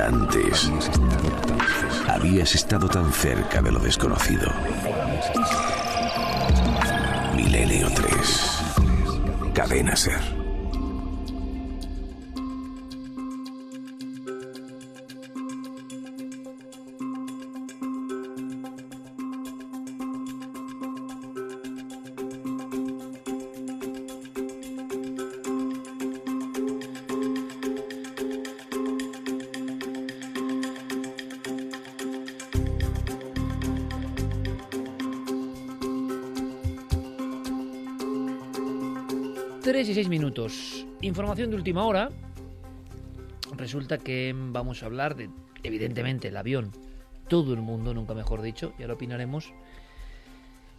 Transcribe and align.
Antes 0.00 0.70
habías 2.08 2.54
estado 2.54 2.88
tan 2.88 3.12
cerca 3.12 3.60
de 3.60 3.72
lo 3.72 3.78
desconocido. 3.78 4.50
Milenio 7.36 7.88
3. 7.90 8.62
Cadena 9.54 9.94
Ser. 9.94 10.41
Minutos. 40.42 40.86
Información 41.00 41.50
de 41.50 41.56
última 41.56 41.84
hora. 41.84 42.10
Resulta 43.56 43.98
que 43.98 44.34
vamos 44.34 44.82
a 44.82 44.86
hablar 44.86 45.14
de, 45.14 45.28
evidentemente, 45.62 46.28
el 46.28 46.36
avión. 46.36 46.70
Todo 47.28 47.52
el 47.54 47.60
mundo, 47.60 47.94
nunca 47.94 48.14
mejor 48.14 48.42
dicho, 48.42 48.72
ya 48.78 48.86
lo 48.86 48.94
opinaremos, 48.94 49.52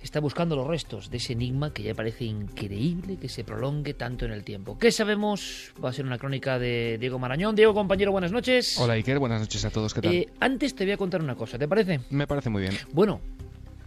está 0.01 0.19
buscando 0.19 0.55
los 0.55 0.67
restos 0.67 1.09
de 1.09 1.17
ese 1.17 1.33
enigma 1.33 1.73
que 1.73 1.83
ya 1.83 1.93
parece 1.93 2.25
increíble 2.25 3.17
que 3.17 3.29
se 3.29 3.43
prolongue 3.43 3.93
tanto 3.93 4.25
en 4.25 4.31
el 4.31 4.43
tiempo. 4.43 4.77
¿Qué 4.77 4.91
sabemos? 4.91 5.73
Va 5.83 5.89
a 5.89 5.93
ser 5.93 6.05
una 6.05 6.17
crónica 6.17 6.59
de 6.59 6.97
Diego 6.99 7.19
Marañón. 7.19 7.55
Diego, 7.55 7.73
compañero, 7.73 8.11
buenas 8.11 8.31
noches. 8.31 8.77
Hola 8.77 8.93
Iker, 8.93 9.19
buenas 9.19 9.41
noches 9.41 9.63
a 9.65 9.69
todos, 9.69 9.93
¿qué 9.93 10.01
tal? 10.01 10.13
Eh, 10.13 10.29
antes 10.39 10.75
te 10.75 10.83
voy 10.83 10.93
a 10.93 10.97
contar 10.97 11.21
una 11.21 11.35
cosa, 11.35 11.57
¿te 11.57 11.67
parece? 11.67 12.01
Me 12.09 12.27
parece 12.27 12.49
muy 12.49 12.63
bien. 12.63 12.73
Bueno, 12.91 13.21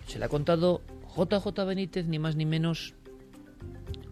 se 0.07 0.19
le 0.19 0.25
ha 0.25 0.29
contado 0.29 0.81
JJ 1.17 1.65
Benítez, 1.67 2.07
ni 2.07 2.19
más 2.19 2.35
ni 2.37 2.47
menos, 2.47 2.95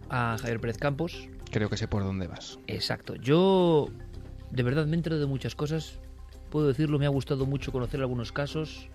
a 0.09 0.37
Javier 0.37 0.59
Pérez 0.59 0.77
Campos. 0.77 1.29
Creo 1.55 1.69
que 1.69 1.77
sé 1.77 1.87
por 1.87 2.03
dónde 2.03 2.27
vas. 2.27 2.59
Exacto. 2.67 3.15
Yo, 3.15 3.87
de 4.51 4.61
verdad, 4.61 4.87
me 4.87 4.97
entero 4.97 5.17
de 5.17 5.25
muchas 5.25 5.55
cosas. 5.55 5.99
Puedo 6.49 6.67
decirlo, 6.67 6.99
me 6.99 7.05
ha 7.05 7.09
gustado 7.09 7.45
mucho 7.45 7.71
conocer 7.71 8.01
algunos 8.01 8.33
casos. 8.33 8.89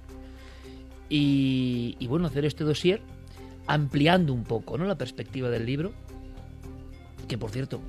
Y, 1.08 1.96
y 1.98 2.06
bueno, 2.06 2.26
hacer 2.26 2.44
este 2.44 2.62
dossier 2.64 3.00
ampliando 3.66 4.34
un 4.34 4.44
poco 4.44 4.76
¿no? 4.76 4.84
la 4.84 4.98
perspectiva 4.98 5.48
del 5.48 5.64
libro. 5.64 5.92
Que 7.28 7.38
por 7.38 7.48
cierto, 7.48 7.80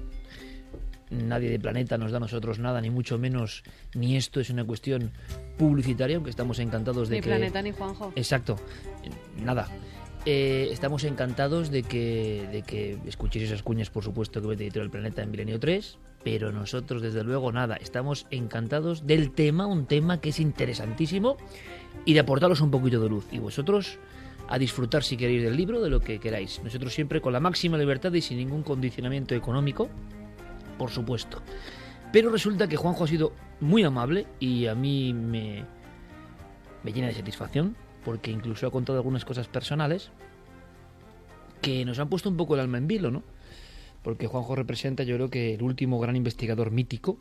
nadie 1.10 1.50
de 1.50 1.60
Planeta 1.60 1.98
nos 1.98 2.12
da 2.12 2.18
a 2.18 2.22
nosotros 2.22 2.58
nada, 2.58 2.80
ni 2.80 2.90
mucho 2.90 3.18
menos, 3.18 3.64
ni 3.94 4.16
esto 4.16 4.40
es 4.40 4.50
una 4.52 4.64
cuestión 4.64 5.12
publicitaria, 5.58 6.16
aunque 6.16 6.30
estamos 6.30 6.60
encantados 6.60 7.10
de 7.10 7.18
ni 7.18 7.22
que... 7.22 7.28
Planeta 7.28 7.62
ni 7.62 7.72
Juanjo. 7.72 8.14
Exacto, 8.16 8.56
nada. 9.44 9.68
Eh, 10.26 10.70
estamos 10.72 11.04
encantados 11.04 11.72
de 11.72 11.82
que, 11.82 12.48
de 12.52 12.62
que 12.62 13.00
escuchéis 13.08 13.46
esas 13.46 13.64
cuñas, 13.64 13.90
por 13.90 14.04
supuesto, 14.04 14.40
que 14.40 14.48
vete 14.48 14.64
Editorial 14.66 14.92
Planeta 14.92 15.24
en 15.24 15.32
Milenio 15.32 15.60
3, 15.60 15.98
pero 16.24 16.52
nosotros, 16.52 17.02
desde 17.02 17.24
luego, 17.24 17.52
nada. 17.52 17.76
Estamos 17.78 18.28
encantados 18.30 19.08
del 19.08 19.32
tema, 19.32 19.66
un 19.66 19.88
tema 19.88 20.22
que 20.22 20.30
es 20.30 20.40
interesantísimo, 20.40 21.38
y 22.06 22.14
de 22.14 22.20
aportaros 22.20 22.62
un 22.62 22.70
poquito 22.70 23.02
de 23.02 23.10
luz. 23.10 23.26
Y 23.32 23.40
vosotros 23.40 23.98
a 24.48 24.60
disfrutar, 24.60 25.04
si 25.04 25.18
queréis, 25.18 25.42
del 25.42 25.58
libro, 25.58 25.82
de 25.82 25.90
lo 25.90 26.02
que 26.02 26.20
queráis. 26.20 26.62
Nosotros 26.64 26.94
siempre 26.94 27.20
con 27.20 27.34
la 27.34 27.40
máxima 27.40 27.78
libertad 27.80 28.14
y 28.14 28.22
sin 28.22 28.38
ningún 28.38 28.62
condicionamiento 28.62 29.34
económico, 29.34 29.90
por 30.78 30.92
supuesto. 30.92 31.42
Pero 32.14 32.30
resulta 32.30 32.68
que 32.68 32.78
Juanjo 32.78 33.06
ha 33.06 33.08
sido 33.08 33.34
muy 33.60 33.84
amable 33.84 34.28
y 34.40 34.68
a 34.68 34.76
mí 34.76 35.14
me, 35.14 35.66
me 36.84 36.94
llena 36.94 37.08
de 37.08 37.14
satisfacción 37.14 37.76
porque 38.04 38.32
incluso 38.32 38.68
ha 38.68 38.72
contado 38.72 38.98
algunas 39.00 39.26
cosas 39.26 39.48
personales 39.48 40.12
que 41.62 41.86
nos 41.86 42.00
han 42.00 42.10
puesto 42.10 42.30
un 42.30 42.38
poco 42.38 42.56
el 42.56 42.62
alma 42.62 42.78
en 42.78 42.88
vilo, 42.88 43.12
¿no? 43.12 43.24
Porque 44.04 44.28
Juanjo 44.28 44.56
representa, 44.56 45.04
yo 45.04 45.16
creo 45.16 45.30
que 45.30 45.54
el 45.54 45.62
último 45.62 46.00
gran 46.00 46.16
investigador 46.16 46.72
mítico 46.72 47.20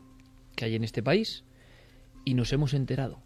que 0.55 0.65
hay 0.65 0.75
en 0.75 0.83
este 0.83 1.03
país 1.03 1.43
y 2.25 2.33
nos 2.33 2.51
hemos 2.53 2.73
enterado 2.73 3.19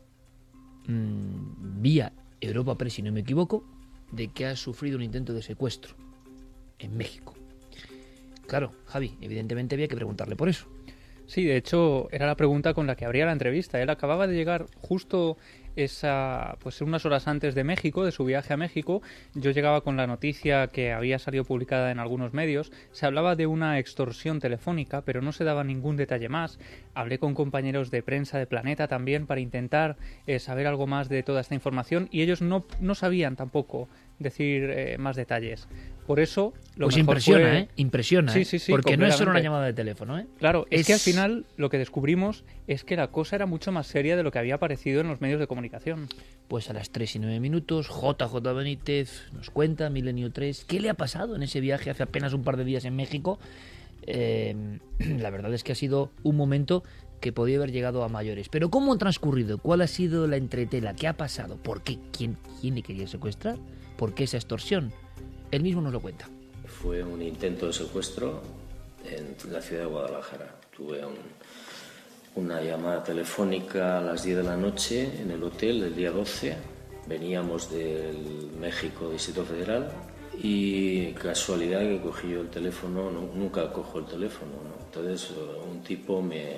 mmm, 0.88 1.82
vía 1.82 2.12
Europa 2.42 2.78
Press, 2.78 2.94
si 2.94 3.02
no 3.02 3.12
me 3.12 3.22
equivoco, 3.22 3.64
de 4.12 4.28
que 4.28 4.46
ha 4.46 4.56
sufrido 4.56 4.98
un 4.98 5.04
intento 5.04 5.34
de 5.34 5.42
secuestro 5.42 5.96
en 6.80 6.98
México. 6.98 7.34
Claro, 8.48 8.74
Javi, 8.86 9.18
evidentemente 9.22 9.76
había 9.76 9.88
que 9.88 9.96
preguntarle 9.96 10.36
por 10.36 10.50
eso. 10.50 10.68
Sí, 11.28 11.44
de 11.44 11.58
hecho 11.58 12.08
era 12.12 12.28
la 12.28 12.36
pregunta 12.36 12.74
con 12.74 12.86
la 12.86 12.96
que 12.96 13.06
abría 13.06 13.26
la 13.26 13.32
entrevista. 13.32 13.82
Él 13.82 13.90
acababa 13.90 14.28
de 14.28 14.36
llegar 14.36 14.68
justo 14.78 15.38
esa, 15.76 16.58
pues 16.62 16.82
unas 16.82 17.06
horas 17.06 17.28
antes 17.28 17.56
de 17.56 17.64
México, 17.64 18.06
de 18.06 18.12
su 18.12 18.26
viaje 18.26 18.54
a 18.54 18.58
México. 18.58 19.02
Yo 19.34 19.52
llegaba 19.52 19.82
con 19.82 19.98
la 19.98 20.08
noticia 20.08 20.68
que 20.68 20.92
había 20.92 21.20
salido 21.20 21.44
publicada 21.44 21.92
en 21.92 22.00
algunos 22.00 22.34
medios. 22.34 22.72
Se 22.92 23.06
hablaba 23.06 23.36
de 23.36 23.48
una 23.48 23.80
extorsión 23.80 24.40
telefónica, 24.40 25.02
pero 25.02 25.22
no 25.22 25.32
se 25.32 25.44
daba 25.44 25.64
ningún 25.64 25.96
detalle 25.98 26.30
más. 26.30 26.60
Hablé 26.94 27.20
con 27.20 27.34
compañeros 27.34 27.92
de 27.92 28.04
prensa 28.04 28.38
de 28.38 28.48
Planeta 28.48 28.88
también 28.88 29.28
para 29.28 29.42
intentar 29.42 29.98
eh, 30.28 30.40
saber 30.40 30.68
algo 30.68 30.88
más 30.88 31.10
de 31.10 31.24
toda 31.24 31.42
esta 31.42 31.56
información 31.56 32.08
y 32.12 32.22
ellos 32.22 32.42
no, 32.42 32.66
no 32.80 32.96
sabían 32.96 33.36
tampoco 33.36 33.90
decir 34.20 34.70
eh, 34.70 34.98
más 34.98 35.16
detalles. 35.16 35.68
Por 36.08 36.20
eso 36.20 36.54
lo 36.76 36.86
pues 36.86 36.98
mejor 36.98 37.16
impresiona, 37.16 37.50
fue... 37.50 37.58
¿eh? 37.62 37.68
Impresiona, 37.78 38.32
Sí, 38.32 38.42
¿eh? 38.42 38.46
sí, 38.46 38.60
sí, 38.60 38.72
Porque 38.72 38.96
no 38.96 39.08
es 39.08 39.16
solo 39.16 39.32
una 39.32 39.40
llamada 39.40 39.66
de 39.66 39.74
teléfono, 39.74 40.20
¿eh? 40.20 40.28
Claro, 40.38 40.68
es... 40.70 40.82
Es- 40.82 40.88
que 40.88 40.94
al 40.94 41.00
final 41.00 41.46
lo 41.58 41.70
que 41.72 41.80
descubrimos 41.80 42.44
es 42.68 42.84
que 42.84 42.96
la 42.96 43.08
cosa 43.08 43.36
era 43.36 43.48
mucho 43.48 43.72
más 43.72 43.88
seria 43.88 44.16
de 44.16 44.22
lo 44.22 44.32
que 44.32 44.38
había 44.38 44.56
aparecido 44.56 45.02
en 45.02 45.08
los 45.08 45.20
medios 45.20 45.40
de 45.40 45.48
comunicación. 45.48 46.08
Pues 46.48 46.70
a 46.70 46.74
las 46.74 46.92
3 46.92 47.16
y 47.16 47.20
9 47.20 47.40
minutos, 47.40 47.88
JJ 47.88 48.36
Benítez 48.54 49.24
nos 49.34 49.50
cuenta, 49.50 49.90
Milenio 49.90 50.32
3, 50.32 50.66
qué 50.66 50.80
le 50.80 50.92
ha 50.92 50.94
pasado 50.94 51.36
en 51.36 51.42
ese 51.42 51.60
viaje 51.60 51.90
hace 51.90 52.04
apenas 52.04 52.34
un 52.34 52.44
par 52.44 52.56
de 52.58 52.66
días 52.66 52.86
en 52.86 52.96
México. 52.96 53.40
Eh, 54.04 54.78
la 55.00 55.30
verdad 55.32 55.52
es 55.56 55.64
que 55.64 55.72
ha 55.72 55.76
sido 55.76 56.12
un 56.22 56.36
momento 56.36 56.84
que 57.20 57.32
podía 57.32 57.58
haber 57.58 57.72
llegado 57.72 58.04
a 58.04 58.10
mayores. 58.10 58.50
Pero 58.50 58.70
¿cómo 58.70 58.92
han 58.94 59.00
transcurrido? 59.00 59.58
¿Cuál 59.58 59.82
ha 59.82 59.88
sido 59.88 60.28
la 60.28 60.38
entretela? 60.38 60.94
¿Qué 60.94 61.08
ha 61.08 61.14
pasado? 61.14 61.58
¿Por 61.58 61.82
qué? 61.82 61.98
¿Quién, 62.16 62.38
quién 62.62 62.76
le 62.76 62.84
quería 62.84 63.08
secuestrar? 63.08 63.58
¿Por 63.98 64.14
qué 64.14 64.26
esa 64.26 64.38
extorsión? 64.38 64.92
Él 65.52 65.64
mismo 65.64 65.82
nos 65.82 65.94
lo 65.94 66.00
cuenta. 66.02 66.28
Fue 66.66 67.04
un 67.04 67.22
intento 67.22 67.68
de 67.68 67.74
secuestro 67.74 68.42
en 69.06 69.36
la 69.52 69.62
ciudad 69.62 69.84
de 69.84 69.88
Guadalajara. 69.88 70.56
Tuve 70.76 71.06
un- 71.06 71.16
una 72.44 72.62
llamada 72.62 73.04
telefónica 73.04 74.00
a 74.00 74.02
las 74.02 74.24
10 74.24 74.38
de 74.38 74.44
la 74.44 74.58
noche 74.58 75.10
en 75.22 75.32
el 75.32 75.42
hotel 75.44 75.82
del 75.82 75.96
día 75.96 76.12
12. 76.12 76.56
Veníamos 77.08 77.72
del 77.72 78.50
México 78.60 79.10
Distrito 79.12 79.46
Federal 79.46 79.90
y 80.42 81.12
casualidad 81.14 81.80
que 81.82 82.02
cogí 82.02 82.30
yo 82.32 82.42
el 82.42 82.50
teléfono, 82.50 83.10
no- 83.12 83.30
nunca 83.34 83.72
cojo 83.72 84.00
el 84.00 84.06
teléfono. 84.06 84.52
¿no? 84.52 84.86
Entonces 84.86 85.32
eh, 85.32 85.70
un 85.72 85.82
tipo 85.82 86.22
me, 86.22 86.54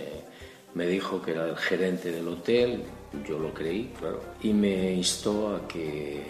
me 0.74 0.88
dijo 0.88 1.22
que 1.22 1.32
era 1.32 1.48
el 1.50 1.58
gerente 1.58 2.12
del 2.12 2.28
hotel, 2.28 2.84
yo 3.28 3.38
lo 3.38 3.54
creí, 3.54 3.94
claro, 4.00 4.22
y 4.42 4.54
me 4.54 4.94
instó 4.94 5.56
a 5.56 5.68
que 5.68 6.24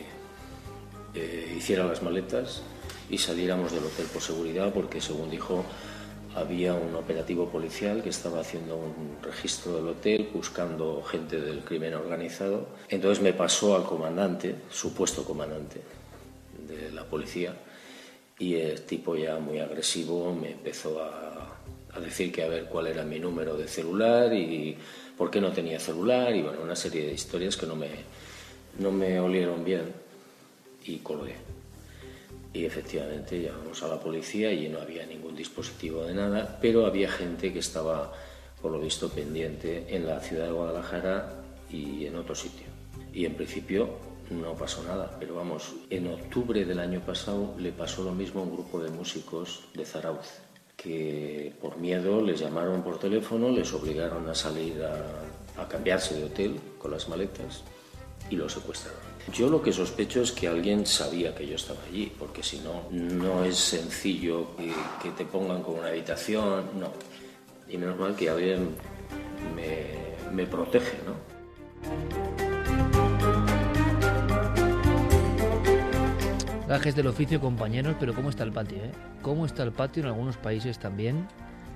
eh, 1.18 1.56
hiciera 1.58 1.84
las 1.86 2.04
maletas 2.04 2.62
y 3.10 3.18
saliéramos 3.18 3.72
del 3.72 3.84
hotel 3.84 4.06
por 4.14 4.22
seguridad 4.22 4.72
porque 4.74 5.02
según 5.02 5.32
dijo 5.32 5.66
había 6.36 6.76
un 6.76 6.94
operativo 6.96 7.50
policial 7.50 8.04
que 8.04 8.10
estaba 8.10 8.42
haciendo 8.42 8.78
un 8.78 9.18
registro 9.24 9.74
del 9.74 9.88
hotel 9.88 10.30
buscando 10.32 11.02
gente 11.02 11.42
del 11.42 11.62
crimen 11.62 11.96
organizado. 11.96 12.68
Entonces 12.90 13.24
me 13.24 13.34
pasó 13.34 13.76
al 13.76 13.86
comandante, 13.86 14.54
supuesto 14.70 15.26
comandante 15.26 15.82
de 16.68 16.92
la 16.92 17.06
policía, 17.06 17.56
y 18.38 18.54
el 18.54 18.84
tipo 18.84 19.16
ya 19.16 19.40
muy 19.40 19.58
agresivo 19.58 20.32
me 20.36 20.52
empezó 20.52 21.02
a, 21.02 21.58
a 21.92 22.00
decir 22.00 22.32
que 22.32 22.44
a 22.44 22.48
ver 22.48 22.66
cuál 22.66 22.86
era 22.86 23.04
mi 23.04 23.20
número 23.20 23.58
de 23.58 23.68
celular 23.68 24.32
y 24.32 24.78
por 25.18 25.32
qué 25.32 25.42
no 25.42 25.52
tenía 25.52 25.80
celular 25.80 26.36
y 26.36 26.44
bueno, 26.44 26.60
una 26.62 26.76
serie 26.76 27.08
de 27.08 27.14
historias 27.14 27.58
que 27.58 27.66
no 27.66 27.76
me, 27.76 27.90
no 28.78 28.92
me 28.92 29.20
olieron 29.20 29.66
bien 29.66 30.07
y 30.88 30.98
colgué. 31.00 31.36
Y 32.54 32.66
efectivamente 32.66 33.42
llamamos 33.42 33.84
a 33.84 33.88
la 33.88 34.00
policía 34.00 34.52
y 34.52 34.70
no 34.70 34.80
había 34.80 35.06
ningún 35.06 35.36
dispositivo 35.36 36.04
de 36.04 36.14
nada, 36.14 36.58
pero 36.62 36.86
había 36.86 37.10
gente 37.10 37.54
que 37.54 37.60
estaba, 37.60 38.14
por 38.62 38.72
lo 38.72 38.80
visto, 38.80 39.10
pendiente 39.10 39.86
en 39.96 40.08
la 40.08 40.20
ciudad 40.20 40.46
de 40.46 40.54
Guadalajara 40.54 41.44
y 41.70 42.06
en 42.06 42.16
otro 42.16 42.34
sitio. 42.34 42.68
Y 43.14 43.26
en 43.26 43.36
principio 43.36 43.90
no 44.30 44.56
pasó 44.56 44.84
nada, 44.84 45.16
pero 45.20 45.36
vamos, 45.36 45.74
en 45.90 46.08
octubre 46.08 46.66
del 46.66 46.80
año 46.80 47.02
pasado 47.02 47.54
le 47.58 47.72
pasó 47.72 48.04
lo 48.04 48.12
mismo 48.12 48.42
a 48.42 48.44
un 48.44 48.54
grupo 48.54 48.82
de 48.82 48.90
músicos 48.90 49.66
de 49.74 49.86
Zarauz, 49.86 50.40
que 50.76 51.54
por 51.62 51.78
miedo 51.78 52.22
les 52.22 52.40
llamaron 52.40 52.84
por 52.84 53.00
teléfono, 53.00 53.50
les 53.50 53.72
obligaron 53.74 54.28
a 54.30 54.36
salir 54.36 54.84
a, 54.84 55.62
a 55.62 55.68
cambiarse 55.68 56.16
de 56.16 56.26
hotel 56.26 56.60
con 56.78 56.92
las 56.92 57.08
maletas 57.08 57.64
y 58.30 58.36
lo 58.36 58.50
secuestraron. 58.50 59.07
Yo 59.34 59.50
lo 59.50 59.62
que 59.62 59.74
sospecho 59.74 60.22
es 60.22 60.32
que 60.32 60.48
alguien 60.48 60.86
sabía 60.86 61.36
que 61.36 61.46
yo 61.46 61.56
estaba 61.56 61.80
allí, 61.90 62.12
porque 62.18 62.42
si 62.42 62.60
no, 62.60 62.84
no 62.92 63.44
es 63.44 63.58
sencillo 63.58 64.56
que, 64.56 64.72
que 65.04 65.10
te 65.12 65.26
pongan 65.26 65.62
con 65.62 65.80
una 65.80 65.90
habitación, 65.90 66.66
no. 66.80 66.92
Y 67.68 67.78
menos 67.78 68.00
mal 68.00 68.16
que 68.16 68.30
alguien 68.30 68.70
me, 69.56 70.34
me 70.34 70.46
protege, 70.46 70.98
¿no? 71.06 71.38
Gajes 76.68 76.96
del 76.96 77.08
oficio, 77.08 77.40
compañeros, 77.40 77.96
pero 78.00 78.14
¿cómo 78.14 78.30
está 78.30 78.44
el 78.44 78.52
patio? 78.52 78.78
Eh? 78.78 78.92
¿Cómo 79.22 79.46
está 79.46 79.64
el 79.64 79.72
patio 79.72 80.04
en 80.04 80.08
algunos 80.08 80.38
países 80.38 80.80
también? 80.80 81.28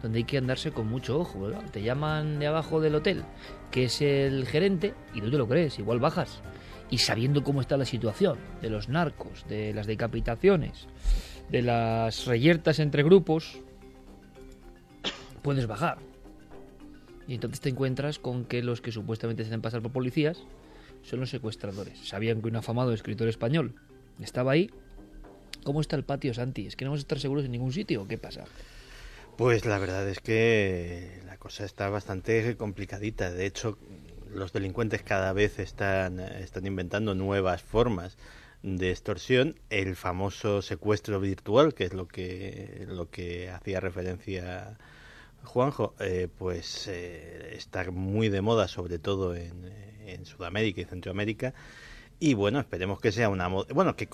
Donde 0.01 0.19
hay 0.19 0.23
que 0.23 0.37
andarse 0.37 0.71
con 0.71 0.87
mucho 0.87 1.19
ojo, 1.19 1.41
¿verdad? 1.41 1.63
Te 1.71 1.81
llaman 1.81 2.39
de 2.39 2.47
abajo 2.47 2.81
del 2.81 2.95
hotel, 2.95 3.23
que 3.71 3.85
es 3.85 4.01
el 4.01 4.45
gerente, 4.47 4.93
y 5.13 5.21
no 5.21 5.29
te 5.29 5.37
lo 5.37 5.47
crees, 5.47 5.79
igual 5.79 5.99
bajas. 5.99 6.41
Y 6.91 6.99
sabiendo 6.99 7.43
cómo 7.43 7.61
está 7.61 7.77
la 7.77 7.85
situación 7.85 8.37
de 8.61 8.69
los 8.69 8.89
narcos, 8.89 9.47
de 9.47 9.73
las 9.73 9.87
decapitaciones, 9.87 10.87
de 11.49 11.63
las 11.63 12.25
reyertas 12.25 12.77
entre 12.79 13.01
grupos, 13.01 13.59
puedes 15.41 15.65
bajar. 15.65 15.97
Y 17.27 17.35
entonces 17.35 17.61
te 17.61 17.69
encuentras 17.69 18.19
con 18.19 18.45
que 18.45 18.61
los 18.61 18.81
que 18.81 18.91
supuestamente 18.91 19.43
se 19.43 19.49
hacen 19.49 19.61
pasar 19.61 19.81
por 19.81 19.91
policías 19.91 20.43
son 21.01 21.21
los 21.21 21.29
secuestradores. 21.29 21.97
Sabían 22.07 22.41
que 22.41 22.49
un 22.49 22.57
afamado 22.57 22.93
escritor 22.93 23.27
español 23.27 23.75
estaba 24.19 24.51
ahí. 24.51 24.69
¿Cómo 25.63 25.81
está 25.81 25.95
el 25.95 26.03
patio, 26.03 26.33
Santi? 26.33 26.67
¿Es 26.67 26.75
que 26.75 26.85
no 26.85 26.91
vamos 26.91 27.01
a 27.01 27.05
estar 27.05 27.19
seguros 27.19 27.45
en 27.45 27.51
ningún 27.51 27.71
sitio 27.71 28.07
qué 28.07 28.17
pasa? 28.17 28.43
Pues 29.37 29.65
la 29.65 29.79
verdad 29.79 30.07
es 30.09 30.19
que 30.19 31.21
la 31.25 31.37
cosa 31.37 31.65
está 31.65 31.89
bastante 31.89 32.55
complicadita. 32.57 33.31
De 33.31 33.45
hecho, 33.45 33.77
los 34.33 34.53
delincuentes 34.53 35.03
cada 35.03 35.33
vez 35.33 35.59
están, 35.59 36.19
están 36.19 36.65
inventando 36.65 37.15
nuevas 37.15 37.61
formas 37.61 38.17
de 38.63 38.91
extorsión. 38.91 39.59
El 39.69 39.95
famoso 39.95 40.61
secuestro 40.61 41.19
virtual, 41.19 41.73
que 41.73 41.85
es 41.85 41.93
lo 41.93 42.07
que, 42.07 42.85
lo 42.87 43.09
que 43.09 43.49
hacía 43.49 43.79
referencia 43.79 44.77
Juanjo, 45.43 45.95
eh, 45.99 46.27
pues 46.37 46.87
eh, 46.87 47.53
está 47.55 47.89
muy 47.91 48.29
de 48.29 48.41
moda, 48.41 48.67
sobre 48.67 48.99
todo 48.99 49.35
en, 49.35 49.71
en 50.05 50.25
Sudamérica 50.25 50.81
y 50.81 50.85
Centroamérica. 50.85 51.53
Y 52.19 52.35
bueno, 52.35 52.59
esperemos 52.59 53.01
que 53.01 53.11
sea 53.11 53.29
una... 53.29 53.47
Bueno, 53.47 53.95
que, 53.95 54.07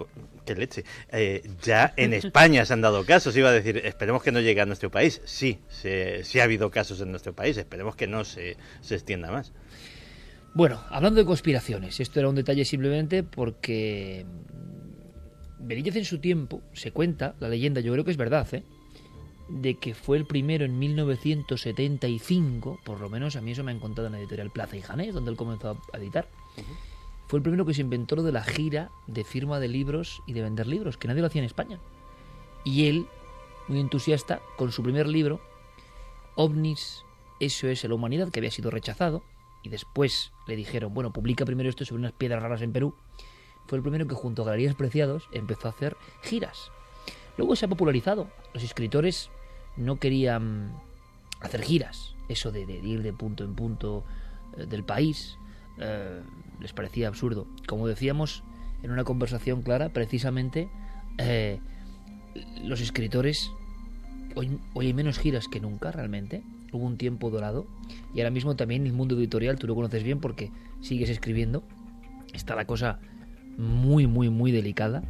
que 0.45 0.55
leche. 0.55 0.85
Eh, 1.11 1.43
ya 1.61 1.93
en 1.97 2.13
España 2.13 2.65
se 2.65 2.71
han 2.71 2.79
dado 2.79 3.05
casos, 3.05 3.35
iba 3.35 3.49
a 3.49 3.51
decir, 3.51 3.81
esperemos 3.83 4.23
que 4.23 4.31
no 4.31 4.39
llegue 4.39 4.61
a 4.61 4.65
nuestro 4.65 4.89
país. 4.89 5.21
Sí, 5.25 5.59
sí 5.67 6.39
ha 6.39 6.43
habido 6.45 6.71
casos 6.71 7.01
en 7.01 7.11
nuestro 7.11 7.33
país, 7.33 7.57
esperemos 7.57 7.97
que 7.97 8.07
no 8.07 8.23
se, 8.23 8.55
se 8.79 8.95
extienda 8.95 9.29
más. 9.29 9.51
Bueno, 10.53 10.79
hablando 10.89 11.19
de 11.19 11.25
conspiraciones, 11.25 11.99
esto 11.99 12.19
era 12.19 12.29
un 12.29 12.35
detalle 12.35 12.65
simplemente 12.65 13.23
porque 13.23 14.25
Benítez 15.59 15.95
en 15.97 16.05
su 16.05 16.19
tiempo 16.19 16.61
se 16.73 16.91
cuenta, 16.91 17.35
la 17.39 17.49
leyenda, 17.49 17.81
yo 17.81 17.93
creo 17.93 18.05
que 18.05 18.11
es 18.11 18.17
verdad, 18.17 18.47
¿eh? 18.53 18.63
de 19.49 19.75
que 19.75 19.93
fue 19.93 20.17
el 20.17 20.25
primero 20.25 20.65
en 20.65 20.77
1975, 20.77 22.79
por 22.83 22.99
lo 22.99 23.09
menos 23.09 23.35
a 23.35 23.41
mí 23.41 23.51
eso 23.51 23.63
me 23.63 23.71
han 23.71 23.79
contado 23.79 24.07
en 24.07 24.13
la 24.13 24.19
editorial 24.19 24.51
Plaza 24.51 24.77
y 24.77 24.81
Janés, 24.81 25.13
donde 25.13 25.31
él 25.31 25.37
comenzó 25.37 25.81
a 25.93 25.97
editar. 25.97 26.27
Fue 27.27 27.39
el 27.39 27.43
primero 27.43 27.65
que 27.65 27.73
se 27.73 27.81
inventó 27.81 28.15
lo 28.15 28.23
de 28.23 28.31
la 28.31 28.43
gira 28.43 28.89
de 29.07 29.23
firma 29.23 29.59
de 29.59 29.67
libros 29.67 30.21
y 30.27 30.33
de 30.33 30.41
vender 30.41 30.67
libros, 30.67 30.97
que 30.97 31.07
nadie 31.07 31.21
lo 31.21 31.27
hacía 31.27 31.41
en 31.41 31.45
España. 31.45 31.79
Y 32.63 32.87
él, 32.87 33.07
muy 33.67 33.79
entusiasta, 33.79 34.41
con 34.57 34.71
su 34.71 34.83
primer 34.83 35.07
libro, 35.07 35.41
OVNIS, 36.35 37.03
eso 37.39 37.67
es 37.67 37.83
la 37.83 37.95
humanidad, 37.95 38.29
que 38.29 38.39
había 38.39 38.51
sido 38.51 38.71
rechazado, 38.71 39.23
y 39.67 39.69
después 39.69 40.31
le 40.47 40.55
dijeron, 40.55 40.93
bueno, 40.93 41.11
publica 41.11 41.45
primero 41.45 41.69
esto 41.69 41.83
sobre 41.83 41.99
unas 41.99 42.13
piedras 42.13 42.41
raras 42.41 42.61
en 42.61 42.71
Perú, 42.71 42.95
fue 43.67 43.77
el 43.77 43.81
primero 43.81 44.07
que 44.07 44.15
junto 44.15 44.41
a 44.41 44.45
Galerías 44.45 44.75
Preciados 44.75 45.27
empezó 45.33 45.67
a 45.67 45.71
hacer 45.71 45.97
giras. 46.23 46.71
Luego 47.37 47.55
se 47.57 47.65
ha 47.65 47.67
popularizado. 47.67 48.29
Los 48.53 48.63
escritores 48.63 49.29
no 49.75 49.97
querían 49.97 50.71
hacer 51.41 51.61
giras, 51.61 52.15
eso 52.29 52.51
de, 52.51 52.61
ir 52.61 53.03
de 53.03 53.11
punto 53.11 53.43
en 53.43 53.55
punto 53.55 54.05
eh, 54.57 54.65
del 54.65 54.85
país, 54.85 55.37
eh, 55.79 56.21
les 56.61 56.71
parecía 56.71 57.09
absurdo. 57.09 57.45
Como 57.67 57.87
decíamos 57.87 58.43
en 58.83 58.91
una 58.91 59.03
conversación 59.03 59.63
clara, 59.63 59.89
precisamente 59.89 60.69
eh, 61.17 61.59
los 62.63 62.79
escritores 62.79 63.51
hoy, 64.35 64.59
hoy 64.73 64.87
hay 64.87 64.93
menos 64.93 65.19
giras 65.19 65.49
que 65.49 65.59
nunca 65.59 65.91
realmente. 65.91 66.41
Hubo 66.71 66.85
un 66.85 66.97
tiempo 66.97 67.29
dorado 67.29 67.67
y 68.13 68.19
ahora 68.19 68.31
mismo 68.31 68.55
también 68.55 68.85
el 68.85 68.93
mundo 68.93 69.15
editorial, 69.15 69.57
tú 69.57 69.67
lo 69.67 69.75
conoces 69.75 70.03
bien 70.03 70.19
porque 70.19 70.51
sigues 70.81 71.09
escribiendo, 71.09 71.63
está 72.33 72.55
la 72.55 72.65
cosa 72.65 72.99
muy, 73.57 74.07
muy, 74.07 74.29
muy 74.29 74.51
delicada. 74.51 75.03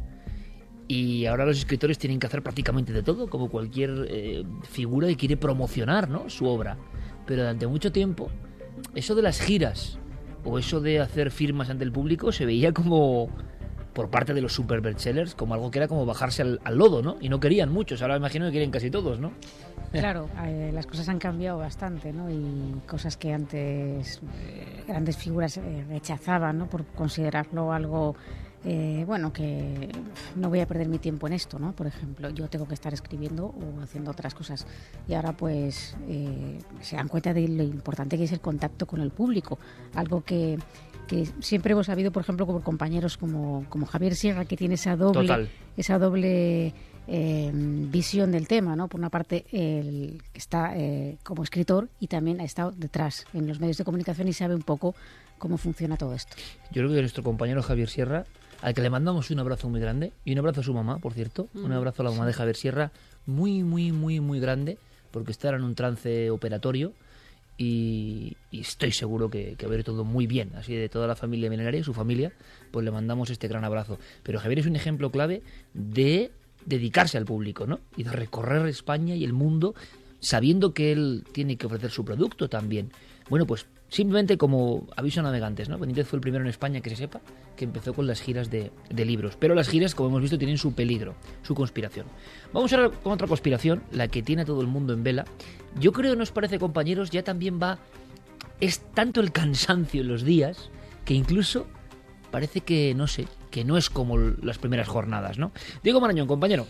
Y 0.86 1.26
ahora 1.26 1.44
los 1.44 1.58
escritores 1.58 1.98
tienen 1.98 2.18
que 2.18 2.26
hacer 2.26 2.42
prácticamente 2.42 2.94
de 2.94 3.02
todo, 3.02 3.28
como 3.28 3.50
cualquier 3.50 4.06
eh, 4.08 4.44
figura 4.62 5.06
que 5.08 5.16
quiere 5.16 5.36
promocionar 5.36 6.08
¿no? 6.08 6.30
su 6.30 6.46
obra. 6.46 6.78
Pero 7.26 7.42
durante 7.42 7.66
mucho 7.66 7.92
tiempo, 7.92 8.30
eso 8.94 9.14
de 9.14 9.20
las 9.20 9.40
giras 9.40 9.98
o 10.44 10.58
eso 10.58 10.80
de 10.80 11.00
hacer 11.00 11.30
firmas 11.30 11.68
ante 11.68 11.84
el 11.84 11.92
público 11.92 12.32
se 12.32 12.46
veía 12.46 12.72
como, 12.72 13.28
por 13.98 14.10
parte 14.10 14.32
de 14.32 14.40
los 14.40 14.52
super 14.52 14.80
bestsellers, 14.80 15.34
como 15.34 15.54
algo 15.54 15.72
que 15.72 15.80
era 15.80 15.88
como 15.88 16.06
bajarse 16.06 16.42
al, 16.42 16.60
al 16.62 16.78
lodo, 16.78 17.02
¿no? 17.02 17.16
Y 17.20 17.28
no 17.28 17.40
querían 17.40 17.68
muchos, 17.72 18.00
ahora 18.00 18.14
me 18.14 18.18
imagino 18.18 18.44
que 18.44 18.52
quieren 18.52 18.70
casi 18.70 18.92
todos, 18.92 19.18
¿no? 19.18 19.32
Claro, 19.90 20.28
eh, 20.46 20.70
las 20.72 20.86
cosas 20.86 21.08
han 21.08 21.18
cambiado 21.18 21.58
bastante, 21.58 22.12
¿no? 22.12 22.30
Y 22.30 22.80
cosas 22.86 23.16
que 23.16 23.32
antes 23.32 24.20
eh, 24.36 24.84
grandes 24.86 25.16
figuras 25.16 25.56
eh, 25.56 25.84
rechazaban, 25.88 26.58
¿no? 26.58 26.68
Por 26.68 26.84
considerarlo 26.84 27.72
algo 27.72 28.14
eh, 28.64 29.04
bueno, 29.06 29.32
que 29.32 29.88
no 30.34 30.48
voy 30.48 30.60
a 30.60 30.66
perder 30.66 30.88
mi 30.88 30.98
tiempo 30.98 31.28
en 31.28 31.32
esto, 31.32 31.58
¿no? 31.58 31.72
Por 31.72 31.86
ejemplo, 31.86 32.28
yo 32.30 32.48
tengo 32.48 32.66
que 32.66 32.74
estar 32.74 32.92
escribiendo 32.92 33.46
o 33.46 33.80
haciendo 33.82 34.10
otras 34.10 34.34
cosas. 34.34 34.66
Y 35.06 35.14
ahora 35.14 35.32
pues 35.32 35.96
eh, 36.08 36.58
se 36.80 36.96
dan 36.96 37.08
cuenta 37.08 37.32
de 37.32 37.46
lo 37.46 37.62
importante 37.62 38.18
que 38.18 38.24
es 38.24 38.32
el 38.32 38.40
contacto 38.40 38.86
con 38.86 39.00
el 39.00 39.10
público, 39.10 39.58
algo 39.94 40.22
que, 40.22 40.58
que 41.08 41.26
siempre 41.40 41.72
hemos 41.72 41.86
sabido, 41.86 42.12
por 42.12 42.22
ejemplo, 42.22 42.46
como 42.46 42.62
compañeros 42.62 43.16
como, 43.16 43.64
como 43.68 43.86
Javier 43.86 44.14
Sierra, 44.14 44.44
que 44.44 44.56
tiene 44.56 44.74
esa 44.74 44.94
doble, 44.94 45.22
Total. 45.22 45.48
esa 45.76 45.98
doble 45.98 46.74
eh, 47.08 47.50
visión 47.52 48.30
del 48.30 48.46
tema, 48.46 48.76
¿no? 48.76 48.86
Por 48.88 49.00
una 49.00 49.08
parte, 49.08 49.46
él 49.50 50.22
está 50.34 50.76
eh, 50.76 51.16
como 51.24 51.42
escritor 51.42 51.88
y 51.98 52.06
también 52.06 52.40
ha 52.40 52.44
estado 52.44 52.70
detrás 52.70 53.24
en 53.32 53.48
los 53.48 53.58
medios 53.58 53.78
de 53.78 53.84
comunicación 53.84 54.28
y 54.28 54.34
sabe 54.34 54.54
un 54.54 54.62
poco 54.62 54.94
cómo 55.38 55.56
funciona 55.56 55.96
todo 55.96 56.14
esto. 56.14 56.36
Yo 56.70 56.82
creo 56.82 56.90
que 56.90 57.00
nuestro 57.00 57.22
compañero 57.22 57.62
Javier 57.62 57.88
Sierra, 57.88 58.24
al 58.60 58.74
que 58.74 58.82
le 58.82 58.90
mandamos 58.90 59.30
un 59.30 59.38
abrazo 59.38 59.70
muy 59.70 59.80
grande, 59.80 60.12
y 60.24 60.32
un 60.32 60.38
abrazo 60.40 60.60
a 60.60 60.64
su 60.64 60.74
mamá, 60.74 60.98
por 60.98 61.14
cierto, 61.14 61.48
un 61.54 61.72
abrazo 61.72 62.02
a 62.02 62.04
la 62.04 62.10
mamá 62.10 62.26
de 62.26 62.34
Javier 62.34 62.56
Sierra, 62.56 62.92
muy, 63.24 63.62
muy, 63.62 63.90
muy, 63.92 64.20
muy 64.20 64.38
grande, 64.38 64.76
porque 65.10 65.32
está 65.32 65.48
en 65.48 65.64
un 65.64 65.74
trance 65.74 66.30
operatorio 66.30 66.92
y, 67.58 68.36
y 68.52 68.60
estoy 68.60 68.92
seguro 68.92 69.28
que, 69.28 69.56
que 69.56 69.66
va 69.66 69.74
a 69.74 69.78
ir 69.78 69.84
todo 69.84 70.04
muy 70.04 70.26
bien. 70.26 70.52
Así 70.54 70.74
de 70.74 70.88
toda 70.88 71.06
la 71.06 71.16
familia 71.16 71.50
milenaria, 71.50 71.82
su 71.84 71.92
familia, 71.92 72.32
pues 72.70 72.84
le 72.84 72.90
mandamos 72.92 73.30
este 73.30 73.48
gran 73.48 73.64
abrazo. 73.64 73.98
Pero 74.22 74.38
Javier 74.38 74.60
es 74.60 74.66
un 74.66 74.76
ejemplo 74.76 75.10
clave 75.10 75.42
de 75.74 76.30
dedicarse 76.64 77.18
al 77.18 77.24
público, 77.24 77.66
¿no? 77.66 77.80
Y 77.96 78.04
de 78.04 78.12
recorrer 78.12 78.66
España 78.68 79.16
y 79.16 79.24
el 79.24 79.32
mundo 79.32 79.74
sabiendo 80.20 80.72
que 80.72 80.92
él 80.92 81.24
tiene 81.32 81.56
que 81.56 81.66
ofrecer 81.66 81.90
su 81.90 82.04
producto 82.04 82.48
también. 82.48 82.92
Bueno, 83.28 83.46
pues 83.46 83.66
simplemente 83.88 84.36
como 84.36 84.86
aviso 84.96 85.20
a 85.20 85.22
navegantes, 85.22 85.68
¿no? 85.68 85.78
Benítez 85.78 86.06
fue 86.06 86.18
el 86.18 86.20
primero 86.20 86.44
en 86.44 86.50
España 86.50 86.80
que 86.80 86.90
se 86.90 86.96
sepa 86.96 87.20
que 87.56 87.64
empezó 87.64 87.92
con 87.94 88.06
las 88.06 88.20
giras 88.20 88.50
de, 88.50 88.70
libros. 88.90 89.36
Pero 89.38 89.54
las 89.54 89.68
giras, 89.68 89.94
como 89.94 90.10
hemos 90.10 90.22
visto, 90.22 90.38
tienen 90.38 90.58
su 90.58 90.74
peligro, 90.74 91.14
su 91.42 91.54
conspiración. 91.54 92.06
Vamos 92.52 92.72
ahora 92.72 92.90
con 92.90 93.12
otra 93.12 93.26
conspiración, 93.26 93.82
la 93.90 94.08
que 94.08 94.22
tiene 94.22 94.42
a 94.42 94.44
todo 94.44 94.60
el 94.60 94.66
mundo 94.68 94.92
en 94.92 95.02
vela. 95.02 95.24
Yo 95.78 95.92
creo, 95.92 96.14
nos 96.14 96.30
parece, 96.30 96.58
compañeros, 96.58 97.10
ya 97.10 97.22
también 97.22 97.58
va. 97.60 97.78
Es 98.60 98.80
tanto 98.94 99.20
el 99.20 99.32
cansancio 99.32 100.02
en 100.02 100.08
los 100.08 100.24
días 100.24 100.70
que 101.04 101.14
incluso 101.14 101.66
parece 102.30 102.60
que, 102.60 102.94
no 102.94 103.06
sé, 103.06 103.26
que 103.50 103.64
no 103.64 103.76
es 103.76 103.90
como 103.90 104.18
las 104.18 104.58
primeras 104.58 104.88
jornadas, 104.88 105.38
¿no? 105.38 105.52
Diego 105.82 106.00
Marañón, 106.00 106.28
compañero. 106.28 106.66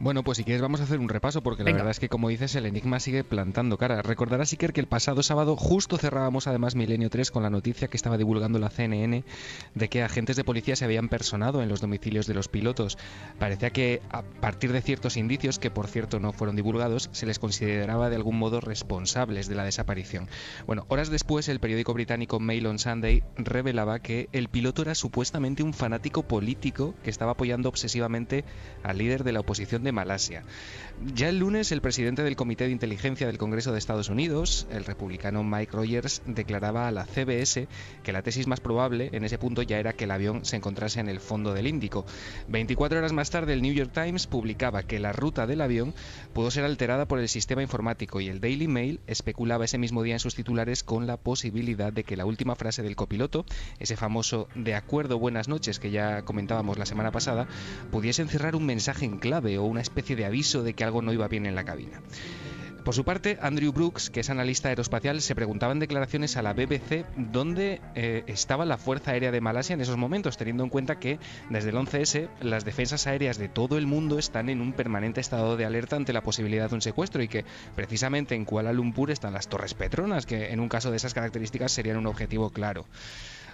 Bueno, 0.00 0.22
pues 0.22 0.38
si 0.38 0.44
quieres 0.44 0.62
vamos 0.62 0.80
a 0.80 0.84
hacer 0.84 1.00
un 1.00 1.08
repaso 1.08 1.42
porque 1.42 1.64
Venga. 1.64 1.78
la 1.78 1.82
verdad 1.82 1.90
es 1.90 1.98
que 1.98 2.08
como 2.08 2.28
dices 2.28 2.54
el 2.54 2.66
enigma 2.66 3.00
sigue 3.00 3.24
plantando 3.24 3.78
cara. 3.78 4.00
Recordarás 4.00 4.52
Iker 4.52 4.72
que 4.72 4.80
el 4.80 4.86
pasado 4.86 5.24
sábado 5.24 5.56
justo 5.56 5.98
cerrábamos 5.98 6.46
además 6.46 6.76
Milenio 6.76 7.10
3 7.10 7.32
con 7.32 7.42
la 7.42 7.50
noticia 7.50 7.88
que 7.88 7.96
estaba 7.96 8.16
divulgando 8.16 8.60
la 8.60 8.70
CNN 8.70 9.24
de 9.74 9.88
que 9.88 10.04
agentes 10.04 10.36
de 10.36 10.44
policía 10.44 10.76
se 10.76 10.84
habían 10.84 11.08
personado 11.08 11.62
en 11.62 11.68
los 11.68 11.80
domicilios 11.80 12.28
de 12.28 12.34
los 12.34 12.46
pilotos. 12.46 12.96
Parecía 13.40 13.70
que 13.70 14.00
a 14.10 14.22
partir 14.22 14.70
de 14.70 14.82
ciertos 14.82 15.16
indicios 15.16 15.58
que 15.58 15.72
por 15.72 15.88
cierto 15.88 16.20
no 16.20 16.32
fueron 16.32 16.54
divulgados 16.54 17.10
se 17.10 17.26
les 17.26 17.40
consideraba 17.40 18.08
de 18.08 18.16
algún 18.16 18.38
modo 18.38 18.60
responsables 18.60 19.48
de 19.48 19.56
la 19.56 19.64
desaparición. 19.64 20.28
Bueno, 20.64 20.86
horas 20.88 21.10
después 21.10 21.48
el 21.48 21.58
periódico 21.58 21.92
británico 21.92 22.38
Mail 22.38 22.66
on 22.66 22.78
Sunday 22.78 23.24
revelaba 23.36 23.98
que 23.98 24.28
el 24.30 24.48
piloto 24.48 24.82
era 24.82 24.94
supuestamente 24.94 25.64
un 25.64 25.74
fanático 25.74 26.22
político 26.22 26.94
que 27.02 27.10
estaba 27.10 27.32
apoyando 27.32 27.68
obsesivamente 27.68 28.44
al 28.84 28.98
líder 28.98 29.24
de 29.24 29.32
la 29.32 29.40
oposición 29.40 29.82
de 29.82 29.87
Malasia. 29.92 30.44
Ya 31.14 31.28
el 31.28 31.38
lunes, 31.38 31.70
el 31.70 31.80
presidente 31.80 32.24
del 32.24 32.34
Comité 32.34 32.64
de 32.64 32.72
Inteligencia 32.72 33.28
del 33.28 33.38
Congreso 33.38 33.70
de 33.70 33.78
Estados 33.78 34.08
Unidos, 34.08 34.66
el 34.70 34.84
republicano 34.84 35.44
Mike 35.44 35.72
Rogers, 35.72 36.22
declaraba 36.26 36.88
a 36.88 36.90
la 36.90 37.06
CBS 37.06 37.68
que 38.02 38.12
la 38.12 38.22
tesis 38.22 38.48
más 38.48 38.58
probable 38.58 39.10
en 39.12 39.24
ese 39.24 39.38
punto 39.38 39.62
ya 39.62 39.78
era 39.78 39.92
que 39.92 40.04
el 40.04 40.10
avión 40.10 40.44
se 40.44 40.56
encontrase 40.56 40.98
en 40.98 41.08
el 41.08 41.20
fondo 41.20 41.54
del 41.54 41.68
Índico. 41.68 42.04
24 42.48 42.98
horas 42.98 43.12
más 43.12 43.30
tarde, 43.30 43.52
el 43.52 43.62
New 43.62 43.72
York 43.72 43.92
Times 43.92 44.26
publicaba 44.26 44.82
que 44.82 44.98
la 44.98 45.12
ruta 45.12 45.46
del 45.46 45.60
avión 45.60 45.94
pudo 46.32 46.50
ser 46.50 46.64
alterada 46.64 47.06
por 47.06 47.20
el 47.20 47.28
sistema 47.28 47.62
informático 47.62 48.20
y 48.20 48.28
el 48.28 48.40
Daily 48.40 48.66
Mail 48.66 49.00
especulaba 49.06 49.66
ese 49.66 49.78
mismo 49.78 50.02
día 50.02 50.14
en 50.14 50.20
sus 50.20 50.34
titulares 50.34 50.82
con 50.82 51.06
la 51.06 51.16
posibilidad 51.16 51.92
de 51.92 52.02
que 52.02 52.16
la 52.16 52.26
última 52.26 52.56
frase 52.56 52.82
del 52.82 52.96
copiloto, 52.96 53.44
ese 53.78 53.96
famoso 53.96 54.48
de 54.54 54.74
acuerdo 54.74 55.18
buenas 55.18 55.48
noches 55.48 55.78
que 55.78 55.90
ya 55.90 56.22
comentábamos 56.24 56.78
la 56.78 56.86
semana 56.86 57.12
pasada, 57.12 57.46
pudiese 57.90 58.22
encerrar 58.22 58.56
un 58.56 58.66
mensaje 58.66 59.04
en 59.04 59.18
clave 59.18 59.58
o 59.58 59.64
una 59.64 59.77
especie 59.80 60.16
de 60.16 60.24
aviso 60.24 60.62
de 60.62 60.74
que 60.74 60.84
algo 60.84 61.02
no 61.02 61.12
iba 61.12 61.28
bien 61.28 61.46
en 61.46 61.54
la 61.54 61.64
cabina. 61.64 62.00
Por 62.88 62.94
su 62.94 63.04
parte, 63.04 63.36
Andrew 63.42 63.70
Brooks, 63.70 64.08
que 64.08 64.20
es 64.20 64.30
analista 64.30 64.70
aeroespacial, 64.70 65.20
se 65.20 65.34
preguntaba 65.34 65.74
en 65.74 65.78
declaraciones 65.78 66.38
a 66.38 66.42
la 66.42 66.54
BBC 66.54 67.04
dónde 67.16 67.82
eh, 67.94 68.24
estaba 68.26 68.64
la 68.64 68.78
Fuerza 68.78 69.10
Aérea 69.10 69.30
de 69.30 69.42
Malasia 69.42 69.74
en 69.74 69.82
esos 69.82 69.98
momentos, 69.98 70.38
teniendo 70.38 70.64
en 70.64 70.70
cuenta 70.70 70.98
que 70.98 71.18
desde 71.50 71.68
el 71.68 71.76
11S 71.76 72.30
las 72.40 72.64
defensas 72.64 73.06
aéreas 73.06 73.36
de 73.36 73.50
todo 73.50 73.76
el 73.76 73.86
mundo 73.86 74.18
están 74.18 74.48
en 74.48 74.62
un 74.62 74.72
permanente 74.72 75.20
estado 75.20 75.58
de 75.58 75.66
alerta 75.66 75.96
ante 75.96 76.14
la 76.14 76.22
posibilidad 76.22 76.70
de 76.70 76.76
un 76.76 76.80
secuestro 76.80 77.22
y 77.22 77.28
que 77.28 77.44
precisamente 77.76 78.34
en 78.34 78.46
Kuala 78.46 78.72
Lumpur 78.72 79.10
están 79.10 79.34
las 79.34 79.48
Torres 79.48 79.74
Petronas, 79.74 80.24
que 80.24 80.50
en 80.50 80.58
un 80.58 80.70
caso 80.70 80.90
de 80.90 80.96
esas 80.96 81.12
características 81.12 81.72
serían 81.72 81.98
un 81.98 82.06
objetivo 82.06 82.48
claro. 82.48 82.86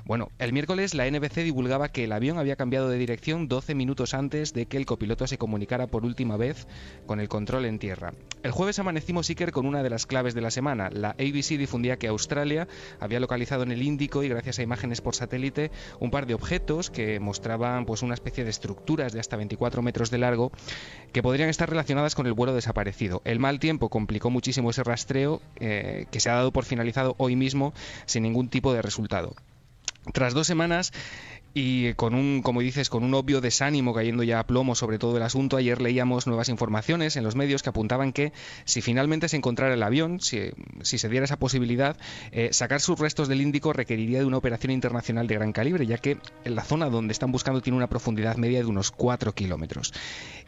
Bueno, 0.06 0.28
el 0.38 0.52
miércoles 0.52 0.92
la 0.92 1.11
NBC 1.11 1.44
divulgaba 1.44 1.88
que 1.88 2.04
el 2.04 2.12
avión 2.12 2.37
había 2.37 2.56
cambiado 2.56 2.90
de 2.90 2.99
dirección 2.99 3.49
12 3.49 3.75
minutos 3.75 4.12
antes 4.12 4.52
de 4.52 4.66
que 4.66 4.76
el 4.76 4.84
copiloto 4.84 5.26
se 5.26 5.38
comunicara 5.38 5.87
por 5.87 6.04
última 6.04 6.37
vez 6.37 6.66
con 7.06 7.20
el 7.20 7.30
control 7.30 7.64
en 7.64 7.78
tierra. 7.78 8.12
El 8.42 8.50
jueves 8.50 8.78
amanecimos 8.78 9.30
Iker 9.30 9.50
con 9.50 9.64
una 9.64 9.82
de 9.82 9.88
las 9.88 10.04
claves 10.04 10.34
de 10.34 10.42
la 10.42 10.50
semana. 10.50 10.90
La 10.90 11.12
ABC 11.12 11.56
difundía 11.56 11.96
que 11.96 12.08
Australia 12.08 12.68
había 13.00 13.18
localizado 13.18 13.62
en 13.62 13.73
el 13.73 13.82
Índico 13.82 14.23
y 14.23 14.28
gracias 14.28 14.58
a 14.58 14.62
imágenes 14.62 15.00
por 15.00 15.14
satélite 15.14 15.70
un 16.00 16.11
par 16.11 16.26
de 16.26 16.34
objetos 16.34 16.90
que 16.90 17.18
mostraban 17.18 17.87
pues 17.87 18.02
una 18.02 18.12
especie 18.12 18.44
de 18.44 18.50
estructuras 18.50 19.14
de 19.14 19.20
hasta 19.20 19.38
24 19.38 19.80
metros 19.80 20.11
de 20.11 20.18
largo 20.18 20.52
que 21.14 21.23
podrían 21.23 21.49
estar 21.49 21.70
relacionadas 21.70 22.14
con 22.14 22.26
el 22.26 22.34
vuelo 22.34 22.54
desaparecido. 22.54 23.23
El 23.25 23.40
mal 23.40 23.58
tiempo 23.58 23.88
complicó 23.88 24.28
muchísimo 24.28 24.68
ese 24.68 24.84
rastreo 24.84 25.40
eh, 25.61 26.04
que 26.11 26.20
se 26.20 26.28
ha 26.28 26.34
dado 26.34 26.52
por 26.52 26.66
finalizado 26.66 27.14
hoy 27.16 27.37
mismo 27.37 27.73
sin 28.04 28.25
ningún 28.25 28.50
tipo 28.50 28.75
de 28.75 28.82
resultado. 28.82 29.34
Tras 30.12 30.34
dos 30.34 30.46
semanas 30.46 30.92
y 31.54 31.94
con 31.94 32.14
un, 32.14 32.42
como 32.42 32.61
dices, 32.61 32.90
con 32.90 33.04
un 33.04 33.14
obvio 33.14 33.40
desánimo 33.40 33.94
cayendo 33.94 34.25
ya 34.25 34.40
a 34.40 34.46
plomo 34.46 34.75
sobre 34.75 34.99
todo 34.99 35.16
el 35.16 35.23
asunto, 35.23 35.56
ayer 35.56 35.80
leíamos 35.80 36.26
nuevas 36.26 36.49
informaciones 36.49 37.16
en 37.16 37.23
los 37.23 37.37
medios 37.37 37.62
que 37.62 37.70
apuntaban 37.70 38.12
que 38.12 38.32
si 38.64 38.82
finalmente 38.82 39.28
se 39.28 39.37
encontrara 39.37 39.73
el 39.73 39.82
avión, 39.82 40.20
si, 40.20 40.50
se 40.82 41.08
diera 41.08 41.25
esa 41.25 41.38
posibilidad, 41.38 41.96
eh, 42.32 42.49
sacar 42.52 42.80
sus 42.80 42.99
restos 42.99 43.28
del 43.28 43.40
Índico 43.40 43.73
requeriría 43.73 44.18
de 44.18 44.25
una 44.25 44.37
operación 44.37 44.73
internacional 44.73 45.28
de 45.28 45.34
gran 45.37 45.52
calibre, 45.52 45.87
ya 45.87 45.99
que 45.99 46.18
la 46.44 46.64
zona 46.64 46.90
donde 46.90 47.12
están 47.12 47.30
buscando 47.30 47.62
tiene 47.62 47.76
una 47.76 47.88
profundidad 47.88 48.37
media 48.37 48.58
de 48.58 48.66
unos 48.66 48.90
4 48.90 49.32
kilómetros. 49.32 49.92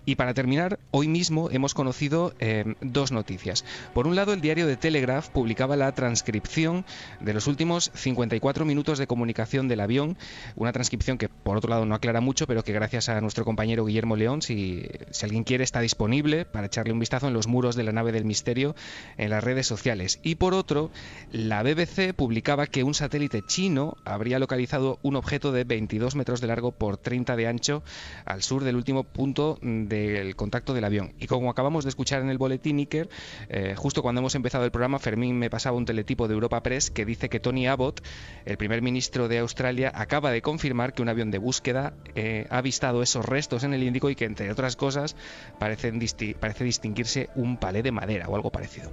Y 0.09 0.15
para 0.15 0.35
terminar, 0.35 0.79
hoy 0.93 1.09
mismo 1.09 1.51
hemos 1.51 1.75
conocido 1.75 2.33
eh, 2.39 2.77
dos 2.81 3.11
noticias. 3.11 3.65
Por 3.93 4.07
un 4.07 4.15
lado, 4.15 4.33
el 4.33 4.41
diario 4.41 4.69
de 4.69 4.77
Telegraph 4.77 5.31
publicaba 5.31 5.75
la 5.75 5.91
transcripción 5.97 6.85
de 7.21 7.35
los 7.35 7.49
últimos 7.49 7.91
54 7.93 8.65
minutos 8.65 9.01
de 9.01 9.09
comunicación 9.09 9.67
del 9.67 9.81
avión, 9.81 10.17
una 10.55 10.71
transcripción 10.71 11.19
que 11.19 11.29
por 11.29 11.57
otro 11.57 11.71
lado 11.71 11.87
no 11.87 11.97
aclara 11.97 12.21
mucho, 12.21 12.47
pero 12.47 12.63
que 12.63 12.73
gracias 12.73 13.09
a 13.09 13.21
nuestro 13.21 13.45
compañero 13.45 13.85
Guillermo 13.85 14.15
León, 14.15 14.43
si, 14.43 14.87
si 15.11 15.25
alguien 15.25 15.43
quiere, 15.43 15.65
está 15.65 15.81
disponible 15.81 16.45
para 16.45 16.69
echarle 16.69 16.93
un 16.93 17.01
vistazo 17.01 17.27
en 17.27 17.35
los 17.35 17.49
muros 17.49 17.75
de 17.75 17.83
la 17.83 17.91
nave 17.91 18.13
del 18.13 18.25
misterio 18.25 18.77
en 19.17 19.31
las 19.31 19.43
redes 19.43 19.67
sociales. 19.67 20.21
Y 20.23 20.37
por 20.37 20.55
otro, 20.55 20.93
la 21.33 21.65
BBC 21.65 22.15
publicaba 22.15 22.69
que 22.69 22.85
un 22.85 22.95
satélite 22.95 23.43
chino 23.43 23.97
habría 24.05 24.39
localizado 24.39 25.01
un 25.03 25.17
objeto 25.17 25.51
de 25.51 25.65
22 25.65 26.15
metros 26.15 26.41
de 26.41 26.47
largo 26.47 26.71
por 26.71 26.97
30 26.97 27.35
de 27.35 27.49
ancho 27.49 27.83
al 28.25 28.45
sur 28.45 28.63
del 28.63 28.77
último 28.77 29.03
punto 29.03 29.59
de 29.63 29.96
el 29.97 30.37
contacto 30.37 30.75
del 30.75 30.85
avión. 30.85 31.15
Y 31.19 31.27
como 31.27 31.51
acabamos 31.51 31.85
de 31.85 31.91
escuchar 31.91 32.23
en 32.23 32.31
el 32.31 32.39
boletín 32.39 32.79
Iker, 32.79 33.09
eh, 33.49 33.75
justo 33.77 34.03
cuando 34.03 34.21
hemos 34.21 34.35
empezado 34.35 34.65
el 34.65 34.71
programa, 34.71 34.99
Fermín 34.99 35.39
me 35.39 35.51
pasaba 35.51 35.77
un 35.77 35.85
teletipo 35.85 36.29
de 36.29 36.35
Europa 36.35 36.63
Press 36.63 36.91
que 36.91 37.05
dice 37.05 37.29
que 37.29 37.41
Tony 37.41 37.67
Abbott, 37.67 38.01
el 38.45 38.57
primer 38.57 38.83
ministro 38.83 39.29
de 39.29 39.39
Australia, 39.39 39.93
acaba 39.95 40.31
de 40.31 40.43
confirmar 40.43 40.93
que 40.93 41.03
un 41.03 41.09
avión 41.09 41.31
de 41.31 41.39
búsqueda 41.39 41.95
eh, 42.15 42.47
ha 42.51 42.59
avistado 42.59 43.03
esos 43.03 43.25
restos 43.25 43.65
en 43.65 43.75
el 43.75 43.83
Índico 43.83 44.11
y 44.11 44.17
que, 44.17 44.25
entre 44.25 44.51
otras 44.51 44.77
cosas, 44.77 45.17
parecen 45.59 46.01
parece 46.41 46.65
distinguirse 46.65 47.31
un 47.35 47.57
palé 47.57 47.83
de 47.83 47.93
madera 47.93 48.29
o 48.29 48.37
algo 48.37 48.51
parecido. 48.51 48.91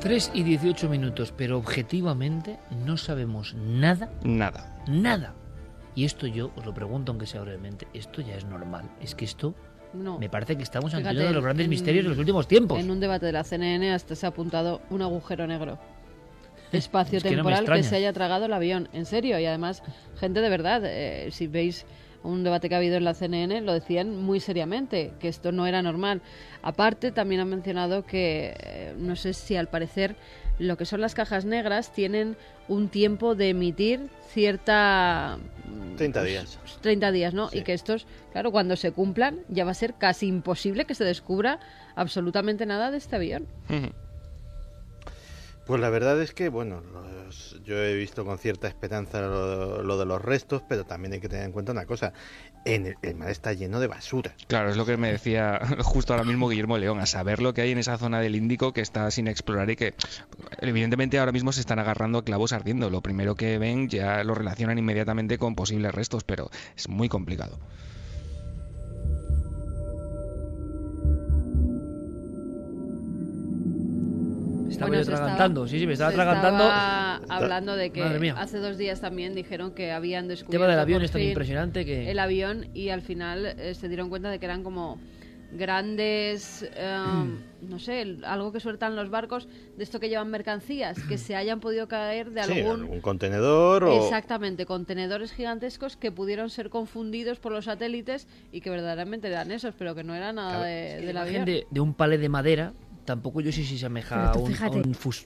3 0.00 0.32
y 0.34 0.42
18 0.42 0.88
minutos, 0.88 1.32
pero 1.36 1.58
objetivamente 1.58 2.58
no 2.84 2.96
sabemos 2.96 3.54
nada. 3.54 4.10
Nada. 4.24 4.82
Nada 4.88 5.34
y 5.94 6.04
esto 6.04 6.26
yo 6.26 6.50
os 6.56 6.64
lo 6.64 6.72
pregunto, 6.72 7.12
aunque 7.12 7.26
sea 7.26 7.42
brevemente, 7.42 7.86
esto 7.92 8.22
ya 8.22 8.36
es 8.36 8.44
normal. 8.44 8.90
Es 9.00 9.14
que 9.14 9.24
esto 9.24 9.54
no. 9.92 10.18
me 10.18 10.28
parece 10.28 10.56
que 10.56 10.62
estamos 10.62 10.94
ante 10.94 11.10
uno 11.10 11.20
de 11.20 11.32
los 11.32 11.44
grandes 11.44 11.68
misterios 11.68 12.04
de 12.04 12.10
los 12.10 12.18
últimos 12.18 12.48
tiempos. 12.48 12.78
En 12.80 12.90
un 12.90 13.00
debate 13.00 13.26
de 13.26 13.32
la 13.32 13.44
CNN 13.44 13.92
hasta 13.92 14.14
se 14.14 14.26
ha 14.26 14.30
apuntado 14.30 14.80
un 14.90 15.02
agujero 15.02 15.46
negro. 15.46 15.78
Espacio 16.72 17.20
temporal 17.20 17.66
que, 17.66 17.82
se 17.82 17.96
haya 17.96 18.12
tragado 18.12 18.46
el 18.46 18.52
avión. 18.52 18.88
En 18.92 19.04
serio. 19.04 19.38
Y 19.38 19.44
además, 19.44 19.82
gente 20.16 20.40
de 20.40 20.48
verdad, 20.48 20.82
eh, 20.84 21.28
si 21.30 21.46
veis 21.46 21.84
un 22.22 22.44
debate 22.44 22.68
que 22.68 22.74
ha 22.74 22.78
habido 22.78 22.96
en 22.96 23.04
la 23.04 23.14
CNN, 23.14 23.60
lo 23.62 23.72
decían 23.72 24.16
muy 24.16 24.40
seriamente, 24.40 25.12
que 25.18 25.28
esto 25.28 25.52
no 25.52 25.66
era 25.66 25.82
normal. 25.82 26.22
Aparte, 26.62 27.12
también 27.12 27.40
han 27.40 27.48
mencionado 27.48 28.04
que, 28.04 28.54
eh, 28.58 28.94
no 28.96 29.16
sé 29.16 29.34
si 29.34 29.56
al 29.56 29.68
parecer, 29.68 30.16
lo 30.62 30.76
que 30.76 30.86
son 30.86 31.00
las 31.00 31.14
cajas 31.14 31.44
negras 31.44 31.92
tienen 31.92 32.36
un 32.68 32.88
tiempo 32.88 33.34
de 33.34 33.50
emitir 33.50 34.08
cierta... 34.30 35.38
30 35.96 36.20
pues, 36.20 36.30
días. 36.30 36.58
30 36.80 37.12
días, 37.12 37.34
¿no? 37.34 37.48
Y 37.52 37.62
que 37.62 37.74
estos, 37.74 38.06
claro, 38.32 38.52
cuando 38.52 38.76
se 38.76 38.92
cumplan 38.92 39.40
ya 39.48 39.64
va 39.64 39.72
a 39.72 39.74
ser 39.74 39.94
casi 39.94 40.26
imposible 40.26 40.84
que 40.84 40.94
se 40.94 41.04
descubra 41.04 41.58
absolutamente 41.96 42.64
nada 42.66 42.90
de 42.90 42.98
este 42.98 43.16
avión. 43.16 43.46
Pues 45.66 45.80
la 45.80 45.90
verdad 45.90 46.20
es 46.20 46.32
que, 46.32 46.48
bueno, 46.48 46.82
yo 47.64 47.78
he 47.78 47.94
visto 47.94 48.24
con 48.24 48.36
cierta 48.38 48.66
esperanza 48.66 49.20
lo, 49.20 49.96
de 49.96 50.04
los 50.04 50.20
restos, 50.20 50.62
pero 50.68 50.84
también 50.84 51.12
hay 51.12 51.20
que 51.20 51.28
tener 51.28 51.44
en 51.44 51.52
cuenta 51.52 51.72
una 51.72 51.86
cosa. 51.86 52.12
En 52.64 52.96
el, 53.02 53.14
mar 53.14 53.30
está 53.30 53.52
lleno 53.52 53.80
de 53.80 53.86
basura. 53.86 54.34
Claro, 54.48 54.70
es 54.70 54.76
lo 54.76 54.86
que 54.86 54.96
me 54.96 55.10
decía 55.10 55.60
justo 55.82 56.12
ahora 56.12 56.24
mismo 56.24 56.48
Guillermo 56.48 56.78
León, 56.78 57.00
a 57.00 57.06
saber 57.06 57.40
lo 57.42 57.54
que 57.54 57.62
hay 57.62 57.72
en 57.72 57.78
esa 57.78 57.98
zona 57.98 58.20
del 58.20 58.36
Índico 58.36 58.72
que 58.72 58.80
está 58.80 59.10
sin 59.10 59.28
explorar 59.28 59.70
y 59.70 59.76
que 59.76 59.94
evidentemente 60.60 61.18
ahora 61.18 61.32
mismo 61.32 61.52
se 61.52 61.60
están 61.60 61.78
agarrando 61.78 62.18
a 62.18 62.24
clavos 62.24 62.52
ardiendo. 62.52 62.90
Lo 62.90 63.00
primero 63.00 63.34
que 63.34 63.58
ven 63.58 63.88
ya 63.88 64.24
lo 64.24 64.34
relacionan 64.34 64.78
inmediatamente 64.78 65.38
con 65.38 65.54
posibles 65.54 65.94
restos, 65.94 66.24
pero 66.24 66.50
es 66.76 66.88
muy 66.88 67.08
complicado. 67.08 67.58
Estaba 74.72 74.88
bueno, 74.88 75.02
atragantando. 75.02 75.66
Sí, 75.66 75.78
sí, 75.78 75.86
me 75.86 75.94
estaba 75.94 76.10
atragantando. 76.10 76.64
hablando 77.28 77.76
de 77.76 77.90
que 77.90 78.32
hace 78.36 78.58
dos 78.58 78.76
días 78.76 79.00
también 79.00 79.34
dijeron 79.34 79.72
que 79.72 79.92
habían 79.92 80.28
descubierto. 80.28 80.56
El 80.56 80.60
tema 80.60 80.70
del 80.70 80.80
avión 80.80 81.02
es 81.02 81.10
tan 81.10 81.22
impresionante 81.22 81.84
que. 81.84 82.10
El 82.10 82.18
avión 82.18 82.68
y 82.74 82.90
al 82.90 83.02
final 83.02 83.46
eh, 83.46 83.74
se 83.74 83.88
dieron 83.88 84.08
cuenta 84.08 84.30
de 84.30 84.38
que 84.38 84.46
eran 84.46 84.62
como 84.62 84.98
grandes, 85.52 86.68
em, 86.74 87.40
no 87.68 87.78
sé, 87.78 88.16
algo 88.24 88.52
que 88.52 88.60
sueltan 88.60 88.96
los 88.96 89.10
barcos, 89.10 89.48
de 89.76 89.84
esto 89.84 90.00
que 90.00 90.08
llevan 90.08 90.30
mercancías, 90.30 90.98
que 91.08 91.18
se 91.18 91.36
hayan 91.36 91.60
podido 91.60 91.88
caer 91.88 92.30
de 92.30 92.40
algún... 92.40 92.84
un 92.84 93.00
contenedor 93.00 93.84
o... 93.84 94.04
Exactamente, 94.04 94.66
contenedores 94.66 95.32
gigantescos 95.32 95.96
que 95.96 96.10
pudieron 96.10 96.50
ser 96.50 96.70
confundidos 96.70 97.38
por 97.38 97.52
los 97.52 97.66
satélites 97.66 98.26
y 98.50 98.60
que 98.60 98.70
verdaderamente 98.70 99.28
eran 99.28 99.50
esos, 99.50 99.74
pero 99.74 99.94
que 99.94 100.04
no 100.04 100.14
era 100.14 100.32
nada 100.32 100.64
de, 100.64 101.12
la 101.12 101.24
de 101.24 101.80
un 101.80 101.94
palé 101.94 102.18
de 102.18 102.28
madera 102.28 102.72
tampoco 103.04 103.40
yo 103.40 103.52
sé 103.52 103.64
si 103.64 103.78
se 103.78 103.86
ameja 103.86 104.30
a 104.30 104.38
un, 104.38 104.54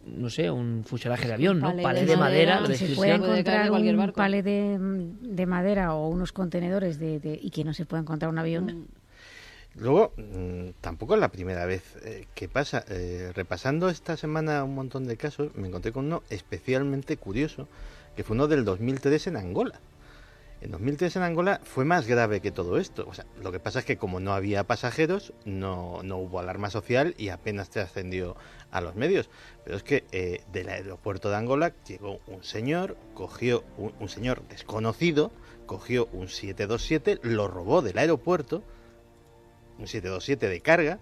no 0.06 0.30
sé, 0.30 0.50
un 0.50 0.84
fuselaje 0.84 1.26
de 1.26 1.34
avión, 1.34 1.60
¿no? 1.60 1.76
Palé 1.76 2.04
de, 2.04 2.16
madera, 2.16 2.64
se 2.74 2.94
puede 2.94 3.14
encontrar 3.14 3.70
un 3.70 4.12
palé 4.12 4.42
de, 4.42 5.46
madera 5.46 5.94
o 5.94 6.08
unos 6.08 6.32
contenedores 6.32 6.98
de, 6.98 7.38
y 7.40 7.50
que 7.50 7.64
no 7.64 7.74
se 7.74 7.84
pueda 7.86 8.02
encontrar 8.02 8.30
un 8.30 8.38
avión. 8.38 8.88
Luego, 9.78 10.12
mm, 10.16 10.70
tampoco 10.80 11.14
es 11.14 11.20
la 11.20 11.28
primera 11.28 11.66
vez 11.66 11.82
eh, 12.02 12.26
que 12.34 12.48
pasa. 12.48 12.82
Eh, 12.88 13.32
repasando 13.34 13.90
esta 13.90 14.16
semana 14.16 14.64
un 14.64 14.74
montón 14.74 15.06
de 15.06 15.18
casos, 15.18 15.54
me 15.54 15.68
encontré 15.68 15.92
con 15.92 16.06
uno 16.06 16.22
especialmente 16.30 17.18
curioso, 17.18 17.68
que 18.16 18.24
fue 18.24 18.34
uno 18.34 18.48
del 18.48 18.64
2003 18.64 19.26
en 19.26 19.36
Angola 19.36 19.78
En 20.62 20.70
2003 20.70 21.16
en 21.16 21.22
Angola 21.22 21.60
fue 21.64 21.84
más 21.84 22.06
grave 22.06 22.40
que 22.40 22.50
todo 22.50 22.78
esto. 22.78 23.06
O 23.08 23.14
sea, 23.14 23.26
lo 23.42 23.52
que 23.52 23.60
pasa 23.60 23.80
es 23.80 23.84
que 23.84 23.98
como 23.98 24.20
no 24.20 24.32
había 24.32 24.64
pasajeros, 24.64 25.34
no, 25.44 26.02
no 26.02 26.16
hubo 26.16 26.40
alarma 26.40 26.70
social 26.70 27.14
y 27.18 27.28
apenas 27.28 27.68
trascendió 27.68 28.36
a 28.70 28.80
los 28.80 28.94
medios. 28.94 29.28
Pero 29.64 29.76
es 29.76 29.82
que 29.82 30.04
eh, 30.12 30.42
del 30.52 30.68
aeropuerto 30.70 31.28
de 31.28 31.36
Angola 31.36 31.74
llegó 31.86 32.20
un 32.26 32.42
señor, 32.42 32.96
cogió 33.14 33.64
un, 33.76 33.92
un 34.00 34.08
señor 34.08 34.42
desconocido, 34.48 35.30
cogió 35.66 36.08
un 36.12 36.28
727, 36.28 37.20
lo 37.22 37.48
robó 37.48 37.82
del 37.82 37.98
aeropuerto, 37.98 38.62
un 39.78 39.86
727 39.86 40.48
de 40.48 40.60
carga, 40.62 41.00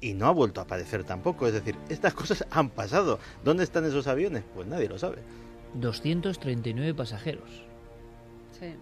y 0.00 0.14
no 0.14 0.26
ha 0.26 0.32
vuelto 0.32 0.60
a 0.60 0.64
aparecer 0.64 1.04
tampoco. 1.04 1.46
Es 1.46 1.54
decir, 1.54 1.76
estas 1.88 2.12
cosas 2.12 2.44
han 2.50 2.70
pasado. 2.70 3.20
¿Dónde 3.44 3.62
están 3.62 3.84
esos 3.84 4.08
aviones? 4.08 4.42
Pues 4.54 4.66
nadie 4.66 4.88
lo 4.88 4.98
sabe. 4.98 5.22
239 5.74 6.94
pasajeros. 6.94 7.64
Sí. 8.58 8.74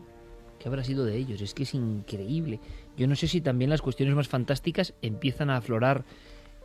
¿Qué 0.65 0.69
habrá 0.69 0.83
sido 0.83 1.05
de 1.05 1.15
ellos? 1.19 1.43
Es 1.43 1.53
que 1.53 1.65
es 1.65 1.75
increíble. 1.75 2.59
Yo 2.97 3.07
no 3.07 3.17
sé 3.17 3.29
si 3.29 3.43
también 3.43 3.69
las 3.69 3.83
cuestiones 3.83 4.15
más 4.15 4.29
fantásticas 4.29 4.95
empiezan 5.03 5.51
a 5.51 5.59
aflorar 5.59 6.07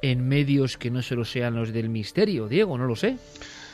en 0.01 0.25
medios 0.25 0.77
que 0.77 0.89
no 0.89 1.01
solo 1.01 1.25
sean 1.25 1.55
los 1.55 1.73
del 1.73 1.89
misterio, 1.89 2.47
Diego, 2.47 2.77
no 2.77 2.85
lo 2.85 2.95
sé. 2.95 3.17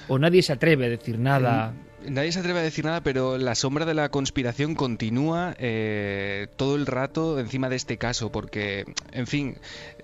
O 0.07 0.17
nadie 0.17 0.41
se 0.41 0.53
atreve 0.53 0.87
a 0.87 0.89
decir 0.89 1.19
nada. 1.19 1.75
Nadie 2.09 2.31
se 2.31 2.39
atreve 2.39 2.59
a 2.59 2.63
decir 2.63 2.85
nada, 2.85 3.01
pero 3.01 3.37
la 3.37 3.55
sombra 3.55 3.85
de 3.85 3.93
la 3.93 4.09
conspiración 4.09 4.75
continúa 4.75 5.55
eh, 5.57 6.47
todo 6.55 6.75
el 6.75 6.85
rato 6.85 7.39
encima 7.39 7.69
de 7.69 7.75
este 7.75 7.97
caso, 7.97 8.31
porque, 8.31 8.85
en 9.11 9.27
fin, 9.27 9.57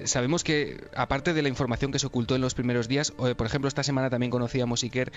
sabemos 0.04 0.44
que, 0.44 0.84
aparte 0.96 1.34
de 1.34 1.42
la 1.42 1.50
información 1.50 1.92
que 1.92 2.00
se 2.00 2.08
ocultó 2.08 2.36
en 2.36 2.42
los 2.42 2.54
primeros 2.54 2.88
días, 2.88 3.12
por 3.12 3.46
ejemplo, 3.46 3.68
esta 3.68 3.84
semana 3.84 4.10
también 4.10 4.32
conocíamos, 4.32 4.84
Iker, 4.84 5.12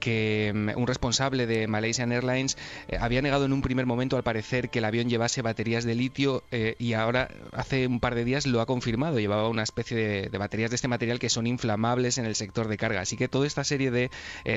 que 0.00 0.52
mm, 0.54 0.78
un 0.78 0.86
responsable 0.86 1.46
de 1.46 1.66
Malaysian 1.66 2.12
Airlines 2.12 2.56
eh, 2.88 2.98
había 3.00 3.22
negado 3.22 3.44
en 3.44 3.52
un 3.52 3.62
primer 3.62 3.86
momento, 3.86 4.16
al 4.16 4.22
parecer, 4.22 4.70
que 4.70 4.78
el 4.78 4.84
avión 4.84 5.08
llevase 5.08 5.42
baterías 5.42 5.84
de 5.84 5.94
litio 5.94 6.44
eh, 6.50 6.76
y 6.78 6.92
ahora, 6.92 7.30
hace 7.52 7.86
un 7.86 8.00
par 8.00 8.14
de 8.14 8.24
días, 8.24 8.46
lo 8.46 8.60
ha 8.60 8.66
confirmado. 8.66 9.18
Llevaba 9.18 9.48
una 9.48 9.62
especie 9.62 10.28
de, 10.30 10.38
baterías 10.38 10.70
de 10.70 10.76
este 10.76 10.88
material 10.88 11.18
que 11.18 11.30
son 11.30 11.46
inflamables 11.46 12.18
en 12.18 12.26
el 12.26 12.34
sector 12.34 12.68
de 12.68 12.76
carga. 12.76 13.00
Así 13.00 13.16
que 13.16 13.28
toda 13.28 13.46
esta 13.46 13.64
serie 13.64 13.90
de 13.90 14.10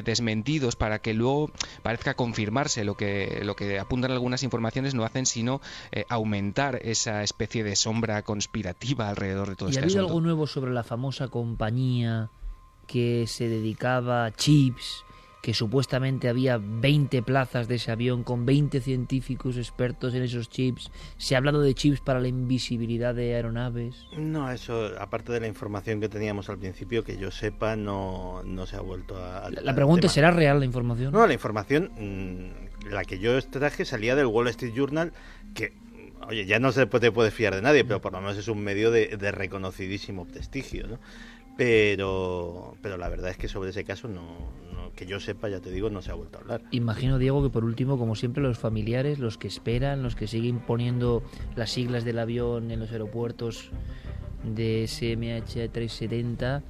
desmentidos 0.03 0.75
para 0.75 0.99
que 0.99 1.13
luego 1.13 1.51
parezca 1.81 2.15
confirmarse. 2.15 2.83
Lo 2.83 2.95
que, 2.95 3.41
lo 3.43 3.55
que 3.55 3.79
apuntan 3.79 4.11
algunas 4.11 4.43
informaciones, 4.43 4.93
no 4.93 5.03
hacen 5.03 5.25
sino 5.25 5.61
eh, 5.91 6.05
aumentar 6.09 6.79
esa 6.83 7.23
especie 7.23 7.63
de 7.63 7.75
sombra 7.75 8.23
conspirativa 8.23 9.09
alrededor 9.09 9.49
de 9.49 9.55
todo 9.55 9.69
¿Y 9.69 9.71
este 9.71 9.81
ha 9.81 9.83
habido 9.83 9.99
algo 10.01 10.21
nuevo 10.21 10.47
sobre 10.47 10.71
la 10.71 10.83
famosa 10.83 11.27
compañía 11.27 12.29
que 12.87 13.25
se 13.27 13.47
dedicaba 13.47 14.25
a 14.25 14.31
chips 14.31 15.05
que 15.41 15.53
supuestamente 15.53 16.29
había 16.29 16.59
20 16.61 17.23
plazas 17.23 17.67
de 17.67 17.75
ese 17.75 17.91
avión 17.91 18.23
con 18.23 18.45
20 18.45 18.79
científicos 18.79 19.57
expertos 19.57 20.13
en 20.13 20.23
esos 20.23 20.49
chips. 20.49 20.91
¿Se 21.17 21.35
ha 21.35 21.39
hablado 21.39 21.61
de 21.61 21.73
chips 21.73 21.99
para 21.99 22.19
la 22.19 22.27
invisibilidad 22.27 23.15
de 23.15 23.35
aeronaves? 23.35 24.05
No, 24.15 24.51
eso, 24.51 24.91
aparte 24.99 25.31
de 25.31 25.39
la 25.39 25.47
información 25.47 25.99
que 25.99 26.09
teníamos 26.09 26.49
al 26.49 26.59
principio, 26.59 27.03
que 27.03 27.17
yo 27.17 27.31
sepa, 27.31 27.75
no, 27.75 28.43
no 28.43 28.65
se 28.67 28.75
ha 28.75 28.81
vuelto 28.81 29.17
a... 29.17 29.49
La, 29.49 29.73
pregunta 29.73 30.07
¿será 30.09 30.31
real 30.31 30.59
la 30.59 30.65
información? 30.65 31.11
No, 31.11 31.25
la 31.25 31.33
información, 31.33 31.91
mm, 31.97 32.89
la 32.91 33.03
que 33.03 33.17
yo 33.17 33.41
traje 33.49 33.85
salía 33.85 34.15
del 34.15 34.27
Wall 34.27 34.47
Street 34.49 34.73
Journal, 34.75 35.11
que 35.55 35.73
oye, 36.27 36.45
ya 36.45 36.59
no 36.59 36.71
se 36.71 36.85
te 36.85 37.11
puede 37.11 37.31
fiar 37.31 37.55
de 37.55 37.63
nadie, 37.63 37.83
pero 37.83 37.99
por 37.99 38.13
lo 38.13 38.21
menos 38.21 38.37
es 38.37 38.47
un 38.47 38.63
medio 38.63 38.91
de, 38.91 39.17
de 39.17 39.31
reconocidísimo 39.31 40.25
prestigio, 40.25 40.87
¿no? 40.87 40.99
Pero, 41.57 42.75
pero 42.81 42.97
la 42.97 43.09
verdad 43.09 43.31
es 43.31 43.37
que 43.37 43.47
sobre 43.47 43.71
ese 43.71 43.83
caso 43.83 44.07
no, 44.07 44.23
que 44.95 45.05
yo 45.05 45.19
sepa, 45.19 45.49
ya 45.49 45.59
te 45.59 45.71
digo, 45.71 45.89
no 45.89 46.01
se 46.01 46.11
ha 46.11 46.13
vuelto 46.13 46.37
a 46.37 46.41
hablar. 46.41 46.61
Imagino, 46.71 47.17
Diego, 47.17 47.43
que 47.43 47.49
por 47.49 47.63
último, 47.63 47.97
como 47.97 48.15
siempre, 48.15 48.43
los 48.43 48.57
familiares, 48.57 49.19
los 49.19 49.37
que 49.37 49.47
esperan, 49.47 50.03
los 50.03 50.15
que 50.15 50.27
siguen 50.27 50.59
poniendo 50.59 51.23
las 51.55 51.71
siglas 51.71 52.05
del 52.05 52.19
avión 52.19 52.71
en 52.71 52.79
los 52.79 52.91
aeropuertos 52.91 53.71
de 54.43 54.87
SMH 54.87 55.69
370 55.71 56.63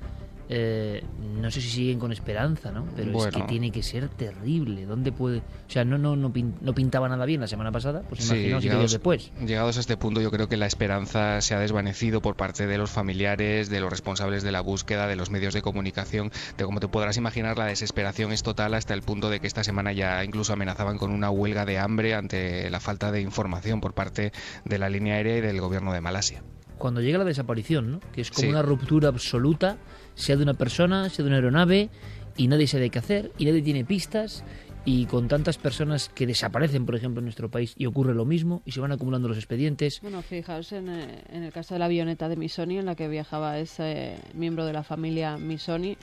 eh, 0.53 1.01
no 1.39 1.50
sé 1.50 1.62
si 1.62 1.70
siguen 1.70 1.98
con 1.98 2.12
esperanza, 2.12 2.72
¿no? 2.72 2.86
Pero 2.93 3.25
es 3.25 3.34
que 3.34 3.41
tiene 3.43 3.72
que 3.72 3.81
ser 3.81 4.10
terrible. 4.10 4.86
¿Dónde 4.86 5.13
puede...? 5.13 5.38
O 5.38 5.70
sea, 5.70 5.86
no, 5.86 5.98
no, 5.98 6.17
no, 6.17 6.34
pintaba 6.74 7.08
nada 7.08 7.24
bien 7.25 7.39
la 7.39 7.48
semana 7.48 7.72
pasada, 7.72 8.01
pues 8.10 8.25
imagino 8.25 8.60
llegados, 8.60 8.91
después. 8.91 9.31
Llegados 9.39 9.77
a 9.77 9.79
este 9.79 9.96
punto, 9.96 10.20
yo 10.20 10.29
creo 10.29 10.50
que 10.50 10.58
la 10.58 10.65
esperanza 10.65 11.39
se 11.39 11.55
ha 11.55 11.60
desvanecido 11.60 12.22
por 12.22 12.36
parte 12.36 12.67
de 12.67 12.77
los 12.77 12.91
familiares, 12.91 13.70
de 13.70 13.79
los 13.79 13.89
responsables 13.89 14.43
de 14.43 14.51
la 14.51 14.60
búsqueda, 14.60 15.08
de 15.08 15.15
los 15.15 15.29
medios 15.29 15.53
de 15.53 15.62
comunicación. 15.62 16.34
De 16.58 16.65
como 16.65 16.81
te 16.81 16.89
podrás 16.89 17.15
imaginar, 17.15 17.58
la 17.58 17.67
desesperación 17.67 18.34
es 18.34 18.43
total 18.43 18.74
hasta 18.74 18.93
el 18.93 19.03
punto 19.03 19.29
de 19.29 19.39
que 19.39 19.48
esta 19.48 19.63
semana 19.63 19.93
ya 19.93 20.22
incluso 20.25 20.51
amenazaban 20.51 20.98
con 20.98 21.12
una 21.12 21.29
huelga 21.29 21.65
de 21.65 21.79
hambre 21.79 22.13
ante 22.13 22.70
la 22.70 22.81
falta 22.81 23.13
de 23.13 23.22
información 23.22 23.79
por 23.79 23.93
parte 23.93 24.34
de 24.65 24.77
la 24.77 24.89
línea 24.89 25.15
aérea 25.15 25.38
y 25.38 25.41
del 25.41 25.62
gobierno 25.62 25.93
de 25.93 26.01
Malasia 26.01 26.43
cuando 26.81 27.00
llega 27.00 27.19
la 27.19 27.25
desaparición, 27.25 27.91
¿no? 27.91 28.00
que 28.11 28.21
es 28.21 28.31
como 28.31 28.50
una 28.50 28.63
ruptura 28.63 29.07
absoluta, 29.07 29.77
sea 30.15 30.35
de 30.35 30.41
una 30.41 30.55
persona, 30.55 31.09
sea 31.09 31.23
de 31.23 31.29
una 31.29 31.35
aeronave, 31.35 31.91
y 32.35 32.47
nadie 32.47 32.65
sabe 32.65 32.89
qué 32.89 32.97
hacer, 32.97 33.31
y 33.37 33.46
nadie 33.46 33.61
tiene 33.61 33.85
pistas, 33.85 34.44
y 34.83 35.05
con 35.05 35.27
tantas 35.27 35.59
personas 35.59 36.09
que 36.09 36.25
desaparecen, 36.25 36.87
por 36.87 36.96
ejemplo, 36.96 37.20
en 37.20 37.25
nuestro 37.25 37.51
país, 37.51 37.75
y 37.77 37.85
ocurre 37.85 38.15
lo 38.15 38.25
mismo, 38.25 38.63
y 38.65 38.72
se 38.72 38.79
van 38.79 38.91
acumulando 38.91 39.27
los 39.27 39.37
expedientes. 39.37 40.01
Bueno, 40.01 40.24
fijaos 40.24 40.72
en, 40.72 40.89
eh, 40.89 41.24
en 41.29 41.44
el 41.44 41.53
caso 41.53 41.75
de 41.75 41.79
la 41.79 41.85
avioneta 41.85 42.27
de 42.27 42.35
Missoni, 42.35 42.79
en 42.79 42.87
la 42.87 42.96
que 42.96 43.07
viajaba 43.07 43.59
ese 43.59 44.15
miembro 44.33 44.65
de 44.65 44.74
la 44.74 44.81
familia 44.81 45.37
Missoni, 45.37 45.96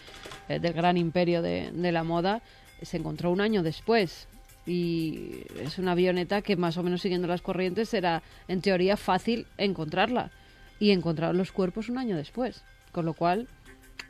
eh, 0.49 0.61
del 0.61 0.75
gran 0.75 0.97
imperio 0.97 1.43
de, 1.43 1.73
de 1.73 1.91
la 1.91 2.05
moda, 2.05 2.41
se 2.83 2.99
encontró 2.99 3.33
un 3.33 3.41
año 3.41 3.65
después 3.65 4.29
y 4.65 5.41
es 5.61 5.79
una 5.79 5.93
avioneta 5.93 6.41
que 6.43 6.57
más 6.57 6.77
o 6.77 6.85
menos 6.85 7.01
siguiendo 7.01 7.27
las 7.27 7.43
corrientes 7.43 7.93
era 7.95 8.23
en 8.47 8.61
teoría 8.61 8.97
fácil 8.97 9.47
encontrarla 9.57 10.31
y 10.79 10.91
encontraron 10.91 11.37
los 11.37 11.53
cuerpos 11.53 11.89
un 11.89 11.99
año 11.99 12.17
después. 12.17 12.63
Con 12.93 13.05
lo 13.05 13.15
cual, 13.15 13.49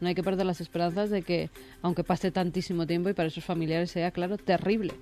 no 0.01 0.09
hay 0.09 0.15
que 0.15 0.23
perder 0.23 0.47
las 0.47 0.61
esperanzas 0.61 1.11
de 1.11 1.23
que, 1.23 1.51
aunque 1.83 2.05
pase 2.05 2.31
tantísimo 2.31 2.87
tiempo 2.87 3.09
y 3.09 3.15
para 3.15 3.29
esos 3.29 3.45
familiares 3.45 3.91
sea, 3.91 4.11
claro, 4.11 4.37
terrible. 4.37 4.95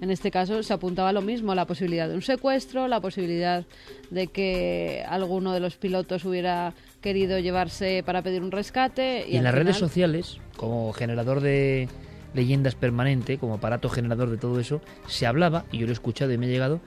En 0.00 0.10
este 0.10 0.30
caso 0.30 0.62
se 0.62 0.72
apuntaba 0.72 1.12
lo 1.12 1.20
mismo, 1.20 1.54
la 1.54 1.66
posibilidad 1.66 2.08
de 2.08 2.14
un 2.14 2.22
secuestro, 2.22 2.88
la 2.88 3.00
posibilidad 3.00 3.66
de 4.10 4.28
que 4.28 5.04
alguno 5.06 5.52
de 5.52 5.60
los 5.60 5.76
pilotos 5.76 6.24
hubiera 6.24 6.72
querido 7.02 7.38
llevarse 7.38 8.02
para 8.04 8.22
pedir 8.22 8.42
un 8.42 8.50
rescate. 8.50 9.26
Y, 9.28 9.36
en 9.36 9.44
las 9.44 9.54
redes 9.54 9.76
sociales, 9.76 10.38
como 10.56 10.92
generador 10.92 11.40
de 11.40 11.88
leyendas 12.32 12.76
permanente, 12.76 13.36
como 13.36 13.54
aparato 13.54 13.90
generador 13.90 14.30
de 14.30 14.38
todo 14.38 14.58
eso, 14.58 14.80
se 15.06 15.26
hablaba, 15.26 15.64
y 15.70 15.78
yo 15.78 15.86
lo 15.86 15.90
he 15.90 15.92
escuchado 15.92 16.32
y 16.32 16.38
me 16.38 16.46
ha 16.46 16.50
llegado, 16.50 16.80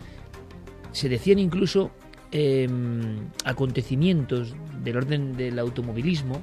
se 0.92 1.08
decían 1.10 1.38
incluso 1.38 1.92
Em, 2.36 3.30
acontecimientos 3.46 4.56
del 4.84 4.98
orden 4.98 5.38
del 5.38 5.60
automovilismo, 5.60 6.42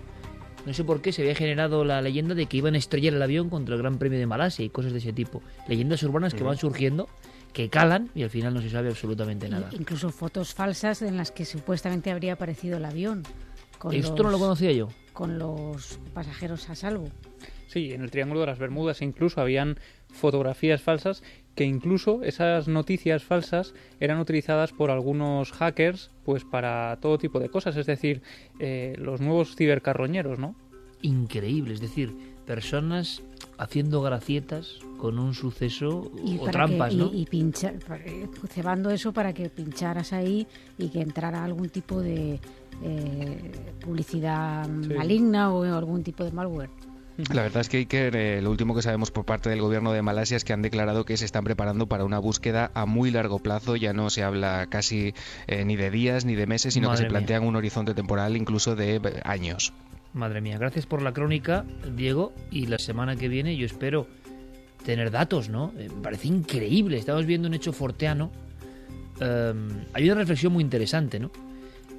no 0.65 0.73
sé 0.73 0.85
por 0.85 1.03
qué 1.03 1.11
se 1.11 1.23
había 1.23 1.35
generado 1.35 1.85
la 1.85 2.01
leyenda 2.01 2.37
de 2.37 2.47
que 2.47 2.59
iban 2.59 2.77
a 2.77 2.79
estrellar 2.79 3.15
el 3.15 3.21
avión 3.21 3.51
contra 3.51 3.75
el 3.75 3.83
Gran 3.83 3.99
Premio 3.99 4.17
de 4.17 4.27
Malasia 4.27 4.65
y 4.65 4.69
cosas 4.69 4.93
de 4.93 4.99
ese 4.99 5.13
tipo. 5.13 5.43
Leyendas 5.67 6.01
urbanas 6.05 6.33
que 6.33 6.45
van 6.45 6.57
surgiendo, 6.59 7.09
que 7.53 7.71
calan 7.71 8.09
y 8.15 8.23
al 8.23 8.31
final 8.31 8.55
no 8.55 8.63
se 8.63 8.71
sabe 8.71 8.91
absolutamente 8.91 9.49
nada. 9.49 9.69
Incluso 9.73 10.11
fotos 10.11 10.55
falsas 10.55 11.03
en 11.03 11.17
las 11.17 11.33
que 11.33 11.45
supuestamente 11.45 12.13
habría 12.13 12.35
aparecido 12.35 12.77
el 12.77 12.85
avión. 12.85 13.25
Esto 13.91 14.23
no 14.23 14.31
lo 14.31 14.39
conocía 14.39 14.71
yo. 14.71 14.91
Con 15.13 15.41
los 15.41 15.99
pasajeros 16.15 16.71
a 16.71 16.77
salvo. 16.77 17.09
Sí, 17.67 17.93
en 17.93 18.03
el 18.03 18.13
Triángulo 18.13 18.41
de 18.41 18.47
las 18.47 18.59
Bermudas 18.59 19.03
incluso 19.03 19.41
habían 19.41 19.79
fotografías 20.09 20.83
falsas 20.83 21.23
que 21.55 21.65
incluso 21.65 22.23
esas 22.23 22.69
noticias 22.69 23.23
falsas 23.23 23.75
eran 23.99 24.19
utilizadas 24.19 24.73
por 24.73 24.91
algunos 24.91 25.53
hackers 25.53 26.11
pues 26.25 26.45
para 26.45 26.99
todo 27.01 27.19
tipo 27.19 27.41
de 27.41 27.49
cosas, 27.49 27.77
es 27.77 27.87
decir, 27.87 28.23
eh, 28.59 28.95
los 28.99 29.21
nuevos 29.21 29.57
cibercarroñeros, 29.57 30.39
¿no? 30.39 30.55
Increíble, 31.03 31.75
es 31.75 31.81
decir, 31.81 32.15
personas 32.47 33.23
haciendo 33.59 34.01
gracietas 34.03 34.79
con 34.97 35.19
un 35.19 35.35
suceso 35.35 36.11
o 36.39 36.51
trampas, 36.51 36.95
¿no? 36.95 37.11
Y, 37.13 37.27
pinchar, 37.27 37.75
cebando 38.49 38.91
eso 38.91 39.13
para 39.13 39.33
que 39.33 39.49
pincharas 39.51 40.13
ahí 40.13 40.47
y 40.79 40.89
que 40.89 41.01
entrara 41.01 41.45
algún 41.45 41.69
tipo 41.69 42.01
de 42.01 42.41
eh, 42.83 43.53
publicidad 43.81 44.69
maligna 44.69 45.53
o 45.53 45.63
algún 45.65 46.03
tipo 46.03 46.25
de 46.25 46.33
malware. 46.33 46.71
La 47.17 47.43
verdad 47.43 47.61
es 47.61 47.69
que 47.69 47.79
Iker, 47.79 48.17
eh, 48.17 48.43
lo 48.43 48.51
último 48.51 48.75
que 48.75 48.83
sabemos 48.83 49.11
por 49.11 49.25
parte 49.25 49.51
del 49.51 49.61
gobierno 49.61 49.93
de 49.93 50.03
Malasia 50.03 50.37
es 50.37 50.45
que 50.45 50.53
han 50.53 50.63
declarado 50.63 51.05
que 51.05 51.17
se 51.17 51.25
están 51.25 51.45
preparando 51.45 51.87
para 51.87 52.05
una 52.05 52.19
búsqueda 52.19 52.71
a 52.75 52.87
muy 52.87 53.11
largo 53.11 53.39
plazo. 53.39 53.77
Ya 53.77 53.93
no 53.93 54.11
se 54.11 54.23
habla 54.23 54.67
casi 54.69 55.15
eh, 55.47 55.65
ni 55.65 55.77
de 55.77 55.91
días 55.91 56.25
ni 56.25 56.35
de 56.35 56.47
meses, 56.47 56.75
sino 56.75 56.91
que 56.91 56.97
se 56.97 57.07
plantean 57.07 57.45
un 57.45 57.57
horizonte 57.57 57.95
temporal 57.95 58.37
incluso 58.37 58.77
de 58.77 58.97
eh, 58.97 59.01
años. 59.25 59.73
Madre 60.13 60.41
mía, 60.41 60.59
gracias 60.59 60.87
por 60.87 61.03
la 61.03 61.13
crónica, 61.13 61.65
Diego. 61.95 62.33
Y 62.51 62.67
la 62.67 62.79
semana 62.79 63.17
que 63.17 63.29
viene 63.29 63.57
yo 63.57 63.67
espero 63.67 64.07
tener 64.85 65.11
datos, 65.11 65.49
¿no? 65.49 65.73
me 65.77 65.89
parece 66.03 66.29
increíble. 66.29 66.97
Estamos 66.99 67.27
viendo 67.27 67.49
un 67.49 67.55
hecho 67.55 67.73
forteano. 67.73 68.31
Em, 69.21 69.85
hay 69.93 70.07
una 70.07 70.21
reflexión 70.21 70.53
muy 70.53 70.65
interesante, 70.65 71.21
¿no? 71.21 71.31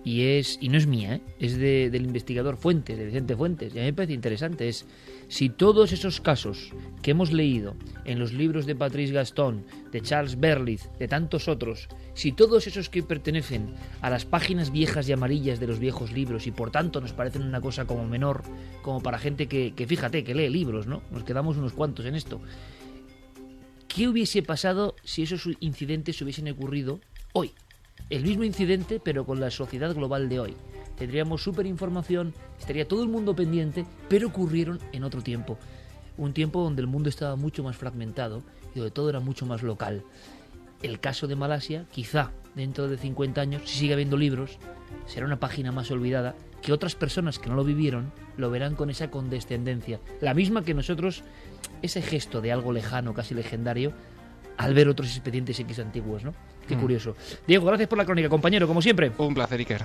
Y 0.03 0.23
es 0.23 0.57
y 0.61 0.69
no 0.69 0.77
es 0.77 0.87
mía, 0.87 1.15
¿eh? 1.15 1.21
es 1.39 1.57
de, 1.57 1.89
del 1.89 2.05
investigador 2.05 2.57
Fuentes, 2.57 2.97
de 2.97 3.05
Vicente 3.05 3.35
Fuentes, 3.35 3.73
y 3.75 3.79
a 3.79 3.81
mí 3.81 3.87
me 3.87 3.93
parece 3.93 4.13
interesante, 4.13 4.67
es 4.67 4.85
si 5.27 5.49
todos 5.49 5.91
esos 5.91 6.19
casos 6.19 6.71
que 7.01 7.11
hemos 7.11 7.31
leído 7.31 7.75
en 8.05 8.19
los 8.19 8.33
libros 8.33 8.65
de 8.65 8.75
Patrice 8.75 9.13
Gaston, 9.13 9.63
de 9.91 10.01
Charles 10.01 10.39
Berlitz, 10.39 10.89
de 10.99 11.07
tantos 11.07 11.47
otros, 11.47 11.87
si 12.13 12.31
todos 12.31 12.67
esos 12.67 12.89
que 12.89 13.03
pertenecen 13.03 13.73
a 14.01 14.09
las 14.09 14.25
páginas 14.25 14.71
viejas 14.71 15.07
y 15.07 15.13
amarillas 15.13 15.59
de 15.59 15.67
los 15.67 15.79
viejos 15.79 16.11
libros 16.11 16.47
y 16.47 16.51
por 16.51 16.71
tanto 16.71 16.99
nos 16.99 17.13
parecen 17.13 17.43
una 17.43 17.61
cosa 17.61 17.85
como 17.85 18.05
menor, 18.07 18.43
como 18.81 19.01
para 19.01 19.19
gente 19.19 19.47
que, 19.47 19.73
que 19.73 19.87
fíjate, 19.87 20.23
que 20.23 20.35
lee 20.35 20.49
libros, 20.49 20.87
¿no? 20.87 21.01
Nos 21.11 21.23
quedamos 21.23 21.57
unos 21.57 21.73
cuantos 21.73 22.05
en 22.05 22.15
esto. 22.15 22.41
¿Qué 23.87 24.07
hubiese 24.07 24.41
pasado 24.41 24.95
si 25.03 25.23
esos 25.23 25.47
incidentes 25.59 26.15
se 26.15 26.23
hubiesen 26.23 26.49
ocurrido 26.49 27.01
hoy? 27.33 27.51
El 28.11 28.23
mismo 28.23 28.43
incidente, 28.43 28.99
pero 29.03 29.25
con 29.25 29.39
la 29.39 29.49
sociedad 29.49 29.95
global 29.95 30.27
de 30.27 30.39
hoy. 30.39 30.55
Tendríamos 30.97 31.41
súper 31.41 31.65
información, 31.65 32.33
estaría 32.59 32.87
todo 32.87 33.03
el 33.03 33.09
mundo 33.09 33.33
pendiente, 33.35 33.85
pero 34.09 34.27
ocurrieron 34.27 34.79
en 34.91 35.05
otro 35.05 35.21
tiempo. 35.21 35.57
Un 36.17 36.33
tiempo 36.33 36.61
donde 36.61 36.81
el 36.81 36.87
mundo 36.87 37.07
estaba 37.07 37.37
mucho 37.37 37.63
más 37.63 37.77
fragmentado 37.77 38.43
y 38.75 38.79
donde 38.79 38.91
todo 38.91 39.09
era 39.09 39.21
mucho 39.21 39.45
más 39.45 39.63
local. 39.63 40.03
El 40.83 40.99
caso 40.99 41.25
de 41.27 41.37
Malasia, 41.37 41.85
quizá 41.89 42.31
dentro 42.53 42.89
de 42.89 42.97
50 42.97 43.39
años, 43.39 43.61
si 43.65 43.79
sigue 43.79 43.93
habiendo 43.93 44.17
libros, 44.17 44.57
será 45.05 45.25
una 45.25 45.39
página 45.39 45.71
más 45.71 45.89
olvidada 45.89 46.35
que 46.61 46.73
otras 46.73 46.95
personas 46.95 47.39
que 47.39 47.49
no 47.49 47.55
lo 47.55 47.63
vivieron 47.63 48.11
lo 48.35 48.51
verán 48.51 48.75
con 48.75 48.89
esa 48.89 49.09
condescendencia. 49.09 50.01
La 50.19 50.33
misma 50.33 50.65
que 50.65 50.73
nosotros, 50.73 51.23
ese 51.81 52.01
gesto 52.01 52.41
de 52.41 52.51
algo 52.51 52.73
lejano, 52.73 53.13
casi 53.13 53.33
legendario, 53.33 53.93
al 54.57 54.73
ver 54.73 54.89
otros 54.89 55.11
expedientes 55.11 55.59
X 55.59 55.79
antiguos, 55.79 56.25
¿no? 56.25 56.33
Qué 56.71 56.77
mm. 56.77 56.79
curioso. 56.79 57.15
Diego, 57.45 57.65
gracias 57.65 57.89
por 57.89 57.97
la 57.97 58.05
crónica, 58.05 58.29
compañero, 58.29 58.65
como 58.65 58.81
siempre. 58.81 59.11
Un 59.17 59.33
placer, 59.33 59.59
Iker. 59.59 59.81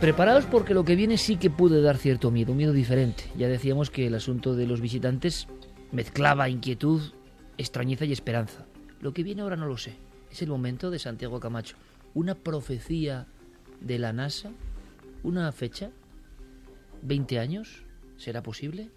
Preparados 0.00 0.46
porque 0.46 0.72
lo 0.72 0.84
que 0.84 0.96
viene 0.96 1.18
sí 1.18 1.36
que 1.36 1.50
puede 1.50 1.82
dar 1.82 1.98
cierto 1.98 2.30
miedo, 2.30 2.52
un 2.52 2.58
miedo 2.58 2.72
diferente. 2.72 3.24
Ya 3.36 3.48
decíamos 3.48 3.90
que 3.90 4.06
el 4.06 4.14
asunto 4.14 4.56
de 4.56 4.66
los 4.66 4.80
visitantes 4.80 5.46
mezclaba 5.92 6.48
inquietud, 6.48 7.02
extrañeza 7.58 8.06
y 8.06 8.12
esperanza. 8.12 8.64
Lo 9.02 9.12
que 9.12 9.22
viene 9.22 9.42
ahora 9.42 9.56
no 9.56 9.66
lo 9.66 9.76
sé. 9.76 9.96
Es 10.30 10.40
el 10.40 10.48
momento 10.48 10.90
de 10.90 10.98
Santiago 10.98 11.40
Camacho. 11.40 11.76
¿Una 12.14 12.34
profecía 12.34 13.26
de 13.82 13.98
la 13.98 14.14
NASA? 14.14 14.52
¿Una 15.22 15.52
fecha? 15.52 15.90
¿20 17.06 17.38
años? 17.38 17.82
¿Será 18.16 18.42
posible? 18.42 18.88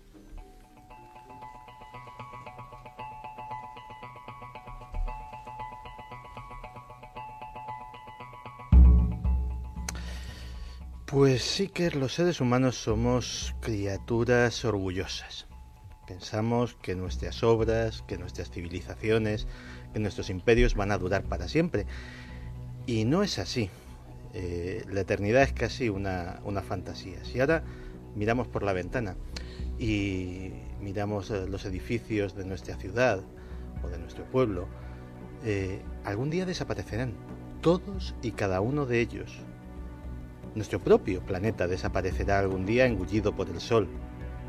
Pues 11.12 11.44
sí 11.44 11.68
que 11.68 11.92
los 11.92 12.14
seres 12.14 12.40
humanos 12.40 12.78
somos 12.78 13.54
criaturas 13.60 14.64
orgullosas. 14.64 15.46
Pensamos 16.08 16.76
que 16.76 16.96
nuestras 16.96 17.44
obras, 17.44 18.02
que 18.08 18.18
nuestras 18.18 18.50
civilizaciones, 18.50 19.46
que 19.92 20.00
nuestros 20.00 20.30
imperios 20.30 20.74
van 20.74 20.90
a 20.94 20.98
durar 20.98 21.24
para 21.24 21.50
siempre. 21.50 21.86
Y 22.86 23.04
no 23.04 23.24
es 23.24 23.40
así. 23.40 23.70
Eh, 24.34 24.86
la 24.90 25.02
eternidad 25.02 25.44
es 25.44 25.52
casi 25.52 25.90
una, 25.90 26.40
fantasía. 26.66 27.26
Si 27.26 27.42
ahora 27.42 27.66
miramos 28.16 28.48
por 28.48 28.64
la 28.64 28.72
ventana 28.72 29.18
y 29.78 30.52
miramos 30.80 31.30
eh, 31.30 31.46
los 31.46 31.66
edificios 31.66 32.36
de 32.36 32.46
nuestra 32.46 32.78
ciudad 32.78 33.20
o 33.84 33.90
de 33.90 34.00
nuestro 34.00 34.24
pueblo, 34.32 34.66
eh, 35.44 35.82
algún 36.06 36.30
día 36.30 36.46
desaparecerán 36.46 37.16
todos 37.60 38.16
y 38.22 38.32
cada 38.32 38.62
uno 38.62 38.86
de 38.86 39.02
ellos 39.02 39.42
nuestro 40.56 40.80
propio 40.80 41.22
planeta 41.22 41.68
desaparecerá 41.68 42.40
algún 42.40 42.66
día 42.66 42.86
engullido 42.86 43.34
por 43.36 43.50
el 43.50 43.60
Sol. 43.60 43.88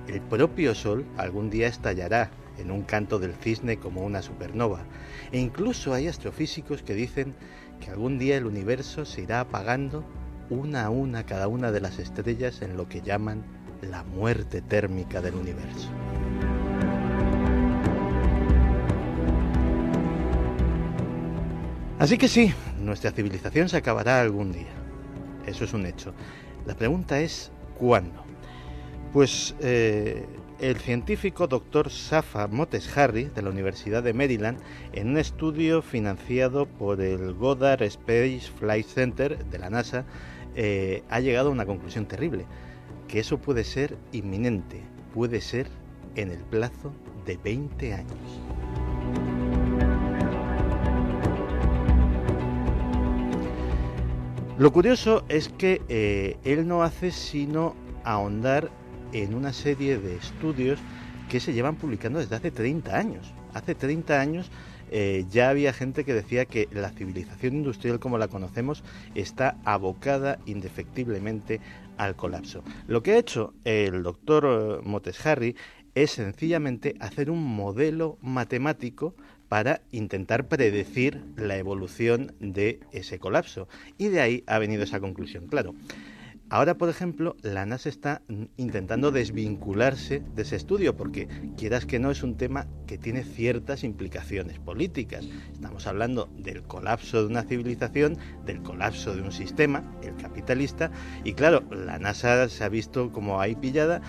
El 0.08 0.20
propio 0.20 0.74
Sol 0.74 1.04
algún 1.16 1.48
día 1.48 1.68
estallará 1.68 2.30
en 2.58 2.70
un 2.70 2.82
canto 2.82 3.18
del 3.18 3.34
cisne 3.34 3.78
como 3.78 4.02
una 4.02 4.20
supernova. 4.20 4.80
E 5.30 5.38
incluso 5.38 5.94
hay 5.94 6.08
astrofísicos 6.08 6.82
que 6.82 6.94
dicen 6.94 7.34
que 7.80 7.90
algún 7.90 8.18
día 8.18 8.36
el 8.36 8.46
universo 8.46 9.04
se 9.04 9.22
irá 9.22 9.40
apagando 9.40 10.04
una 10.50 10.84
a 10.84 10.90
una 10.90 11.24
cada 11.24 11.48
una 11.48 11.70
de 11.72 11.80
las 11.80 11.98
estrellas 11.98 12.62
en 12.62 12.76
lo 12.76 12.88
que 12.88 13.00
llaman 13.00 13.42
la 13.80 14.02
muerte 14.02 14.60
térmica 14.60 15.20
del 15.20 15.34
universo. 15.34 15.88
Así 21.98 22.18
que 22.18 22.26
sí, 22.26 22.52
nuestra 22.80 23.12
civilización 23.12 23.68
se 23.68 23.76
acabará 23.76 24.20
algún 24.20 24.50
día 24.50 24.81
eso 25.46 25.64
es 25.64 25.72
un 25.72 25.86
hecho. 25.86 26.12
La 26.66 26.74
pregunta 26.74 27.20
es 27.20 27.50
¿cuándo? 27.78 28.24
Pues 29.12 29.54
eh, 29.60 30.26
el 30.62 30.76
científico 30.76 31.48
doctor 31.48 31.90
Safa 31.90 32.46
Motes 32.46 32.96
Harry 32.96 33.24
de 33.24 33.42
la 33.42 33.50
Universidad 33.50 34.02
de 34.02 34.14
Maryland, 34.14 34.58
en 34.92 35.08
un 35.10 35.18
estudio 35.18 35.82
financiado 35.82 36.66
por 36.66 37.00
el 37.00 37.34
Goddard 37.34 37.82
Space 37.82 38.42
Flight 38.58 38.86
Center 38.86 39.44
de 39.44 39.58
la 39.58 39.70
NASA, 39.70 40.04
eh, 40.54 41.02
ha 41.10 41.18
llegado 41.20 41.48
a 41.48 41.52
una 41.52 41.66
conclusión 41.66 42.06
terrible, 42.06 42.46
que 43.08 43.18
eso 43.18 43.38
puede 43.38 43.64
ser 43.64 43.96
inminente, 44.12 44.82
puede 45.12 45.40
ser 45.40 45.66
en 46.14 46.30
el 46.30 46.38
plazo 46.38 46.92
de 47.26 47.36
20 47.38 47.94
años. 47.94 48.40
Lo 54.58 54.70
curioso 54.70 55.24
es 55.30 55.48
que 55.48 55.80
eh, 55.88 56.36
él 56.44 56.68
no 56.68 56.82
hace 56.82 57.10
sino 57.10 57.74
ahondar 58.04 58.70
en 59.14 59.34
una 59.34 59.54
serie 59.54 59.98
de 59.98 60.16
estudios 60.16 60.78
que 61.30 61.40
se 61.40 61.54
llevan 61.54 61.76
publicando 61.76 62.18
desde 62.18 62.36
hace 62.36 62.50
30 62.50 62.94
años. 62.94 63.32
Hace 63.54 63.74
30 63.74 64.20
años 64.20 64.50
eh, 64.90 65.24
ya 65.30 65.48
había 65.48 65.72
gente 65.72 66.04
que 66.04 66.12
decía 66.12 66.44
que 66.44 66.68
la 66.70 66.90
civilización 66.90 67.54
industrial 67.54 67.98
como 67.98 68.18
la 68.18 68.28
conocemos 68.28 68.84
está 69.14 69.56
abocada 69.64 70.38
indefectiblemente 70.44 71.60
al 71.96 72.14
colapso. 72.14 72.62
Lo 72.86 73.02
que 73.02 73.12
ha 73.12 73.18
hecho 73.18 73.54
el 73.64 74.02
doctor 74.02 74.44
eh, 74.46 74.86
Motes 74.86 75.24
Harry 75.24 75.56
es 75.94 76.10
sencillamente 76.10 76.94
hacer 77.00 77.30
un 77.30 77.42
modelo 77.42 78.18
matemático 78.20 79.14
para 79.52 79.82
intentar 79.90 80.48
predecir 80.48 81.22
la 81.36 81.58
evolución 81.58 82.34
de 82.40 82.80
ese 82.90 83.18
colapso. 83.18 83.68
Y 83.98 84.08
de 84.08 84.22
ahí 84.22 84.44
ha 84.46 84.58
venido 84.58 84.82
esa 84.82 84.98
conclusión, 84.98 85.46
claro. 85.46 85.74
Ahora, 86.48 86.78
por 86.78 86.88
ejemplo, 86.88 87.36
la 87.42 87.66
NASA 87.66 87.90
está 87.90 88.22
intentando 88.56 89.10
desvincularse 89.10 90.22
de 90.34 90.40
ese 90.40 90.56
estudio 90.56 90.96
porque, 90.96 91.28
quieras 91.58 91.84
que 91.84 91.98
no, 91.98 92.10
es 92.10 92.22
un 92.22 92.38
tema 92.38 92.66
que 92.86 92.96
tiene 92.96 93.24
ciertas 93.24 93.84
implicaciones 93.84 94.58
políticas. 94.58 95.26
Estamos 95.52 95.86
hablando 95.86 96.30
del 96.38 96.62
colapso 96.62 97.20
de 97.20 97.26
una 97.26 97.42
civilización, 97.42 98.16
del 98.46 98.62
colapso 98.62 99.14
de 99.14 99.20
un 99.20 99.32
sistema, 99.32 99.84
el 100.02 100.16
capitalista, 100.16 100.90
y 101.24 101.34
claro, 101.34 101.62
la 101.70 101.98
NASA 101.98 102.48
se 102.48 102.64
ha 102.64 102.70
visto 102.70 103.12
como 103.12 103.38
ahí 103.38 103.54
pillada 103.54 104.00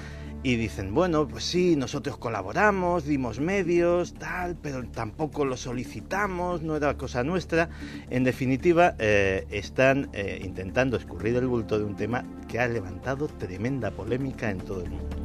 y 0.44 0.58
dicen, 0.58 0.94
bueno, 0.94 1.26
pues 1.26 1.46
sí, 1.46 1.78
nosotros 1.78 2.18
colaboramos, 2.18 3.06
dimos 3.06 3.40
medios, 3.40 4.14
tal, 4.14 4.58
pero 4.62 4.84
tampoco 4.84 5.46
lo 5.46 5.56
solicitamos, 5.56 6.62
no 6.62 6.76
era 6.76 6.98
cosa 6.98 7.24
nuestra. 7.24 7.70
En 8.10 8.26
definitiva, 8.26 8.96
eh, 9.00 9.48
están 9.50 10.10
eh, 10.12 10.42
intentando 10.44 10.98
escurrir 10.98 11.38
el 11.38 11.48
bulto 11.48 11.80
de 11.80 11.86
un 11.86 11.96
tema 11.96 12.26
que 12.50 12.60
ha 12.60 12.68
levantado 12.68 13.30
tremenda 13.30 13.90
polémica 13.92 14.50
en 14.50 14.58
todo 14.60 14.84
el 14.84 14.92
mundo. 14.92 15.18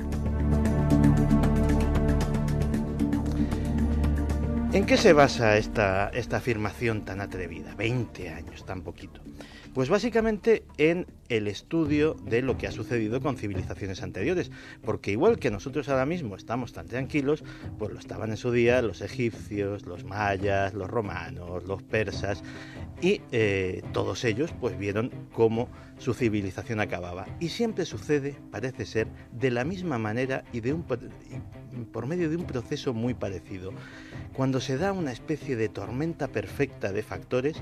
¿En 4.73 4.87
qué 4.87 4.97
se 4.97 5.13
basa 5.13 5.57
esta, 5.57 6.11
esta 6.11 6.37
afirmación 6.37 7.05
tan 7.05 7.21
atrevida? 7.21 7.75
20 7.75 8.29
años, 8.31 8.65
tan 8.65 8.83
poquito. 8.83 9.21
Pues 9.75 9.89
básicamente 9.89 10.65
en 10.77 11.07
el 11.29 11.47
estudio 11.47 12.15
de 12.25 12.43
lo 12.43 12.57
que 12.57 12.67
ha 12.67 12.73
sucedido 12.73 13.21
con 13.21 13.37
civilizaciones 13.37 14.03
anteriores, 14.03 14.51
porque 14.83 15.13
igual 15.13 15.39
que 15.39 15.51
nosotros 15.51 15.89
ahora 15.89 16.07
mismo 16.07 16.37
estamos 16.37 16.73
tan 16.73 16.87
tranquilos, 16.87 17.45
pues 17.79 17.93
lo 17.93 17.99
estaban 17.99 18.31
en 18.31 18.37
su 18.37 18.51
día 18.51 18.83
los 18.83 19.03
egipcios, 19.03 19.87
los 19.87 20.05
mayas, 20.05 20.75
los 20.75 20.89
romanos, 20.89 21.65
los 21.65 21.83
persas, 21.83 22.43
y 23.01 23.21
eh, 23.31 23.83
todos 23.93 24.25
ellos 24.25 24.53
pues 24.61 24.77
vieron 24.79 25.11
cómo 25.33 25.69
su 25.99 26.15
civilización 26.15 26.81
acababa. 26.81 27.27
Y 27.39 27.51
siempre 27.51 27.85
sucede, 27.85 28.37
parece 28.51 28.87
ser, 28.87 29.09
de 29.33 29.51
la 29.51 29.65
misma 29.65 29.99
manera 29.99 30.45
y 30.53 30.61
de 30.61 30.73
un, 30.73 30.83
por 30.83 32.07
medio 32.07 32.31
de 32.31 32.37
un 32.37 32.45
proceso 32.45 32.95
muy 32.95 33.15
parecido. 33.15 33.73
Cuando 34.39 34.61
se 34.61 34.79
da 34.79 34.93
una 34.93 35.11
especie 35.11 35.57
de 35.57 35.69
tormenta 35.69 36.29
perfecta 36.29 36.93
de 36.93 37.03
factores 37.03 37.57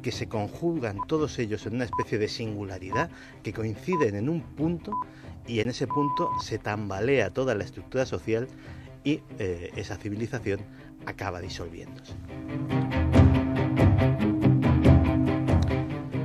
que 0.00 0.12
se 0.12 0.28
conjugan 0.28 0.98
todos 1.08 1.36
ellos 1.40 1.66
en 1.66 1.74
una 1.74 1.86
especie 1.86 2.18
de 2.18 2.28
singularidad 2.28 3.10
que 3.42 3.52
coinciden 3.52 4.14
en 4.14 4.28
un 4.28 4.40
punto 4.40 4.92
y 5.48 5.58
en 5.58 5.70
ese 5.70 5.88
punto 5.88 6.30
se 6.40 6.58
tambalea 6.58 7.30
toda 7.30 7.56
la 7.56 7.64
estructura 7.64 8.06
social 8.06 8.46
y 9.02 9.22
eh, 9.40 9.72
esa 9.74 9.96
civilización 9.96 10.60
acaba 11.04 11.40
disolviéndose. 11.40 12.14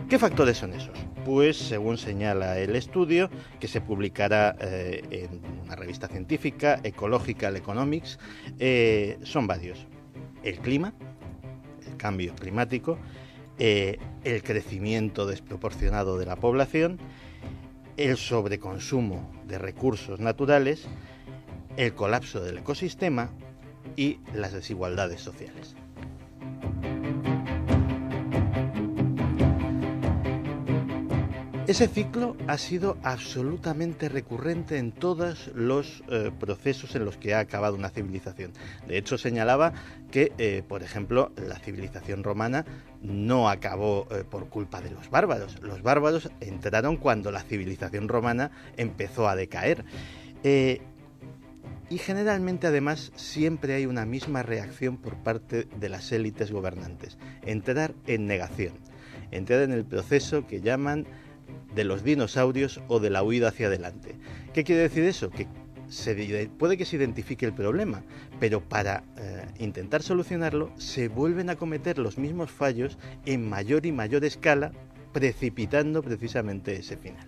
¿Qué 0.08 0.20
factores 0.20 0.58
son 0.60 0.74
esos? 0.74 1.00
Pues 1.26 1.58
según 1.58 1.98
señala 1.98 2.60
el 2.60 2.76
estudio, 2.76 3.32
que 3.60 3.68
se 3.68 3.82
publicará 3.82 4.56
eh, 4.62 5.02
en 5.10 5.42
una 5.64 5.76
revista 5.76 6.08
científica, 6.08 6.80
Ecological 6.84 7.56
Economics, 7.56 8.20
eh, 8.60 9.18
son 9.24 9.48
varios. 9.48 9.88
El 10.46 10.60
clima, 10.60 10.94
el 11.86 11.98
cambio 11.98 12.34
climático, 12.36 12.98
eh, 13.58 14.00
el 14.24 14.44
crecimiento 14.44 15.26
desproporcionado 15.26 16.18
de 16.18 16.26
la 16.26 16.38
población, 16.38 17.00
el 17.98 18.16
sobreconsumo 18.16 19.32
de 19.48 19.58
recursos 19.58 20.20
naturales, 20.20 20.88
el 21.76 21.94
colapso 21.94 22.42
del 22.42 22.60
ecosistema 22.60 23.30
y 23.96 24.20
las 24.34 24.54
desigualdades 24.54 25.20
sociales. 25.20 25.76
Ese 31.68 31.88
ciclo 31.88 32.38
ha 32.46 32.60
sido 32.60 32.96
absolutamente 33.02 34.08
recurrente 34.08 34.78
en 34.78 34.92
todos 34.92 35.50
los 35.56 36.04
eh, 36.10 36.30
procesos 36.40 36.94
en 36.96 37.06
los 37.06 37.18
que 37.18 37.34
ha 37.34 37.40
acabado 37.40 37.76
una 37.76 37.90
civilización. 37.90 38.54
De 38.88 39.00
hecho, 39.00 39.18
señalaba 39.18 39.74
que, 40.12 40.32
eh, 40.38 40.62
por 40.68 40.84
ejemplo, 40.84 41.32
la 41.36 41.58
civilización 41.58 42.24
romana 42.24 42.66
no 43.02 43.50
acabó 43.50 44.08
eh, 44.12 44.24
por 44.30 44.48
culpa 44.48 44.80
de 44.80 44.92
los 44.92 45.10
bárbaros. 45.10 45.60
Los 45.64 45.82
bárbaros 45.82 46.30
entraron 46.40 46.98
cuando 46.98 47.32
la 47.32 47.42
civilización 47.42 48.10
romana 48.10 48.52
empezó 48.78 49.28
a 49.28 49.36
decaer. 49.36 49.86
y 50.44 51.98
generalmente 51.98 52.68
además 52.68 53.12
siempre 53.16 53.74
hay 53.74 53.88
una 53.88 54.06
misma 54.06 54.44
reacción 54.44 54.98
por 54.98 55.16
parte 55.16 55.68
de 55.80 55.90
las 55.90 56.12
élites 56.12 56.52
gobernantes, 56.52 57.18
entrar 57.42 57.96
en 58.06 58.28
negación, 58.28 58.74
entrar 59.32 59.62
en 59.62 59.72
el 59.72 59.86
proceso 59.86 60.46
que 60.46 60.62
llaman 60.62 61.08
de 61.76 61.84
los 61.84 62.04
dinosaurios 62.04 62.82
o 62.88 63.00
de 63.00 63.10
la 63.10 63.24
huida 63.24 63.50
hacia 63.50 63.68
adelante. 63.68 64.16
¿Qué 64.54 64.64
quiere 64.64 64.82
decir 64.82 65.04
eso? 65.04 65.30
Que 65.30 65.48
se, 65.88 66.50
puede 66.58 66.78
que 66.78 66.86
se 66.86 66.96
identifique 66.96 67.46
el 67.46 67.54
problema, 67.54 68.04
pero 68.40 68.62
para 68.62 69.04
eh, 69.18 69.46
intentar 69.60 70.02
solucionarlo 70.02 70.72
se 70.78 71.08
vuelven 71.08 71.50
a 71.50 71.56
cometer 71.56 72.00
los 72.00 72.18
mismos 72.18 72.50
fallos 72.50 72.98
en 73.26 73.48
mayor 73.48 73.86
y 73.86 73.92
mayor 73.92 74.26
escala, 74.26 74.72
precipitando 75.14 76.02
precisamente 76.02 76.76
ese 76.76 76.98
final. 76.98 77.28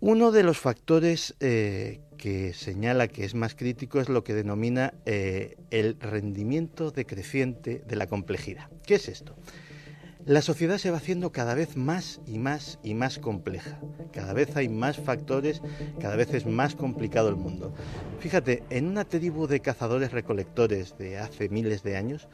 Uno 0.00 0.30
de 0.30 0.44
los 0.44 0.58
factores 0.58 1.34
eh, 1.40 2.00
que 2.16 2.52
señala 2.52 3.08
que 3.08 3.24
es 3.24 3.34
más 3.34 3.54
crítico 3.54 4.00
es 4.00 4.08
lo 4.08 4.24
que 4.24 4.34
denomina 4.34 4.94
eh, 5.04 5.56
el 5.70 5.98
rendimiento 6.00 6.90
decreciente 6.90 7.82
de 7.86 7.96
la 7.96 8.06
complejidad. 8.06 8.68
¿Qué 8.84 8.96
es 8.96 9.08
esto? 9.08 9.36
La 10.26 10.42
sociedad 10.42 10.78
se 10.78 10.90
va 10.90 10.96
haciendo 10.96 11.30
cada 11.30 11.54
vez 11.54 11.76
más 11.76 12.20
y 12.26 12.38
más 12.38 12.80
y 12.82 12.94
más 12.94 13.20
compleja. 13.20 13.78
Cada 14.12 14.32
vez 14.32 14.56
hay 14.56 14.68
más 14.68 14.96
factores, 14.96 15.62
cada 16.00 16.16
vez 16.16 16.34
es 16.34 16.46
más 16.46 16.74
complicado 16.74 17.28
el 17.28 17.36
mundo. 17.36 17.72
Fíjate, 18.18 18.64
en 18.70 18.88
una 18.88 19.04
tribu 19.04 19.46
de 19.46 19.60
cazadores 19.60 20.10
recolectores 20.10 20.98
de 20.98 21.18
hace 21.18 21.48
miles 21.48 21.84
de 21.84 21.96
años, 21.96 22.28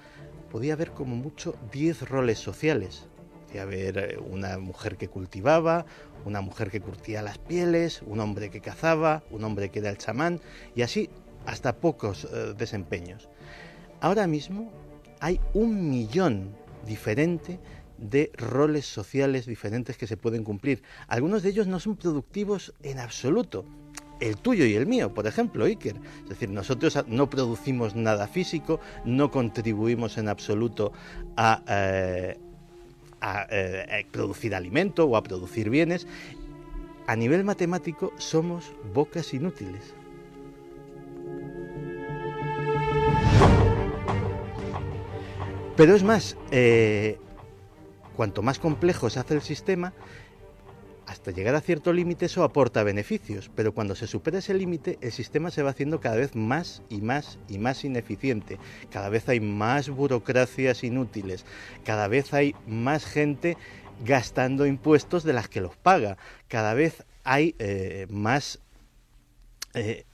podía 0.50 0.72
haber 0.72 0.92
como 0.92 1.16
mucho 1.16 1.54
10 1.70 2.08
roles 2.08 2.38
sociales. 2.38 3.08
Podía 3.52 3.64
haber 3.64 3.98
eh, 3.98 4.18
una 4.18 4.56
mujer 4.56 4.96
que 4.96 5.08
cultivaba, 5.08 5.84
una 6.24 6.40
mujer 6.40 6.70
que 6.70 6.80
curtía 6.80 7.20
las 7.20 7.36
pieles, 7.36 8.00
un 8.06 8.18
hombre 8.20 8.48
que 8.48 8.62
cazaba, 8.62 9.22
un 9.30 9.44
hombre 9.44 9.68
que 9.68 9.80
era 9.80 9.90
el 9.90 9.98
chamán, 9.98 10.40
y 10.74 10.80
así 10.80 11.10
hasta 11.44 11.76
pocos 11.76 12.24
eh, 12.24 12.54
desempeños. 12.56 13.28
Ahora 14.00 14.26
mismo 14.26 14.72
hay 15.20 15.38
un 15.52 15.90
millón 15.90 16.56
diferente 16.86 17.60
de 17.98 18.32
roles 18.38 18.86
sociales 18.86 19.44
diferentes 19.44 19.98
que 19.98 20.06
se 20.06 20.16
pueden 20.16 20.44
cumplir. 20.44 20.82
Algunos 21.06 21.42
de 21.42 21.50
ellos 21.50 21.66
no 21.66 21.78
son 21.78 21.96
productivos 21.96 22.72
en 22.82 23.00
absoluto. 23.00 23.66
El 24.18 24.38
tuyo 24.38 24.64
y 24.64 24.76
el 24.76 24.86
mío, 24.86 25.12
por 25.12 25.26
ejemplo, 25.26 25.66
Iker. 25.66 25.96
Es 26.22 26.30
decir, 26.30 26.48
nosotros 26.48 27.04
no 27.06 27.28
producimos 27.28 27.94
nada 27.94 28.28
físico, 28.28 28.80
no 29.04 29.30
contribuimos 29.30 30.16
en 30.16 30.30
absoluto 30.30 30.92
a, 31.36 31.62
eh, 31.68 32.38
eh, 33.50 34.04
a, 34.04 34.12
producir 34.12 34.54
alimento 34.54 35.06
o 35.06 35.16
a 35.16 35.22
producir 35.22 35.70
bienes, 35.70 36.06
a 37.06 37.16
nivel 37.16 37.44
matemático 37.44 38.12
somos 38.18 38.72
bocas 38.92 39.32
inútiles. 39.34 39.94
Pero 45.76 45.94
es 45.94 46.02
más, 46.02 46.36
eh, 46.50 47.18
cuanto 48.16 48.42
más 48.42 48.58
complejo 48.58 49.08
se 49.08 49.20
hace 49.20 49.34
el 49.34 49.42
sistema, 49.42 49.92
hasta 51.12 51.30
llegar 51.30 51.54
a 51.54 51.60
cierto 51.60 51.92
límite 51.92 52.26
eso 52.26 52.42
aporta 52.42 52.82
beneficios, 52.82 53.50
pero 53.54 53.72
cuando 53.72 53.94
se 53.94 54.06
supera 54.06 54.38
ese 54.38 54.54
límite 54.54 54.98
el 55.02 55.12
sistema 55.12 55.50
se 55.50 55.62
va 55.62 55.70
haciendo 55.70 56.00
cada 56.00 56.16
vez 56.16 56.34
más 56.34 56.82
y 56.88 57.02
más 57.02 57.38
y 57.48 57.58
más 57.58 57.84
ineficiente, 57.84 58.58
cada 58.90 59.10
vez 59.10 59.28
hay 59.28 59.38
más 59.38 59.90
burocracias 59.90 60.82
inútiles, 60.82 61.44
cada 61.84 62.08
vez 62.08 62.32
hay 62.32 62.54
más 62.66 63.04
gente 63.04 63.58
gastando 64.04 64.66
impuestos 64.66 65.22
de 65.22 65.34
las 65.34 65.48
que 65.48 65.60
los 65.60 65.76
paga, 65.76 66.16
cada 66.48 66.72
vez 66.72 67.04
hay 67.24 67.54
eh, 67.58 68.06
más 68.08 68.58
eh, 69.74 70.06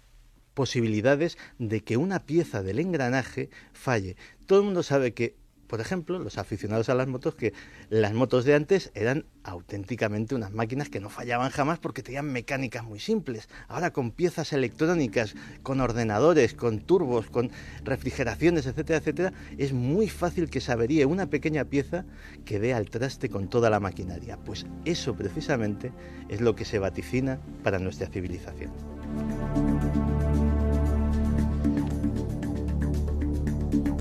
posibilidades 0.55 1.39
de 1.61 1.81
que 1.83 1.97
una 1.97 2.27
pieza 2.27 2.65
del 2.65 2.81
engranaje 2.81 3.51
falle. 3.73 4.17
Todo 4.47 4.59
el 4.59 4.65
mundo 4.65 4.83
sabe 4.83 5.15
que 5.15 5.37
por 5.69 5.81
ejemplo, 5.81 6.19
los 6.19 6.39
aficionados 6.39 6.89
a 6.89 6.95
las 6.95 7.07
motos, 7.07 7.35
que 7.35 7.53
las 7.91 8.15
motos 8.15 8.45
de 8.45 8.55
antes 8.55 8.91
eran 8.95 9.27
auténticamente 9.45 10.35
unas 10.35 10.53
máquinas 10.53 10.89
que 10.89 10.99
no 10.99 11.11
fallaban 11.11 11.51
jamás 11.51 11.79
porque 11.79 12.03
tenían 12.03 12.33
mecánicas 12.33 12.85
muy 12.85 12.99
simples. 12.99 13.49
Ahora 13.69 13.93
con 13.93 14.11
piezas 14.11 14.53
electrónicas, 14.53 15.35
con 15.63 15.81
ordenadores, 15.81 16.55
con 16.55 16.81
turbos, 16.81 17.31
con 17.31 17.51
refrigeraciones, 17.85 18.67
etcétera, 18.67 18.99
etcétera, 18.99 19.33
es 19.59 19.73
muy 19.73 20.09
fácil 20.09 20.51
que 20.51 20.61
se 20.61 20.73
averíe 20.73 21.05
una 21.05 21.27
pequeña 21.27 21.65
pieza 21.65 22.05
que 22.45 22.59
dé 22.59 22.75
al 22.75 22.91
traste 22.91 23.29
con 23.29 23.49
toda 23.49 23.71
la 23.71 23.79
maquinaria. 23.79 24.39
Pues 24.39 24.67
eso 24.85 25.15
precisamente 25.15 25.93
es 26.29 26.41
lo 26.41 26.55
que 26.55 26.65
se 26.65 26.79
vaticina 26.79 27.39
para 27.63 27.79
nuestra 27.79 28.09
civilización. 28.09 28.73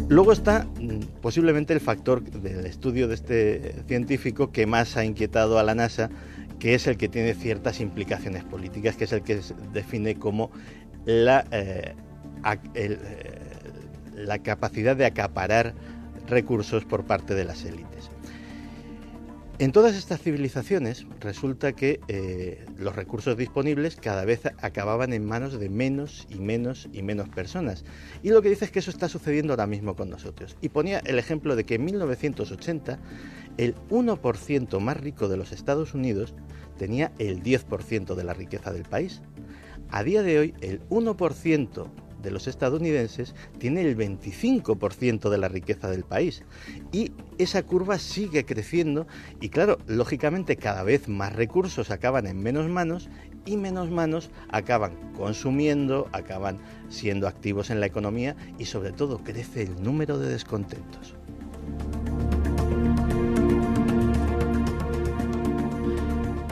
Luego 0.10 0.32
está 0.32 0.65
mm, 0.80 1.20
posiblemente 1.22 1.74
el 1.74 1.82
factor 1.82 2.24
del 2.24 2.65
estudio 2.65 3.08
de 3.08 3.15
este 3.15 3.76
científico 3.88 4.52
que 4.52 4.65
más 4.65 4.96
ha 4.96 5.04
inquietado 5.04 5.60
a 5.60 5.63
la 5.63 5.76
NASA, 5.76 6.10
que 6.60 6.76
es 6.76 6.88
el 6.88 6.98
que 6.98 7.10
tiene 7.10 7.34
ciertas 7.34 7.82
implicaciones 7.82 8.43
políticas, 8.46 8.96
que 8.96 9.04
es 9.04 9.12
el 9.12 9.22
que 9.22 9.41
define 9.74 10.15
como 10.15 10.50
la, 11.06 11.46
eh, 11.52 11.93
eh, 12.74 12.98
la 14.15 14.39
capacidad 14.39 14.96
de 14.96 15.06
acaparar 15.06 15.74
recursos 16.28 16.86
por 16.86 17.06
parte 17.06 17.36
de 17.36 17.43
las 17.43 17.65
élites. 17.65 18.10
En 19.60 19.72
todas 19.72 19.96
estas 19.96 20.22
civilizaciones 20.22 21.08
resulta 21.20 21.74
que 21.74 22.00
eh, 22.08 22.63
los 22.78 22.96
recursos 22.96 23.36
disponibles 23.36 23.96
cada 23.96 24.24
vez 24.24 24.41
acababan 24.62 25.13
en 25.13 25.26
manos 25.26 25.60
de 25.60 25.67
menos 25.67 26.28
y 26.30 26.36
menos 26.36 26.88
y 26.93 27.02
menos 27.02 27.28
personas. 27.30 27.84
Y 28.22 28.30
lo 28.30 28.43
que 28.43 28.50
dice 28.50 28.65
es 28.65 28.72
que 28.72 28.78
eso 28.78 28.91
está 28.91 29.10
sucediendo 29.10 29.54
ahora 29.54 29.65
mismo 29.65 29.96
con 29.96 30.12
nosotros. 30.12 30.58
Y 30.62 30.70
ponía 30.70 31.00
el 31.00 31.17
ejemplo 31.17 31.56
de 31.56 31.63
que 31.63 31.74
en 31.76 31.86
1980 31.86 33.00
el 33.58 33.74
1% 33.89 34.80
más 34.80 34.98
rico 34.98 35.28
de 35.28 35.38
los 35.38 35.52
Estados 35.52 35.96
Unidos 35.96 36.36
tenía 36.78 37.12
el 37.17 37.41
10% 37.41 38.13
de 38.13 38.24
la 38.24 38.36
riqueza 38.36 38.72
del 38.72 38.84
país. 38.84 39.24
A 39.89 40.04
día 40.04 40.22
de 40.22 40.38
hoy 40.38 40.54
el 40.62 40.88
1% 40.89 41.88
de 42.21 42.32
los 42.32 42.47
estadounidenses 42.47 43.36
tiene 43.60 43.82
el 43.82 43.97
25% 43.97 45.30
de 45.30 45.38
la 45.38 45.47
riqueza 45.47 45.89
del 45.89 46.03
país. 46.03 46.43
Y 46.91 47.12
esa 47.38 47.63
curva 47.63 47.99
sigue 47.99 48.45
creciendo 48.45 49.08
y 49.41 49.49
claro, 49.49 49.77
lógicamente 49.88 50.58
cada 50.58 50.84
vez 50.84 51.08
más 51.08 51.34
recursos 51.34 51.91
acaban 51.91 52.27
en 52.27 52.41
menos 52.41 52.67
manos 52.69 53.10
y 53.45 53.58
menos 53.58 53.89
manos 53.89 54.30
acaban 54.49 54.93
consumiendo, 55.15 56.10
acaban 56.12 56.60
siendo 56.89 57.27
activos 57.27 57.69
en 57.69 57.80
la 57.80 57.86
economía 57.86 58.36
y 58.60 58.65
sobre 58.65 58.91
todo 58.91 59.19
crece 59.23 59.63
el 59.63 59.82
número 59.82 60.17
de 60.17 60.30
descontentos. 60.30 61.15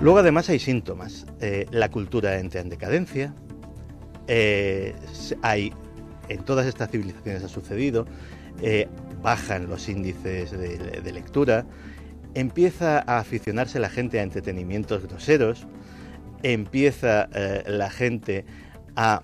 Luego 0.02 0.20
además 0.20 0.50
hay 0.50 0.60
síntomas. 0.60 1.26
Eh, 1.42 1.66
la 1.72 1.90
cultura 1.90 2.38
entra 2.38 2.62
en 2.62 2.70
decadencia, 2.70 3.34
eh, 4.28 4.96
hay, 5.42 5.74
en 6.30 6.44
todas 6.44 6.66
estas 6.66 6.90
civilizaciones 6.90 7.44
ha 7.44 7.48
sucedido, 7.48 8.06
eh, 8.62 8.88
bajan 9.22 9.68
los 9.68 9.88
índices 9.90 10.52
de, 10.52 11.12
lectura, 11.12 11.66
empieza 12.34 13.00
a 13.00 13.20
aficionarse 13.20 13.80
la 13.80 13.90
gente 13.90 14.20
a 14.20 14.24
entretenimientos 14.24 15.04
groseros, 15.04 15.68
empieza 16.44 17.30
eh, 17.34 17.64
la 17.68 17.90
gente 17.90 18.46
a 18.96 19.24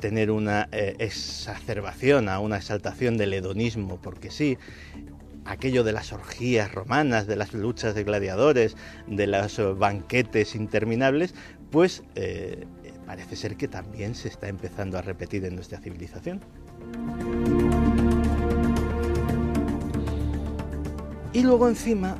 tener 0.00 0.32
una 0.32 0.68
exacerbación, 0.72 2.28
a 2.28 2.40
una 2.40 2.56
exaltación 2.56 3.16
del 3.16 3.32
hedonismo, 3.32 4.00
porque 4.02 4.28
sí, 4.28 4.58
aquello 5.44 5.84
de 5.84 5.92
las 5.92 6.12
orgías 6.12 6.72
romanas, 6.72 7.28
de 7.28 7.36
las 7.36 7.52
luchas 7.52 7.94
de 7.94 8.02
gladiadores, 8.02 8.76
de 9.06 9.28
los 9.28 9.78
banquetes 9.78 10.56
interminables, 10.56 11.32
pues 11.70 12.02
parece 13.06 13.36
ser 13.36 13.56
que 13.56 13.68
también 13.68 14.14
se 14.14 14.28
está 14.28 14.48
empezando 14.48 14.98
a 14.98 15.02
repetir 15.02 15.44
en 15.44 15.54
nuestra 15.54 15.78
civilización. 15.78 16.40
Y 21.32 21.42
luego 21.42 21.68
encima 21.68 22.16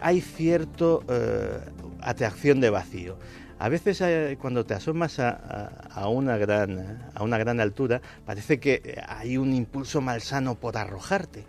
hay 0.00 0.20
cierto 0.20 1.04
atracción 2.02 2.60
de 2.60 2.70
vacío. 2.70 3.16
A 3.60 3.68
veces 3.68 4.00
eh, 4.00 4.38
cuando 4.40 4.64
te 4.64 4.72
asomas 4.72 5.18
a, 5.18 6.08
una 6.08 6.38
gran, 6.38 7.10
a 7.14 7.22
una 7.22 7.36
gran 7.36 7.60
altura 7.60 8.00
parece 8.24 8.58
que 8.58 9.02
hay 9.06 9.36
un 9.36 9.52
impulso 9.52 10.00
malsano 10.00 10.54
por 10.54 10.78
arrojarte. 10.78 11.44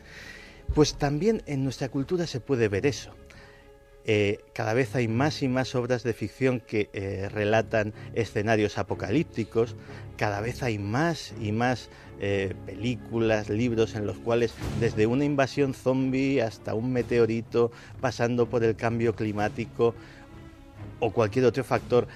Pues 0.76 0.96
también 0.96 1.42
en 1.46 1.64
nuestra 1.64 1.88
cultura 1.88 2.28
se 2.28 2.42
puede 2.42 2.68
ver 2.68 2.86
eso. 2.86 3.16
Eh, 4.06 4.40
cada 4.54 4.74
vez 4.74 4.96
hay 4.96 5.08
más 5.08 5.44
y 5.44 5.48
más 5.48 5.76
obras 5.76 6.04
de 6.04 6.14
ficción 6.14 6.60
que 6.60 6.90
eh, 6.94 7.30
relatan 7.30 7.94
escenarios 8.14 8.78
apocalípticos, 8.78 9.76
cada 10.18 10.42
vez 10.42 10.64
hay 10.64 10.80
más 10.80 11.34
y 11.42 11.52
más 11.52 11.90
películas, 12.68 13.50
libros 13.50 13.96
en 13.96 14.06
los 14.06 14.16
cuales 14.20 14.54
desde 14.80 15.08
una 15.08 15.26
invasión 15.26 15.74
zombie 15.74 16.40
hasta 16.44 16.76
un 16.76 16.94
meteorito, 16.94 17.72
pasando 18.00 18.48
por 18.48 18.64
el 18.64 18.76
cambio 18.76 19.16
climático, 19.16 19.96
o 21.00 21.12
cualquier 21.12 21.46
otro 21.46 21.64
factor, 21.64 22.08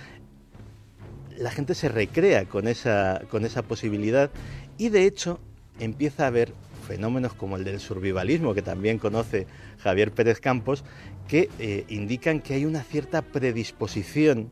la 1.38 1.52
gente 1.52 1.76
se 1.76 1.89
recrea 1.89 2.45
con 2.45 2.67
esa, 2.67 3.21
con 3.30 3.45
esa 3.45 3.63
posibilidad. 3.63 4.30
Y 4.78 4.89
de 4.89 5.06
hecho 5.06 5.39
empieza 5.80 6.24
a 6.24 6.28
haber 6.28 6.54
fenómenos 6.88 7.34
como 7.34 7.58
el 7.58 7.63
del 7.63 7.80
survivalismo, 7.80 8.54
que 8.54 8.62
también 8.62 9.00
conoce 9.00 9.48
Javier 9.80 10.12
Pérez 10.12 10.39
Campos, 10.39 10.84
que 11.28 11.50
eh, 11.60 11.86
indican 11.90 12.40
que 12.40 12.54
hay 12.54 12.66
una 12.66 12.84
cierta 12.84 13.22
predisposición 13.22 14.52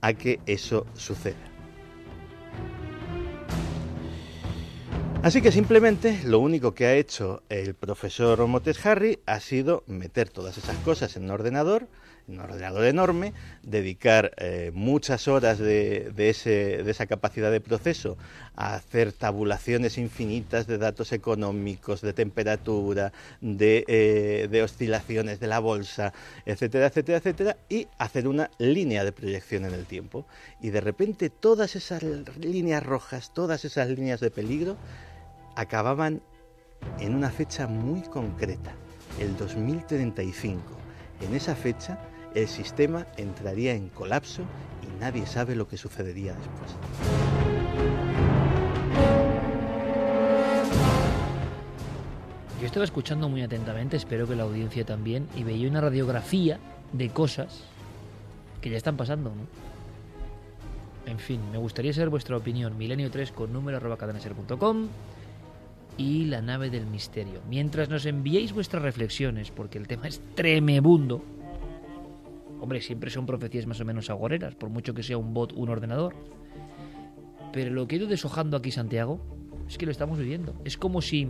a 0.00 0.12
que 0.14 0.40
eso 0.46 0.86
suceda. 0.94 1.50
Así 5.22 5.42
que 5.42 5.52
simplemente 5.52 6.18
lo 6.24 6.38
único 6.38 6.72
que 6.72 6.86
ha 6.86 6.94
hecho 6.94 7.42
el 7.50 7.74
profesor 7.74 8.46
Motes 8.46 8.84
Harry 8.86 9.18
ha 9.26 9.38
sido 9.40 9.84
meter 9.86 10.30
todas 10.30 10.56
esas 10.56 10.78
cosas 10.78 11.14
en 11.14 11.24
un 11.24 11.30
ordenador, 11.30 11.88
un 12.30 12.40
ordenador 12.40 12.84
enorme, 12.84 13.32
dedicar 13.62 14.32
eh, 14.36 14.70
muchas 14.74 15.28
horas 15.28 15.58
de, 15.58 16.12
ese, 16.16 16.82
de, 16.82 16.90
esa 16.90 17.06
capacidad 17.06 17.50
de 17.50 17.60
proceso 17.60 18.16
a 18.56 18.74
hacer 18.74 19.12
tabulaciones 19.12 19.98
infinitas 19.98 20.66
de 20.66 20.78
datos 20.78 21.12
económicos, 21.12 22.00
de 22.00 22.12
temperatura, 22.12 23.12
de, 23.40 23.84
eh, 23.88 24.48
de 24.50 24.62
oscilaciones 24.62 25.40
de 25.40 25.46
la 25.46 25.58
bolsa, 25.58 26.12
etcétera, 26.46 26.86
etcétera, 26.86 27.18
etcétera, 27.18 27.56
y 27.68 27.88
hacer 27.98 28.28
una 28.28 28.50
línea 28.58 29.04
de 29.04 29.12
proyección 29.12 29.64
en 29.64 29.74
el 29.74 29.86
tiempo. 29.86 30.26
Y 30.60 30.70
de 30.70 30.80
repente 30.80 31.30
todas 31.30 31.76
esas 31.76 32.02
líneas 32.38 32.82
rojas, 32.84 33.32
todas 33.34 33.64
esas 33.64 33.88
líneas 33.88 34.20
de 34.20 34.30
peligro, 34.30 34.76
acababan 35.56 36.22
en 36.98 37.14
una 37.14 37.30
fecha 37.30 37.66
muy 37.66 38.02
concreta, 38.02 38.72
el 39.18 39.36
2035. 39.36 40.62
En 41.20 41.34
esa 41.34 41.54
fecha 41.54 41.98
el 42.34 42.48
sistema 42.48 43.06
entraría 43.16 43.74
en 43.74 43.88
colapso 43.88 44.42
y 44.82 45.00
nadie 45.00 45.26
sabe 45.26 45.54
lo 45.54 45.66
que 45.66 45.76
sucedería 45.76 46.34
después. 46.34 46.76
Yo 52.60 52.66
estaba 52.66 52.84
escuchando 52.84 53.28
muy 53.28 53.42
atentamente, 53.42 53.96
espero 53.96 54.28
que 54.28 54.36
la 54.36 54.42
audiencia 54.42 54.84
también, 54.84 55.26
y 55.34 55.44
veía 55.44 55.68
una 55.68 55.80
radiografía 55.80 56.58
de 56.92 57.08
cosas 57.08 57.64
que 58.60 58.68
ya 58.68 58.76
están 58.76 58.98
pasando, 58.98 59.30
¿no? 59.30 59.46
En 61.10 61.18
fin, 61.18 61.40
me 61.50 61.58
gustaría 61.58 61.92
saber 61.94 62.10
vuestra 62.10 62.36
opinión. 62.36 62.76
Milenio 62.76 63.10
3 63.10 63.32
con 63.32 63.52
número 63.52 63.78
arroba 63.78 63.96
cadenaser.com 63.96 64.88
y 65.96 66.26
la 66.26 66.42
nave 66.42 66.70
del 66.70 66.86
misterio. 66.86 67.40
Mientras 67.48 67.88
nos 67.88 68.04
enviéis 68.06 68.52
vuestras 68.52 68.82
reflexiones, 68.82 69.50
porque 69.50 69.78
el 69.78 69.88
tema 69.88 70.08
es 70.08 70.20
tremebundo, 70.34 71.24
Hombre, 72.60 72.80
siempre 72.80 73.10
son 73.10 73.26
profecías 73.26 73.66
más 73.66 73.80
o 73.80 73.84
menos 73.84 74.10
agoreras, 74.10 74.54
por 74.54 74.68
mucho 74.68 74.94
que 74.94 75.02
sea 75.02 75.16
un 75.18 75.32
bot, 75.34 75.52
un 75.52 75.68
ordenador. 75.68 76.14
Pero 77.52 77.70
lo 77.70 77.88
que 77.88 77.96
he 77.96 77.98
ido 77.98 78.06
deshojando 78.06 78.56
aquí, 78.56 78.70
Santiago, 78.70 79.20
es 79.68 79.78
que 79.78 79.86
lo 79.86 79.92
estamos 79.92 80.18
viviendo. 80.18 80.54
Es 80.64 80.76
como 80.76 81.02
si 81.02 81.28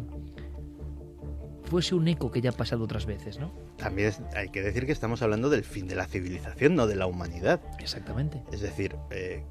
fuese 1.65 1.95
un 1.95 2.09
eco 2.09 2.31
que 2.31 2.41
ya 2.41 2.51
ha 2.51 2.55
pasado 2.55 2.85
otras 2.85 3.07
veces, 3.07 3.39
¿no? 3.39 3.53
También 3.77 4.13
hay 4.35 4.49
que 4.49 4.61
decir 4.61 4.87
que 4.87 4.93
estamos 4.93 5.23
hablando 5.23 5.49
del 5.49 5.63
fin 5.63 5.87
de 5.87 5.95
la 5.95 6.07
civilización, 6.07 6.75
no 6.75 6.87
de 6.87 6.97
la 6.97 7.07
humanidad. 7.07 7.61
Exactamente. 7.79 8.43
Es 8.53 8.61
decir, 8.61 8.97
eh, 9.11 9.45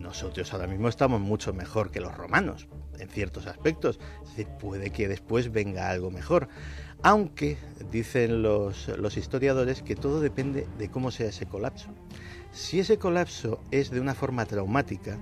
nosotros 0.00 0.52
ahora 0.52 0.68
mismo 0.68 0.88
estamos 0.88 1.20
mucho 1.20 1.52
mejor 1.52 1.90
que 1.90 2.00
los 2.00 2.14
romanos, 2.14 2.68
en 2.98 3.08
ciertos 3.08 3.46
aspectos. 3.46 3.98
Es 4.22 4.30
decir, 4.30 4.46
puede 4.58 4.90
que 4.90 5.08
después 5.08 5.50
venga 5.50 5.90
algo 5.90 6.10
mejor. 6.10 6.48
Aunque 7.02 7.56
dicen 7.90 8.42
los, 8.42 9.16
historiadores 9.16 9.82
que 9.82 9.96
todo 9.96 10.20
depende 10.20 10.66
de 10.78 10.88
cómo 10.88 11.10
sea 11.10 11.28
ese 11.28 11.46
colapso. 11.46 11.88
Si 12.52 12.80
ese 12.80 12.98
colapso 12.98 13.60
es 13.70 13.90
de 13.90 14.00
una 14.00 14.14
forma 14.14 14.46
traumática, 14.46 15.18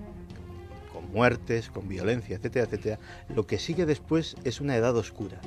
con 0.93 1.11
muertes, 1.13 1.71
con 1.71 1.89
violencia, 1.89 2.37
etcétera, 2.37 2.67
etcétera, 2.67 2.99
lo 3.35 3.47
que 3.47 3.59
sigue 3.59 3.87
después 3.87 4.37
es 4.45 4.61
una 4.61 4.77
edad 4.77 4.97
oscura. 4.97 5.41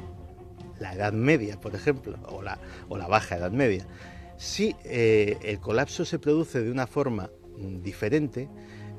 La 0.80 0.94
Edad 0.94 1.14
Media, 1.14 1.60
por 1.60 1.74
ejemplo, 1.74 2.18
o 2.28 2.42
la, 2.44 3.08
Baja 3.08 3.38
Edad 3.38 3.52
Media. 3.52 3.88
Si 4.38 4.76
eh, 4.84 5.38
el 5.42 5.60
colapso 5.60 6.06
se 6.06 6.20
produce 6.20 6.62
de 6.62 6.70
una 6.70 6.86
forma 6.86 7.32
mm, 7.58 7.82
diferente, 7.82 8.48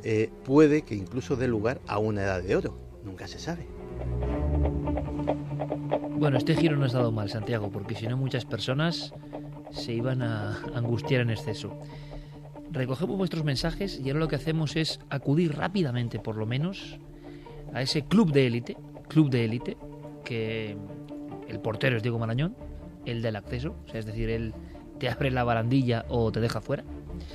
eh, 0.02 0.30
puede 0.44 0.82
que 0.82 0.94
incluso 0.94 1.36
dé 1.36 1.46
lugar 1.46 1.80
a 1.86 1.98
una 1.98 2.22
edad 2.22 2.42
de 2.42 2.56
oro. 2.56 2.78
Nunca 3.04 3.28
se 3.28 3.38
sabe. 3.38 3.77
Bueno, 6.18 6.36
este 6.36 6.56
giro 6.56 6.76
no 6.76 6.82
ha 6.82 6.88
estado 6.88 7.12
mal, 7.12 7.30
Santiago, 7.30 7.70
porque 7.70 7.94
si 7.94 8.08
no 8.08 8.16
muchas 8.16 8.44
personas 8.44 9.14
se 9.70 9.92
iban 9.92 10.20
a 10.20 10.58
angustiar 10.74 11.20
en 11.20 11.30
exceso. 11.30 11.78
Recogemos 12.72 13.16
vuestros 13.16 13.44
mensajes 13.44 14.00
y 14.00 14.08
ahora 14.08 14.18
lo 14.18 14.28
que 14.28 14.34
hacemos 14.34 14.74
es 14.74 14.98
acudir 15.10 15.54
rápidamente, 15.56 16.18
por 16.18 16.36
lo 16.36 16.44
menos, 16.44 16.98
a 17.72 17.82
ese 17.82 18.02
club 18.02 18.32
de 18.32 18.48
élite, 18.48 18.76
club 19.06 19.30
de 19.30 19.44
élite, 19.44 19.76
que 20.24 20.76
el 21.46 21.60
portero 21.60 21.96
es 21.96 22.02
Diego 22.02 22.18
Marañón, 22.18 22.56
el 23.06 23.22
del 23.22 23.36
acceso, 23.36 23.76
o 23.86 23.88
sea, 23.88 24.00
es 24.00 24.06
decir, 24.06 24.28
él 24.28 24.54
te 24.98 25.08
abre 25.08 25.30
la 25.30 25.44
barandilla 25.44 26.04
o 26.08 26.32
te 26.32 26.40
deja 26.40 26.60
fuera. 26.60 26.82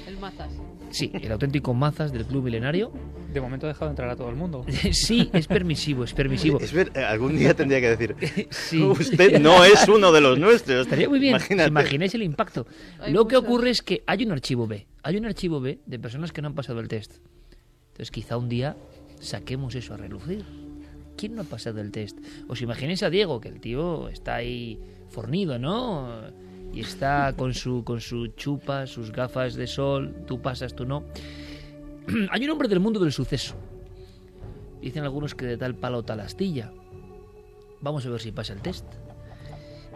El 0.08 0.18
Mazas. 0.18 0.52
Sí, 0.90 1.12
el 1.14 1.32
auténtico 1.32 1.74
Mazas 1.74 2.12
del 2.12 2.26
club 2.26 2.44
milenario 2.44 2.92
de 3.34 3.42
momento 3.42 3.66
ha 3.66 3.70
dejado 3.70 3.90
entrar 3.90 4.10
a 4.10 4.16
todo 4.16 4.30
el 4.30 4.36
mundo. 4.36 4.66
sí, 4.92 5.30
es 5.34 5.48
permisivo, 5.48 6.04
es 6.04 6.14
permisivo. 6.14 6.60
Eh, 6.62 7.04
algún 7.04 7.38
día 7.38 7.54
tendría 7.54 7.82
que 7.82 7.96
decir, 7.96 8.16
usted 8.90 9.40
no 9.40 9.66
es 9.66 9.88
uno 9.88 10.12
de 10.12 10.22
los 10.22 10.40
nuestros. 10.40 10.82
Estaría 10.82 11.10
muy 11.10 11.20
bien, 11.20 11.38
imaginéis 11.68 12.14
el 12.16 12.24
impacto. 12.24 12.68
Lo 13.08 13.28
que 13.28 13.36
ocurre 13.36 13.72
es 13.72 13.82
que 13.82 14.04
hay 14.06 14.24
un 14.24 14.32
archivo 14.32 14.68
B, 14.68 14.88
hay 15.02 15.18
un 15.18 15.26
archivo 15.26 15.60
B 15.60 15.80
de 15.86 16.00
personas 16.00 16.32
que 16.32 16.42
no 16.42 16.50
han 16.50 16.56
pasado 16.56 16.80
el 16.80 16.88
test. 16.88 17.18
Entonces 17.88 18.12
quizá 18.12 18.38
un 18.38 18.50
día 18.50 18.78
saquemos 19.20 19.76
eso 19.76 19.94
a 19.94 19.98
relucir. 19.98 20.46
¿Quién 21.16 21.36
no 21.36 21.42
ha 21.44 21.46
pasado 21.46 21.80
el 21.80 21.92
test? 21.92 22.18
Os 22.48 22.62
imaginéis 22.62 23.04
a 23.04 23.10
Diego, 23.10 23.40
que 23.40 23.50
el 23.50 23.60
tío 23.60 24.10
está 24.10 24.36
ahí 24.36 24.80
fornido, 25.10 25.60
¿no? 25.60 26.24
Y 26.74 26.82
está 26.82 27.34
con 27.38 27.54
su, 27.54 27.84
con 27.84 28.02
su 28.02 28.28
chupa, 28.28 28.88
sus 28.88 29.12
gafas 29.12 29.56
de 29.56 29.68
sol, 29.68 30.16
tú 30.26 30.42
pasas, 30.42 30.76
tú 30.76 30.86
no. 30.86 31.04
Hay 32.32 32.44
un 32.44 32.50
hombre 32.50 32.68
del 32.68 32.80
mundo 32.80 33.00
del 33.00 33.12
suceso. 33.12 33.56
Dicen 34.82 35.04
algunos 35.04 35.36
que 35.36 35.46
de 35.46 35.58
tal 35.58 35.76
palo 35.76 36.04
tal 36.04 36.20
astilla. 36.20 36.74
Vamos 37.82 38.06
a 38.06 38.10
ver 38.10 38.20
si 38.20 38.32
pasa 38.32 38.54
el 38.54 38.62
test. 38.62 38.86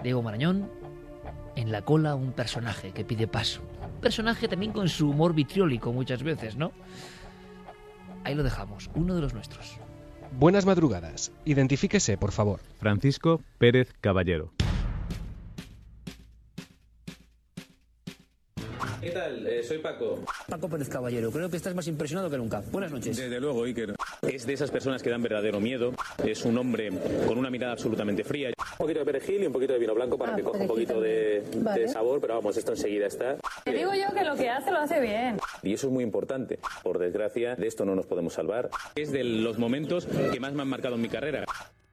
Diego 0.03 0.21
Marañón, 0.21 0.69
en 1.55 1.71
la 1.71 1.81
cola 1.81 2.15
un 2.15 2.31
personaje 2.31 2.91
que 2.91 3.03
pide 3.03 3.27
paso. 3.27 3.61
Un 3.95 4.01
personaje 4.01 4.47
también 4.47 4.71
con 4.71 4.87
su 4.87 5.09
humor 5.09 5.33
vitriólico 5.33 5.91
muchas 5.91 6.21
veces, 6.21 6.55
¿no? 6.55 6.71
Ahí 8.23 8.35
lo 8.35 8.43
dejamos, 8.43 8.89
uno 8.93 9.15
de 9.15 9.21
los 9.21 9.33
nuestros. 9.33 9.77
Buenas 10.37 10.65
madrugadas. 10.65 11.31
Identifíquese, 11.45 12.17
por 12.17 12.31
favor. 12.31 12.59
Francisco 12.79 13.41
Pérez 13.57 13.93
Caballero. 14.01 14.51
Soy 19.67 19.77
Paco. 19.79 20.19
Paco 20.49 20.69
Pérez 20.69 20.89
Caballero, 20.89 21.31
creo 21.31 21.49
que 21.49 21.57
estás 21.57 21.75
más 21.75 21.87
impresionado 21.87 22.29
que 22.29 22.37
nunca. 22.37 22.61
Buenas 22.71 22.91
noches. 22.91 23.15
Desde 23.17 23.39
luego, 23.39 23.63
Iker. 23.63 23.95
Es 24.21 24.45
de 24.45 24.53
esas 24.53 24.71
personas 24.71 25.03
que 25.03 25.09
dan 25.09 25.21
verdadero 25.21 25.59
miedo. 25.59 25.91
Es 26.25 26.43
un 26.45 26.57
hombre 26.57 26.89
con 27.27 27.37
una 27.37 27.49
mirada 27.49 27.73
absolutamente 27.73 28.23
fría. 28.23 28.49
Un 28.49 28.77
poquito 28.77 28.99
de 28.99 29.05
perejil 29.05 29.43
y 29.43 29.45
un 29.47 29.53
poquito 29.53 29.73
de 29.73 29.79
vino 29.79 29.93
blanco 29.95 30.17
para 30.17 30.33
Ah, 30.33 30.35
que 30.35 30.43
coja 30.43 30.59
un 30.59 30.67
poquito 30.67 30.99
de, 31.01 31.43
Vale. 31.57 31.81
de 31.81 31.87
sabor, 31.87 32.19
pero 32.21 32.35
vamos, 32.35 32.55
esto 32.57 32.71
enseguida 32.71 33.07
está. 33.07 33.37
Te 33.63 33.71
digo 33.73 33.91
yo 33.93 34.13
que 34.13 34.23
lo 34.23 34.35
que 34.35 34.49
hace 34.49 34.71
lo 34.71 34.77
hace 34.79 34.99
bien. 35.01 35.37
Y 35.63 35.73
eso 35.73 35.87
es 35.87 35.93
muy 35.93 36.03
importante. 36.03 36.59
Por 36.83 36.99
desgracia, 36.99 37.55
de 37.55 37.67
esto 37.67 37.85
no 37.85 37.95
nos 37.95 38.05
podemos 38.05 38.33
salvar. 38.33 38.69
Es 38.95 39.11
de 39.11 39.23
los 39.23 39.57
momentos 39.57 40.05
que 40.31 40.39
más 40.39 40.53
me 40.53 40.61
han 40.61 40.67
marcado 40.69 40.95
en 40.95 41.01
mi 41.01 41.09
carrera. 41.09 41.45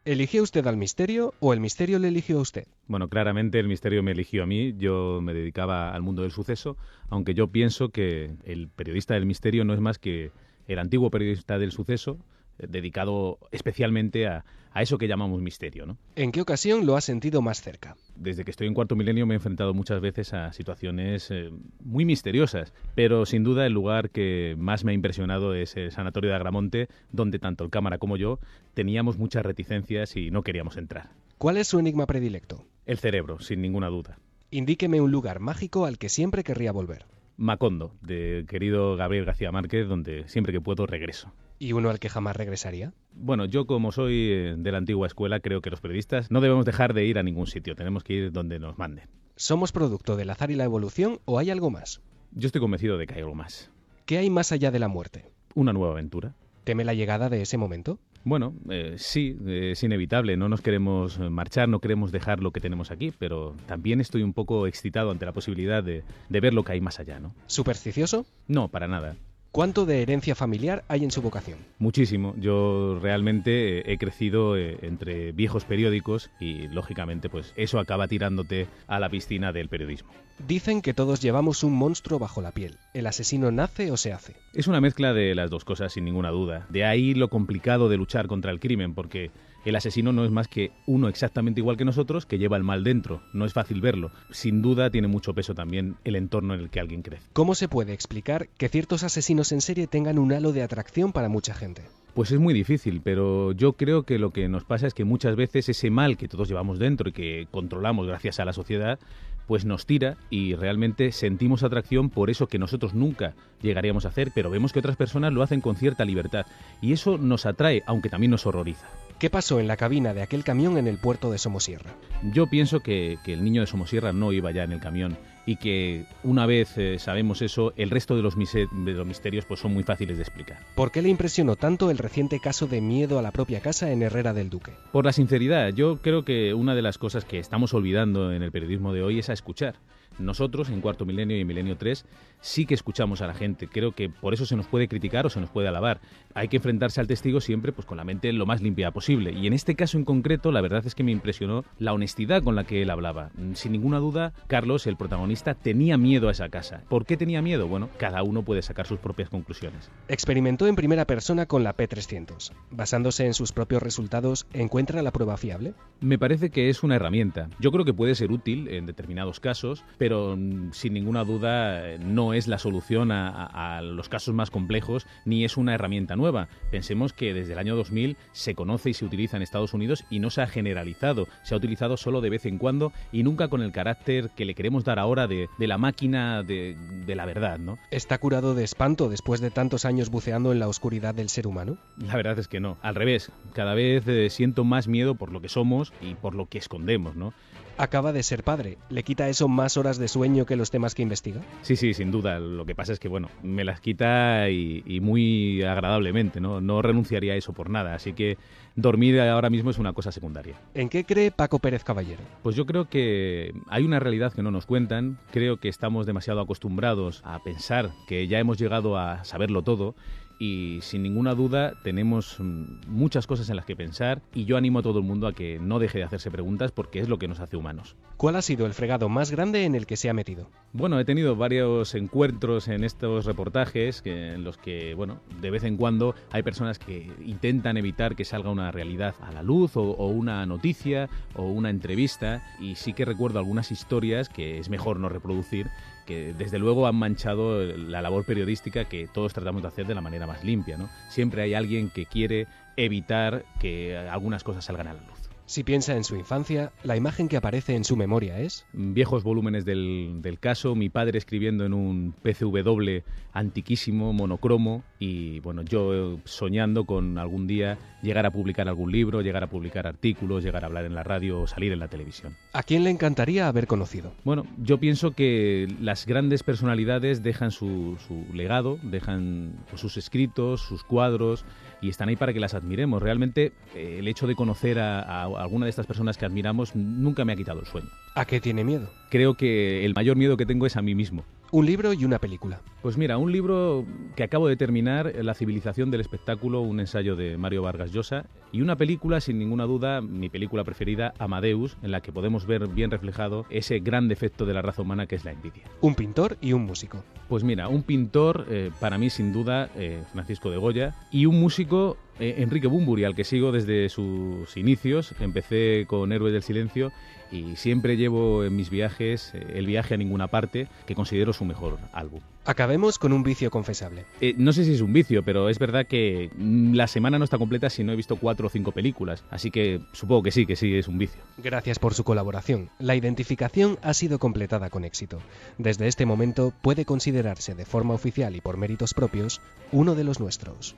¿Eligió 0.06 0.42
usted 0.42 0.66
al 0.66 0.76
misterio 0.76 1.32
o 1.40 1.54
el 1.54 1.60
misterio 1.60 1.98
le 1.98 2.08
eligió 2.08 2.38
a 2.38 2.42
usted? 2.42 2.66
Bueno, 2.88 3.08
claramente 3.08 3.58
el 3.58 3.68
misterio 3.68 4.02
me 4.02 4.12
eligió 4.12 4.42
a 4.42 4.46
mí, 4.46 4.74
yo 4.76 5.20
me 5.22 5.32
dedicaba 5.32 5.94
al 5.94 6.02
mundo 6.02 6.20
del 6.20 6.30
suceso, 6.30 6.76
aunque 7.08 7.32
yo 7.32 7.48
pienso 7.48 7.88
que 7.88 8.36
el 8.44 8.68
periodista 8.68 9.14
del 9.14 9.24
misterio 9.24 9.64
no 9.64 9.72
es 9.72 9.80
más 9.80 9.98
que 9.98 10.30
el 10.68 10.78
antiguo 10.78 11.10
periodista 11.10 11.58
del 11.58 11.72
suceso, 11.72 12.18
dedicado 12.58 13.38
especialmente 13.52 14.26
a, 14.26 14.44
a 14.74 14.82
eso 14.82 14.98
que 14.98 15.08
llamamos 15.08 15.40
misterio. 15.40 15.86
¿no? 15.86 15.96
¿En 16.16 16.32
qué 16.32 16.40
ocasión 16.40 16.84
lo 16.84 16.96
ha 16.96 17.00
sentido 17.00 17.40
más 17.40 17.62
cerca? 17.62 17.96
Desde 18.16 18.44
que 18.44 18.50
estoy 18.50 18.66
en 18.66 18.74
cuarto 18.74 18.96
milenio 18.96 19.24
me 19.24 19.34
he 19.34 19.36
enfrentado 19.36 19.72
muchas 19.72 20.00
veces 20.00 20.34
a 20.34 20.52
situaciones 20.52 21.30
eh, 21.30 21.50
muy 21.80 22.04
misteriosas, 22.04 22.74
pero 22.94 23.24
sin 23.24 23.44
duda 23.44 23.66
el 23.66 23.72
lugar 23.72 24.10
que 24.10 24.56
más 24.58 24.84
me 24.84 24.90
ha 24.90 24.94
impresionado 24.94 25.54
es 25.54 25.76
el 25.76 25.92
Sanatorio 25.92 26.30
de 26.30 26.36
Agramonte, 26.36 26.88
donde 27.12 27.38
tanto 27.38 27.64
el 27.64 27.70
cámara 27.70 27.98
como 27.98 28.16
yo 28.16 28.40
teníamos 28.74 29.16
muchas 29.16 29.46
reticencias 29.46 30.16
y 30.16 30.30
no 30.30 30.42
queríamos 30.42 30.76
entrar. 30.76 31.10
¿Cuál 31.38 31.56
es 31.56 31.68
su 31.68 31.78
enigma 31.78 32.06
predilecto? 32.06 32.64
El 32.84 32.98
cerebro, 32.98 33.38
sin 33.38 33.62
ninguna 33.62 33.88
duda. 33.88 34.18
Indíqueme 34.50 35.00
un 35.00 35.10
lugar 35.10 35.40
mágico 35.40 35.86
al 35.86 35.98
que 35.98 36.08
siempre 36.08 36.44
querría 36.44 36.72
volver. 36.72 37.06
Macondo, 37.36 37.92
de 38.02 38.44
querido 38.48 38.96
Gabriel 38.96 39.24
García 39.24 39.50
Márquez, 39.50 39.88
donde 39.88 40.28
siempre 40.28 40.52
que 40.52 40.60
puedo 40.60 40.86
regreso. 40.86 41.32
¿Y 41.58 41.72
uno 41.72 41.90
al 41.90 41.98
que 41.98 42.08
jamás 42.08 42.36
regresaría? 42.36 42.92
Bueno, 43.12 43.44
yo 43.44 43.66
como 43.66 43.92
soy 43.92 44.30
eh, 44.30 44.54
de 44.58 44.72
la 44.72 44.78
antigua 44.78 45.06
escuela, 45.06 45.40
creo 45.40 45.60
que 45.60 45.70
los 45.70 45.80
periodistas 45.80 46.30
no 46.30 46.40
debemos 46.40 46.64
dejar 46.64 46.94
de 46.94 47.04
ir 47.04 47.18
a 47.18 47.22
ningún 47.22 47.46
sitio, 47.46 47.76
tenemos 47.76 48.02
que 48.02 48.14
ir 48.14 48.32
donde 48.32 48.58
nos 48.58 48.76
manden. 48.78 49.08
¿Somos 49.36 49.72
producto 49.72 50.16
del 50.16 50.30
azar 50.30 50.50
y 50.50 50.56
la 50.56 50.64
evolución 50.64 51.20
o 51.24 51.38
hay 51.38 51.50
algo 51.50 51.70
más? 51.70 52.02
Yo 52.32 52.46
estoy 52.46 52.60
convencido 52.60 52.98
de 52.98 53.06
que 53.06 53.14
hay 53.14 53.20
algo 53.20 53.34
más. 53.34 53.70
¿Qué 54.06 54.18
hay 54.18 54.30
más 54.30 54.52
allá 54.52 54.70
de 54.70 54.78
la 54.78 54.88
muerte? 54.88 55.30
Una 55.54 55.72
nueva 55.72 55.92
aventura. 55.92 56.34
¿Teme 56.64 56.84
la 56.84 56.94
llegada 56.94 57.28
de 57.28 57.42
ese 57.42 57.56
momento? 57.56 57.98
Bueno, 58.24 58.54
eh, 58.70 58.94
sí, 58.96 59.36
eh, 59.46 59.72
es 59.72 59.82
inevitable, 59.82 60.36
no 60.36 60.48
nos 60.48 60.62
queremos 60.62 61.18
marchar, 61.18 61.68
no 61.68 61.80
queremos 61.80 62.10
dejar 62.10 62.40
lo 62.40 62.52
que 62.52 62.60
tenemos 62.60 62.90
aquí, 62.90 63.12
pero 63.18 63.54
también 63.66 64.00
estoy 64.00 64.22
un 64.22 64.32
poco 64.32 64.66
excitado 64.66 65.10
ante 65.10 65.26
la 65.26 65.32
posibilidad 65.32 65.84
de, 65.84 66.04
de 66.28 66.40
ver 66.40 66.54
lo 66.54 66.64
que 66.64 66.72
hay 66.72 66.80
más 66.80 67.00
allá, 67.00 67.20
¿no? 67.20 67.34
¿Supersticioso? 67.46 68.24
No, 68.48 68.68
para 68.68 68.88
nada. 68.88 69.16
¿Cuánto 69.54 69.86
de 69.86 70.02
herencia 70.02 70.34
familiar 70.34 70.82
hay 70.88 71.04
en 71.04 71.12
su 71.12 71.22
vocación? 71.22 71.60
Muchísimo. 71.78 72.34
Yo 72.38 72.98
realmente 73.00 73.78
eh, 73.78 73.82
he 73.86 73.98
crecido 73.98 74.56
eh, 74.56 74.78
entre 74.82 75.30
viejos 75.30 75.64
periódicos 75.64 76.28
y 76.40 76.66
lógicamente 76.66 77.28
pues 77.28 77.52
eso 77.54 77.78
acaba 77.78 78.08
tirándote 78.08 78.66
a 78.88 78.98
la 78.98 79.08
piscina 79.08 79.52
del 79.52 79.68
periodismo. 79.68 80.10
Dicen 80.44 80.82
que 80.82 80.92
todos 80.92 81.20
llevamos 81.20 81.62
un 81.62 81.72
monstruo 81.72 82.18
bajo 82.18 82.42
la 82.42 82.50
piel. 82.50 82.78
¿El 82.94 83.06
asesino 83.06 83.52
nace 83.52 83.92
o 83.92 83.96
se 83.96 84.12
hace? 84.12 84.34
Es 84.54 84.66
una 84.66 84.80
mezcla 84.80 85.12
de 85.12 85.36
las 85.36 85.50
dos 85.50 85.64
cosas 85.64 85.92
sin 85.92 86.04
ninguna 86.04 86.30
duda. 86.30 86.66
De 86.68 86.84
ahí 86.84 87.14
lo 87.14 87.28
complicado 87.28 87.88
de 87.88 87.96
luchar 87.96 88.26
contra 88.26 88.50
el 88.50 88.58
crimen 88.58 88.92
porque 88.92 89.30
el 89.64 89.76
asesino 89.76 90.12
no 90.12 90.24
es 90.24 90.30
más 90.30 90.48
que 90.48 90.72
uno 90.86 91.08
exactamente 91.08 91.60
igual 91.60 91.76
que 91.76 91.84
nosotros 91.84 92.26
que 92.26 92.38
lleva 92.38 92.56
el 92.56 92.64
mal 92.64 92.84
dentro. 92.84 93.22
No 93.32 93.44
es 93.44 93.52
fácil 93.52 93.80
verlo. 93.80 94.10
Sin 94.30 94.62
duda 94.62 94.90
tiene 94.90 95.08
mucho 95.08 95.34
peso 95.34 95.54
también 95.54 95.96
el 96.04 96.16
entorno 96.16 96.54
en 96.54 96.60
el 96.60 96.70
que 96.70 96.80
alguien 96.80 97.02
crece. 97.02 97.26
¿Cómo 97.32 97.54
se 97.54 97.68
puede 97.68 97.92
explicar 97.92 98.48
que 98.56 98.68
ciertos 98.68 99.04
asesinos 99.04 99.52
en 99.52 99.60
serie 99.60 99.86
tengan 99.86 100.18
un 100.18 100.32
halo 100.32 100.52
de 100.52 100.62
atracción 100.62 101.12
para 101.12 101.28
mucha 101.28 101.54
gente? 101.54 101.82
Pues 102.14 102.30
es 102.30 102.38
muy 102.38 102.54
difícil, 102.54 103.00
pero 103.02 103.50
yo 103.52 103.72
creo 103.72 104.04
que 104.04 104.20
lo 104.20 104.30
que 104.30 104.48
nos 104.48 104.64
pasa 104.64 104.86
es 104.86 104.94
que 104.94 105.04
muchas 105.04 105.34
veces 105.34 105.68
ese 105.68 105.90
mal 105.90 106.16
que 106.16 106.28
todos 106.28 106.48
llevamos 106.48 106.78
dentro 106.78 107.08
y 107.08 107.12
que 107.12 107.48
controlamos 107.50 108.06
gracias 108.06 108.38
a 108.38 108.44
la 108.44 108.52
sociedad, 108.52 109.00
pues 109.48 109.64
nos 109.64 109.84
tira 109.84 110.16
y 110.30 110.54
realmente 110.54 111.10
sentimos 111.10 111.64
atracción 111.64 112.10
por 112.10 112.30
eso 112.30 112.46
que 112.46 112.58
nosotros 112.58 112.94
nunca 112.94 113.34
llegaríamos 113.62 114.04
a 114.04 114.08
hacer, 114.08 114.30
pero 114.32 114.48
vemos 114.48 114.72
que 114.72 114.78
otras 114.78 114.96
personas 114.96 115.32
lo 115.32 115.42
hacen 115.42 115.60
con 115.60 115.74
cierta 115.74 116.04
libertad 116.04 116.46
y 116.80 116.92
eso 116.92 117.18
nos 117.18 117.46
atrae, 117.46 117.82
aunque 117.86 118.10
también 118.10 118.30
nos 118.30 118.46
horroriza. 118.46 118.86
¿Qué 119.18 119.30
pasó 119.30 119.60
en 119.60 119.68
la 119.68 119.76
cabina 119.76 120.12
de 120.12 120.22
aquel 120.22 120.44
camión 120.44 120.76
en 120.76 120.86
el 120.86 120.98
puerto 120.98 121.30
de 121.30 121.38
Somosierra? 121.38 121.94
Yo 122.32 122.46
pienso 122.48 122.80
que, 122.80 123.16
que 123.24 123.32
el 123.32 123.44
niño 123.44 123.60
de 123.62 123.66
Somosierra 123.66 124.12
no 124.12 124.32
iba 124.32 124.50
ya 124.50 124.64
en 124.64 124.72
el 124.72 124.80
camión 124.80 125.16
y 125.46 125.56
que 125.56 126.04
una 126.24 126.46
vez 126.46 126.76
eh, 126.78 126.98
sabemos 126.98 127.40
eso, 127.42 127.72
el 127.76 127.90
resto 127.90 128.16
de 128.16 128.22
los, 128.22 128.36
mise- 128.36 128.68
de 128.70 128.92
los 128.92 129.06
misterios 129.06 129.44
pues 129.46 129.60
son 129.60 129.72
muy 129.72 129.82
fáciles 129.82 130.16
de 130.16 130.22
explicar. 130.22 130.58
¿Por 130.74 130.90
qué 130.90 131.00
le 131.00 131.08
impresionó 131.10 131.54
tanto 131.56 131.90
el 131.90 131.98
reciente 131.98 132.40
caso 132.40 132.66
de 132.66 132.80
miedo 132.80 133.18
a 133.18 133.22
la 133.22 133.30
propia 133.30 133.60
casa 133.60 133.90
en 133.92 134.02
Herrera 134.02 134.32
del 134.34 134.50
Duque? 134.50 134.72
Por 134.92 135.04
la 135.04 135.12
sinceridad, 135.12 135.68
yo 135.72 135.98
creo 136.02 136.24
que 136.24 136.52
una 136.54 136.74
de 136.74 136.82
las 136.82 136.98
cosas 136.98 137.24
que 137.24 137.38
estamos 137.38 137.72
olvidando 137.72 138.32
en 138.32 138.42
el 138.42 138.52
periodismo 138.52 138.92
de 138.92 139.02
hoy 139.02 139.18
es 139.20 139.28
a 139.30 139.32
escuchar. 139.34 139.76
Nosotros, 140.18 140.68
en 140.70 140.80
Cuarto 140.80 141.04
Milenio 141.04 141.36
y 141.38 141.44
Milenio 141.44 141.76
3, 141.76 142.04
sí 142.44 142.66
que 142.66 142.74
escuchamos 142.74 143.22
a 143.22 143.26
la 143.26 143.34
gente. 143.34 143.68
Creo 143.68 143.92
que 143.92 144.10
por 144.10 144.34
eso 144.34 144.44
se 144.44 144.54
nos 144.54 144.66
puede 144.66 144.86
criticar 144.86 145.24
o 145.24 145.30
se 145.30 145.40
nos 145.40 145.48
puede 145.48 145.66
alabar. 145.66 146.00
Hay 146.34 146.48
que 146.48 146.58
enfrentarse 146.58 147.00
al 147.00 147.06
testigo 147.06 147.40
siempre 147.40 147.72
pues, 147.72 147.86
con 147.86 147.96
la 147.96 148.04
mente 148.04 148.32
lo 148.34 148.44
más 148.44 148.60
limpia 148.60 148.90
posible. 148.90 149.32
Y 149.32 149.46
en 149.46 149.54
este 149.54 149.74
caso 149.74 149.96
en 149.96 150.04
concreto, 150.04 150.52
la 150.52 150.60
verdad 150.60 150.86
es 150.86 150.94
que 150.94 151.02
me 151.04 151.10
impresionó 151.10 151.64
la 151.78 151.94
honestidad 151.94 152.42
con 152.42 152.54
la 152.54 152.64
que 152.64 152.82
él 152.82 152.90
hablaba. 152.90 153.30
Mm, 153.36 153.54
Sin 153.54 153.72
ninguna 153.72 153.98
duda, 153.98 154.34
Carlos, 154.46 154.86
el 154.86 154.96
protagonista, 154.96 155.54
tenía 155.54 155.96
miedo 155.96 156.28
a 156.28 156.32
esa 156.32 156.50
casa. 156.50 156.82
¿Por 156.88 157.06
qué 157.06 157.16
tenía 157.16 157.40
miedo? 157.40 157.66
Bueno, 157.66 157.88
cada 157.96 158.22
uno 158.22 158.42
puede 158.42 158.60
sacar 158.60 158.86
sus 158.86 158.98
propias 158.98 159.30
conclusiones. 159.30 159.90
Experimentó 160.08 160.66
en 160.66 160.76
primera 160.76 161.06
persona 161.06 161.46
con 161.46 161.64
la 161.64 161.74
P300. 161.74 162.52
Basándose 162.70 163.24
en 163.24 163.32
sus 163.32 163.52
propios 163.52 163.82
resultados, 163.82 164.46
¿encuentra 164.52 165.02
la 165.02 165.12
prueba 165.12 165.38
fiable? 165.38 165.72
Me 166.00 166.18
parece 166.18 166.50
que 166.50 166.68
es 166.68 166.82
una 166.82 166.96
herramienta. 166.96 167.48
Yo 167.58 167.72
creo 167.72 167.86
que 167.86 167.94
puede 167.94 168.14
ser 168.14 168.32
útil 168.32 168.68
en 168.68 168.84
determinados 168.84 169.40
casos, 169.40 169.82
pero 169.96 170.36
mm, 170.36 170.72
sin 170.72 170.92
ninguna 170.92 171.24
duda 171.24 171.88
eh, 171.88 171.98
no 172.34 172.38
es 172.38 172.48
la 172.48 172.58
solución 172.58 173.12
a, 173.12 173.28
a- 173.30 173.78
a 173.78 173.82
los 173.82 174.08
casos 174.08 174.34
más 174.34 174.50
complejos 174.50 175.06
ni 175.24 175.44
es 175.44 175.56
una 175.56 175.72
herramienta 175.74 176.16
nueva. 176.16 176.48
Pensemos 176.72 177.12
que 177.12 177.32
desde 177.32 177.52
el 177.52 177.60
año 177.60 177.76
2000 177.76 178.16
se 178.32 178.56
conoce 178.56 178.90
y 178.90 178.94
se 178.94 179.04
utiliza 179.04 179.36
en 179.36 179.44
Estados 179.44 179.72
Unidos 179.72 180.04
y 180.10 180.18
no 180.18 180.30
se 180.30 180.42
ha 180.42 180.48
generalizado. 180.48 181.28
Se 181.44 181.54
ha 181.54 181.58
utilizado 181.58 181.96
solo 181.96 182.20
de 182.20 182.30
vez 182.30 182.44
en 182.46 182.58
cuando 182.58 182.92
y 183.12 183.22
nunca 183.22 183.46
con 183.46 183.62
el 183.62 183.70
carácter 183.70 184.30
que 184.30 184.44
le 184.44 184.56
queremos 184.56 184.82
dar 184.84 184.98
ahora 184.98 185.28
de, 185.28 185.48
de 185.58 185.66
la 185.68 185.78
máquina 185.78 186.42
de, 186.42 186.76
de 187.06 187.14
la 187.14 187.24
verdad, 187.24 187.60
¿no? 187.60 187.78
¿Está 187.92 188.18
curado 188.18 188.56
de 188.56 188.64
espanto 188.64 189.08
después 189.08 189.40
de 189.40 189.52
tantos 189.52 189.84
años 189.84 190.10
buceando 190.10 190.50
en 190.50 190.58
la 190.58 190.66
oscuridad 190.66 191.14
del 191.14 191.28
ser 191.28 191.46
humano? 191.46 191.78
La 191.98 192.16
verdad 192.16 192.36
es 192.40 192.48
que 192.48 192.58
no. 192.58 192.78
Al 192.82 192.96
revés, 192.96 193.30
cada 193.52 193.74
vez 193.74 194.08
eh, 194.08 194.28
siento 194.28 194.64
más 194.64 194.88
miedo 194.88 195.14
por 195.14 195.30
lo 195.30 195.40
que 195.40 195.48
somos 195.48 195.92
y 196.00 196.14
por 196.14 196.34
lo 196.34 196.46
que 196.46 196.58
escondemos, 196.58 197.14
¿no? 197.14 197.32
Acaba 197.76 198.12
de 198.12 198.22
ser 198.22 198.44
padre. 198.44 198.78
¿Le 198.88 199.02
quita 199.02 199.28
eso 199.28 199.48
más 199.48 199.76
horas 199.76 199.98
de 199.98 200.08
sueño 200.08 200.46
que 200.46 200.56
los 200.56 200.70
temas 200.70 200.94
que 200.94 201.02
investiga? 201.02 201.40
Sí, 201.62 201.76
sí, 201.76 201.92
sin 201.92 202.10
duda. 202.10 202.38
Lo 202.38 202.64
que 202.64 202.74
pasa 202.74 202.92
es 202.92 203.00
que, 203.00 203.08
bueno, 203.08 203.28
me 203.42 203.64
las 203.64 203.80
quita 203.80 204.48
y, 204.48 204.82
y 204.86 205.00
muy 205.00 205.62
agradablemente, 205.62 206.40
¿no? 206.40 206.60
No 206.60 206.82
renunciaría 206.82 207.32
a 207.32 207.36
eso 207.36 207.52
por 207.52 207.70
nada. 207.70 207.94
Así 207.94 208.12
que 208.12 208.38
dormir 208.76 209.20
ahora 209.20 209.50
mismo 209.50 209.70
es 209.70 209.78
una 209.78 209.92
cosa 209.92 210.12
secundaria. 210.12 210.54
¿En 210.74 210.88
qué 210.88 211.04
cree 211.04 211.30
Paco 211.30 211.58
Pérez 211.58 211.84
Caballero? 211.84 212.22
Pues 212.42 212.54
yo 212.56 212.64
creo 212.66 212.88
que 212.88 213.52
hay 213.68 213.84
una 213.84 213.98
realidad 213.98 214.32
que 214.32 214.42
no 214.42 214.50
nos 214.50 214.66
cuentan. 214.66 215.18
Creo 215.32 215.58
que 215.58 215.68
estamos 215.68 216.06
demasiado 216.06 216.40
acostumbrados 216.40 217.22
a 217.24 217.42
pensar 217.42 217.90
que 218.06 218.28
ya 218.28 218.38
hemos 218.38 218.58
llegado 218.58 218.96
a 218.98 219.24
saberlo 219.24 219.62
todo. 219.62 219.94
Y 220.38 220.80
sin 220.82 221.02
ninguna 221.04 221.34
duda 221.34 221.74
tenemos 221.84 222.36
mm, 222.40 222.64
muchas 222.88 223.26
cosas 223.26 223.48
en 223.50 223.56
las 223.56 223.64
que 223.64 223.76
pensar 223.76 224.20
y 224.34 224.44
yo 224.46 224.56
animo 224.56 224.80
a 224.80 224.82
todo 224.82 224.98
el 224.98 225.04
mundo 225.04 225.26
a 225.28 225.32
que 225.32 225.58
no 225.60 225.78
deje 225.78 225.98
de 225.98 226.04
hacerse 226.04 226.30
preguntas 226.30 226.72
porque 226.72 226.98
es 226.98 227.08
lo 227.08 227.18
que 227.18 227.28
nos 227.28 227.40
hace 227.40 227.56
humanos. 227.56 227.94
¿Cuál 228.16 228.36
ha 228.36 228.42
sido 228.42 228.66
el 228.66 228.74
fregado 228.74 229.08
más 229.08 229.30
grande 229.30 229.64
en 229.64 229.74
el 229.74 229.86
que 229.86 229.96
se 229.96 230.10
ha 230.10 230.14
metido? 230.14 230.48
Bueno, 230.72 230.98
he 230.98 231.04
tenido 231.04 231.36
varios 231.36 231.94
encuentros 231.94 232.66
en 232.68 232.82
estos 232.82 233.26
reportajes 233.26 234.02
que- 234.02 234.32
en 234.34 234.42
los 234.44 234.58
que, 234.58 234.94
bueno, 234.94 235.20
de 235.40 235.50
vez 235.50 235.62
en 235.64 235.76
cuando 235.76 236.14
hay 236.32 236.42
personas 236.42 236.78
que 236.78 237.10
intentan 237.24 237.76
evitar 237.76 238.16
que 238.16 238.24
salga 238.24 238.50
una 238.50 238.72
realidad 238.72 239.14
a 239.22 239.30
la 239.32 239.42
luz 239.42 239.76
o, 239.76 239.82
o 239.82 240.08
una 240.08 240.44
noticia 240.46 241.08
o 241.36 241.44
una 241.44 241.70
entrevista 241.70 242.42
y 242.60 242.74
sí 242.74 242.92
que 242.92 243.04
recuerdo 243.04 243.38
algunas 243.38 243.70
historias 243.70 244.28
que 244.28 244.58
es 244.58 244.68
mejor 244.68 244.98
no 244.98 245.08
reproducir 245.08 245.68
que 246.04 246.32
desde 246.34 246.58
luego 246.58 246.86
han 246.86 246.96
manchado 246.96 247.62
la 247.64 248.02
labor 248.02 248.24
periodística 248.24 248.84
que 248.84 249.08
todos 249.12 249.32
tratamos 249.32 249.62
de 249.62 249.68
hacer 249.68 249.86
de 249.86 249.94
la 249.94 250.00
manera 250.00 250.26
más 250.26 250.44
limpia, 250.44 250.76
¿no? 250.76 250.88
Siempre 251.08 251.42
hay 251.42 251.54
alguien 251.54 251.90
que 251.90 252.06
quiere 252.06 252.46
evitar 252.76 253.44
que 253.60 253.96
algunas 253.96 254.44
cosas 254.44 254.64
salgan 254.64 254.88
a 254.88 254.94
la 254.94 255.00
luz. 255.00 255.13
Si 255.46 255.62
piensa 255.62 255.94
en 255.94 256.04
su 256.04 256.16
infancia, 256.16 256.72
la 256.84 256.96
imagen 256.96 257.28
que 257.28 257.36
aparece 257.36 257.74
en 257.74 257.84
su 257.84 257.96
memoria 257.96 258.38
es... 258.38 258.64
Viejos 258.72 259.22
volúmenes 259.24 259.64
del, 259.64 260.20
del 260.22 260.38
caso, 260.38 260.74
mi 260.74 260.88
padre 260.88 261.18
escribiendo 261.18 261.66
en 261.66 261.74
un 261.74 262.14
PCW 262.22 263.02
antiquísimo, 263.34 264.12
monocromo, 264.12 264.84
y 264.98 265.40
bueno, 265.40 265.62
yo 265.62 266.18
soñando 266.24 266.84
con 266.84 267.18
algún 267.18 267.46
día 267.46 267.78
llegar 268.02 268.24
a 268.26 268.30
publicar 268.30 268.68
algún 268.68 268.92
libro, 268.92 269.22
llegar 269.22 269.42
a 269.42 269.48
publicar 269.48 269.86
artículos, 269.86 270.44
llegar 270.44 270.62
a 270.62 270.66
hablar 270.68 270.84
en 270.84 270.94
la 270.94 271.02
radio 271.02 271.40
o 271.40 271.46
salir 271.46 271.72
en 271.72 271.80
la 271.80 271.88
televisión. 271.88 272.36
¿A 272.52 272.62
quién 272.62 272.84
le 272.84 272.90
encantaría 272.90 273.48
haber 273.48 273.66
conocido? 273.66 274.12
Bueno, 274.24 274.46
yo 274.58 274.78
pienso 274.78 275.10
que 275.10 275.66
las 275.80 276.06
grandes 276.06 276.42
personalidades 276.42 277.22
dejan 277.22 277.50
su, 277.50 277.96
su 278.06 278.24
legado, 278.32 278.78
dejan 278.82 279.52
pues, 279.68 279.80
sus 279.80 279.96
escritos, 279.96 280.60
sus 280.60 280.84
cuadros, 280.84 281.44
y 281.84 281.90
están 281.90 282.08
ahí 282.08 282.16
para 282.16 282.32
que 282.32 282.40
las 282.40 282.54
admiremos. 282.54 283.02
Realmente 283.02 283.52
eh, 283.74 283.96
el 283.98 284.08
hecho 284.08 284.26
de 284.26 284.34
conocer 284.34 284.78
a, 284.78 285.00
a, 285.00 285.22
alguna 285.24 285.66
de 285.66 285.70
estas 285.70 285.86
personas 285.86 286.16
que 286.16 286.24
admiramos 286.24 286.74
nunca 286.74 287.26
me 287.26 287.34
ha 287.34 287.36
quitado 287.36 287.60
el 287.60 287.66
sueño. 287.66 287.88
¿A 288.14 288.24
qué 288.24 288.40
tiene 288.40 288.64
miedo? 288.64 288.88
Creo 289.10 289.34
que 289.34 289.84
el 289.84 289.94
mayor 289.94 290.16
miedo 290.16 290.38
que 290.38 290.46
tengo 290.46 290.64
es 290.64 290.76
a 290.76 290.82
mí 290.82 290.94
mismo. 290.94 291.24
Un 291.54 291.66
libro 291.66 291.92
y 291.92 292.04
una 292.04 292.18
película. 292.18 292.60
Pues 292.82 292.98
mira, 292.98 293.16
un 293.16 293.30
libro 293.30 293.86
que 294.16 294.24
acabo 294.24 294.48
de 294.48 294.56
terminar, 294.56 295.12
La 295.22 295.34
civilización 295.34 295.88
del 295.92 296.00
espectáculo, 296.00 296.62
un 296.62 296.80
ensayo 296.80 297.14
de 297.14 297.38
Mario 297.38 297.62
Vargas 297.62 297.92
Llosa, 297.92 298.26
y 298.50 298.60
una 298.60 298.74
película, 298.74 299.20
sin 299.20 299.38
ninguna 299.38 299.62
duda, 299.62 300.00
mi 300.00 300.28
película 300.28 300.64
preferida, 300.64 301.14
Amadeus, 301.20 301.76
en 301.84 301.92
la 301.92 302.00
que 302.00 302.10
podemos 302.10 302.46
ver 302.46 302.66
bien 302.66 302.90
reflejado 302.90 303.46
ese 303.50 303.78
gran 303.78 304.08
defecto 304.08 304.46
de 304.46 304.54
la 304.54 304.62
raza 304.62 304.82
humana 304.82 305.06
que 305.06 305.14
es 305.14 305.24
la 305.24 305.30
envidia. 305.30 305.62
Un 305.80 305.94
pintor 305.94 306.38
y 306.40 306.54
un 306.54 306.64
músico. 306.64 307.04
Pues 307.28 307.44
mira, 307.44 307.68
un 307.68 307.84
pintor, 307.84 308.46
eh, 308.50 308.72
para 308.80 308.98
mí 308.98 309.08
sin 309.08 309.32
duda, 309.32 309.70
eh, 309.76 310.02
Francisco 310.12 310.50
de 310.50 310.56
Goya, 310.56 310.96
y 311.12 311.26
un 311.26 311.38
músico, 311.38 311.96
eh, 312.18 312.34
Enrique 312.38 312.66
Bumburi, 312.66 313.04
al 313.04 313.14
que 313.14 313.22
sigo 313.22 313.52
desde 313.52 313.88
sus 313.90 314.56
inicios. 314.56 315.14
Empecé 315.20 315.84
con 315.86 316.10
Héroes 316.10 316.32
del 316.32 316.42
Silencio 316.42 316.90
y 317.34 317.56
siempre 317.56 317.96
llevo 317.96 318.44
en 318.44 318.56
mis 318.56 318.70
viajes 318.70 319.32
el 319.34 319.66
viaje 319.66 319.94
a 319.94 319.96
ninguna 319.96 320.28
parte, 320.28 320.68
que 320.86 320.94
considero 320.94 321.32
su 321.32 321.44
mejor 321.44 321.78
álbum. 321.92 322.20
Acabemos 322.46 322.98
con 322.98 323.12
un 323.12 323.22
vicio 323.22 323.50
confesable. 323.50 324.04
Eh, 324.20 324.34
no 324.36 324.52
sé 324.52 324.64
si 324.64 324.74
es 324.74 324.80
un 324.80 324.92
vicio, 324.92 325.22
pero 325.22 325.48
es 325.48 325.58
verdad 325.58 325.86
que 325.86 326.30
la 326.38 326.86
semana 326.86 327.18
no 327.18 327.24
está 327.24 327.38
completa 327.38 327.70
si 327.70 327.84
no 327.84 327.92
he 327.92 327.96
visto 327.96 328.16
cuatro 328.16 328.46
o 328.46 328.50
cinco 328.50 328.72
películas, 328.72 329.24
así 329.30 329.50
que 329.50 329.80
supongo 329.92 330.22
que 330.22 330.30
sí, 330.30 330.46
que 330.46 330.56
sí 330.56 330.74
es 330.74 330.86
un 330.86 330.98
vicio. 330.98 331.22
Gracias 331.38 331.78
por 331.78 331.94
su 331.94 332.04
colaboración. 332.04 332.70
La 332.78 332.96
identificación 332.96 333.78
ha 333.82 333.94
sido 333.94 334.18
completada 334.18 334.70
con 334.70 334.84
éxito. 334.84 335.20
Desde 335.58 335.86
este 335.86 336.06
momento 336.06 336.52
puede 336.62 336.84
considerarse 336.84 337.54
de 337.54 337.64
forma 337.64 337.94
oficial 337.94 338.36
y 338.36 338.40
por 338.40 338.58
méritos 338.58 338.94
propios 338.94 339.40
uno 339.72 339.94
de 339.94 340.04
los 340.04 340.20
nuestros. 340.20 340.76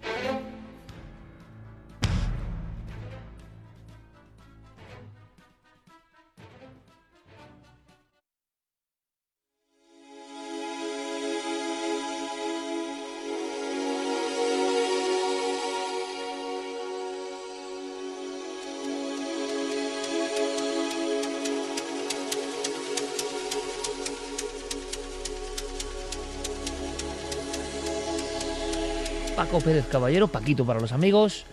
Paco 29.47 29.61
Pérez 29.61 29.87
Caballero, 29.87 30.27
Paquito 30.27 30.67
para 30.67 30.81
los 30.81 30.91
amigos. 30.91 31.45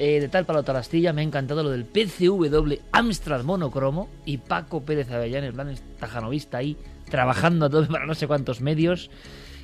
Eh, 0.00 0.18
de 0.18 0.28
tal 0.28 0.44
palo 0.46 0.64
tal 0.64 0.74
astilla, 0.74 1.12
me 1.12 1.20
ha 1.20 1.24
encantado 1.24 1.62
lo 1.62 1.70
del 1.70 1.84
PCW 1.84 2.74
Amstrad 2.90 3.44
monocromo 3.44 4.08
y 4.24 4.38
Paco 4.38 4.82
Pérez 4.82 5.12
Avellán, 5.12 5.52
plan 5.52 5.72
tajanovista 6.00 6.58
ahí, 6.58 6.76
trabajando 7.08 7.66
a 7.66 7.70
todo 7.70 7.86
para 7.88 8.04
no 8.04 8.16
sé 8.16 8.26
cuántos 8.26 8.60
medios. 8.60 9.10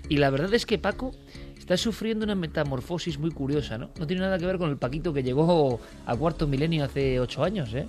Y 0.09 0.18
la 0.18 0.30
verdad 0.30 0.55
es 0.55 0.64
que 0.64 0.78
Paco 0.78 1.12
está 1.59 1.76
sufriendo 1.76 2.24
una 2.24 2.37
metamorfosis 2.37 3.18
muy 3.18 3.33
curiosa, 3.33 3.78
¿no? 3.78 3.91
No 3.99 4.07
tiene 4.07 4.22
nada 4.22 4.39
que 4.39 4.47
ver 4.47 4.59
con 4.59 4.70
el 4.70 4.76
Paquito 4.76 5.12
que 5.12 5.24
llegó 5.24 5.80
a 6.07 6.14
cuarto 6.14 6.47
milenio 6.47 6.85
hace 6.85 7.18
ocho 7.18 7.43
años, 7.43 7.74
¿eh? 7.74 7.87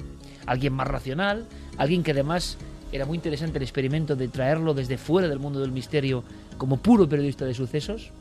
Alguien 0.48 0.74
más 0.74 0.88
racional, 0.88 1.46
alguien 1.78 2.02
que 2.02 2.12
además 2.12 2.58
era 2.92 3.06
muy 3.06 3.18
interesante 3.18 3.60
el 3.60 3.64
experimento 3.64 4.16
de 4.16 4.28
traerlo 4.28 4.74
desde 4.74 4.98
fuera 4.98 5.28
del 5.28 5.38
mundo 5.38 5.60
del 5.60 5.72
misterio 5.72 6.24
como 6.58 6.78
puro 6.78 7.08
periodista 7.08 7.46
de 7.46 7.54
sucesos 7.54 8.12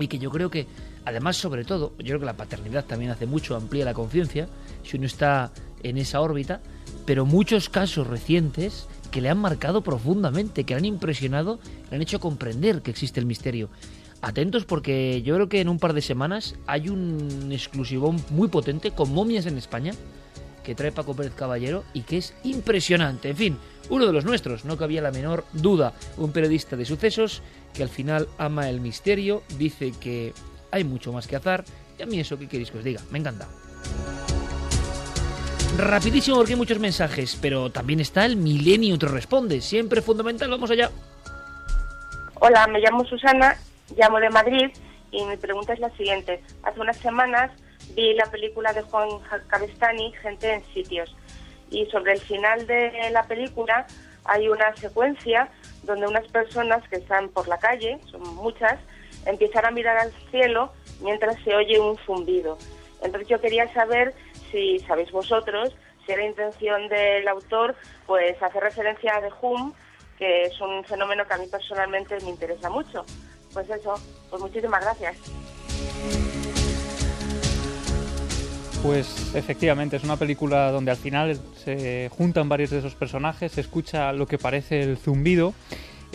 y 0.00 0.08
que 0.08 0.18
yo 0.18 0.30
creo 0.30 0.50
que 0.50 0.66
además 1.04 1.36
sobre 1.36 1.64
todo 1.64 1.92
yo 1.98 2.06
creo 2.06 2.20
que 2.20 2.26
la 2.26 2.36
paternidad 2.36 2.84
también 2.84 3.10
hace 3.10 3.26
mucho 3.26 3.56
amplía 3.56 3.84
la 3.84 3.94
conciencia 3.94 4.48
si 4.82 4.96
uno 4.96 5.06
está 5.06 5.52
en 5.82 5.98
esa 5.98 6.20
órbita 6.20 6.60
pero 7.06 7.26
muchos 7.26 7.68
casos 7.68 8.06
recientes 8.06 8.86
que 9.10 9.20
le 9.20 9.28
han 9.28 9.38
marcado 9.38 9.82
profundamente 9.82 10.64
que 10.64 10.74
le 10.74 10.78
han 10.78 10.84
impresionado 10.84 11.58
le 11.90 11.96
han 11.96 12.02
hecho 12.02 12.20
comprender 12.20 12.82
que 12.82 12.90
existe 12.90 13.20
el 13.20 13.26
misterio 13.26 13.68
atentos 14.22 14.64
porque 14.64 15.22
yo 15.22 15.34
creo 15.34 15.48
que 15.48 15.60
en 15.60 15.68
un 15.68 15.78
par 15.78 15.92
de 15.92 16.00
semanas 16.00 16.54
hay 16.66 16.88
un 16.88 17.50
exclusivón 17.52 18.16
muy 18.30 18.48
potente 18.48 18.90
con 18.90 19.12
momias 19.12 19.46
en 19.46 19.58
España 19.58 19.92
que 20.64 20.74
trae 20.74 20.90
Paco 20.90 21.14
Pérez 21.14 21.34
Caballero 21.34 21.84
y 21.92 22.00
que 22.00 22.16
es 22.16 22.34
impresionante. 22.42 23.28
En 23.28 23.36
fin, 23.36 23.58
uno 23.90 24.06
de 24.06 24.12
los 24.12 24.24
nuestros, 24.24 24.64
no 24.64 24.76
cabía 24.76 25.02
la 25.02 25.12
menor 25.12 25.44
duda. 25.52 25.92
Un 26.16 26.32
periodista 26.32 26.74
de 26.74 26.86
sucesos 26.86 27.42
que 27.74 27.82
al 27.82 27.90
final 27.90 28.28
ama 28.38 28.68
el 28.68 28.80
misterio, 28.80 29.42
dice 29.58 29.92
que 30.00 30.32
hay 30.74 30.82
mucho 30.82 31.12
más 31.12 31.28
que 31.28 31.36
hacer 31.36 31.64
y 31.96 32.02
a 32.02 32.06
mí 32.06 32.18
eso 32.18 32.36
que 32.36 32.48
queréis 32.48 32.70
que 32.70 32.78
os 32.78 32.84
diga, 32.84 33.00
me 33.10 33.20
encanta. 33.20 33.46
Rapidísimo 35.78 36.36
porque 36.36 36.52
hay 36.52 36.58
muchos 36.58 36.80
mensajes, 36.80 37.38
pero 37.40 37.70
también 37.70 38.00
está 38.00 38.24
el 38.26 38.36
Milenio 38.36 38.98
te 38.98 39.06
responde, 39.06 39.60
siempre 39.60 40.02
fundamental, 40.02 40.50
vamos 40.50 40.70
allá. 40.70 40.90
Hola, 42.40 42.66
me 42.66 42.80
llamo 42.80 43.04
Susana, 43.04 43.56
llamo 43.96 44.18
de 44.18 44.30
Madrid 44.30 44.70
y 45.12 45.24
mi 45.24 45.36
pregunta 45.36 45.72
es 45.72 45.78
la 45.78 45.90
siguiente. 45.90 46.42
Hace 46.64 46.80
unas 46.80 46.96
semanas 46.96 47.52
vi 47.94 48.14
la 48.14 48.26
película 48.26 48.72
de 48.72 48.82
Juan 48.82 49.08
Cabestani, 49.46 50.12
Gente 50.22 50.54
en 50.54 50.64
Sitios, 50.74 51.14
y 51.70 51.86
sobre 51.86 52.14
el 52.14 52.20
final 52.20 52.66
de 52.66 53.10
la 53.12 53.22
película 53.22 53.86
hay 54.24 54.48
una 54.48 54.74
secuencia 54.74 55.48
donde 55.84 56.08
unas 56.08 56.26
personas 56.28 56.86
que 56.88 56.96
están 56.96 57.28
por 57.28 57.46
la 57.46 57.58
calle, 57.58 58.00
son 58.10 58.22
muchas, 58.34 58.78
empiezan 59.26 59.66
a 59.66 59.70
mirar 59.70 59.96
al 59.96 60.12
cielo 60.30 60.72
mientras 61.00 61.36
se 61.42 61.54
oye 61.54 61.78
un 61.78 61.96
zumbido. 61.98 62.58
Entonces 63.02 63.28
yo 63.28 63.40
quería 63.40 63.72
saber 63.72 64.14
si 64.50 64.78
sabéis 64.80 65.10
vosotros 65.12 65.74
si 66.06 66.12
era 66.12 66.24
intención 66.24 66.88
del 66.88 67.26
autor 67.28 67.74
pues 68.06 68.40
hacer 68.42 68.62
referencia 68.62 69.16
a 69.16 69.20
The 69.20 69.30
Hum, 69.40 69.72
que 70.18 70.42
es 70.42 70.60
un 70.60 70.84
fenómeno 70.84 71.26
que 71.26 71.34
a 71.34 71.38
mí 71.38 71.46
personalmente 71.46 72.16
me 72.22 72.30
interesa 72.30 72.70
mucho. 72.70 73.04
Pues 73.52 73.68
eso, 73.70 73.94
pues 74.30 74.42
muchísimas 74.42 74.82
gracias. 74.82 75.16
Pues 78.82 79.34
efectivamente, 79.34 79.96
es 79.96 80.04
una 80.04 80.18
película 80.18 80.70
donde 80.70 80.90
al 80.90 80.98
final 80.98 81.40
se 81.54 82.10
juntan 82.10 82.50
varios 82.50 82.68
de 82.68 82.80
esos 82.80 82.94
personajes, 82.94 83.52
se 83.52 83.62
escucha 83.62 84.12
lo 84.12 84.26
que 84.26 84.36
parece 84.36 84.82
el 84.82 84.98
zumbido. 84.98 85.54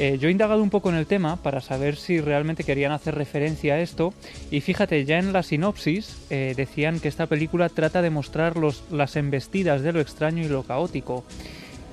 Eh, 0.02 0.18
yo 0.18 0.30
he 0.30 0.32
indagado 0.32 0.64
un 0.64 0.70
poco 0.70 0.88
en 0.89 0.95
el 0.95 1.06
tema 1.06 1.36
para 1.36 1.60
saber 1.60 1.97
si 1.97 2.22
realmente 2.22 2.64
querían 2.64 2.93
hacer 2.93 3.16
referencia 3.16 3.74
a 3.74 3.82
esto 3.82 4.14
y 4.50 4.62
fíjate, 4.62 5.04
ya 5.04 5.20
en 5.20 5.34
la 5.34 5.43
sinopsis 5.43 6.16
eh, 6.30 6.54
decían 6.56 7.02
que 7.02 7.10
esta 7.10 7.28
película 7.28 7.68
trata 7.68 8.02
de 8.02 8.10
mostrar 8.10 8.56
los, 8.56 8.82
las 8.91 9.18
embestidas 9.18 9.82
de 9.82 9.91
lo 9.91 10.00
extraño 10.00 10.41
y 10.41 10.47
lo 10.47 10.64
caótico. 10.64 11.26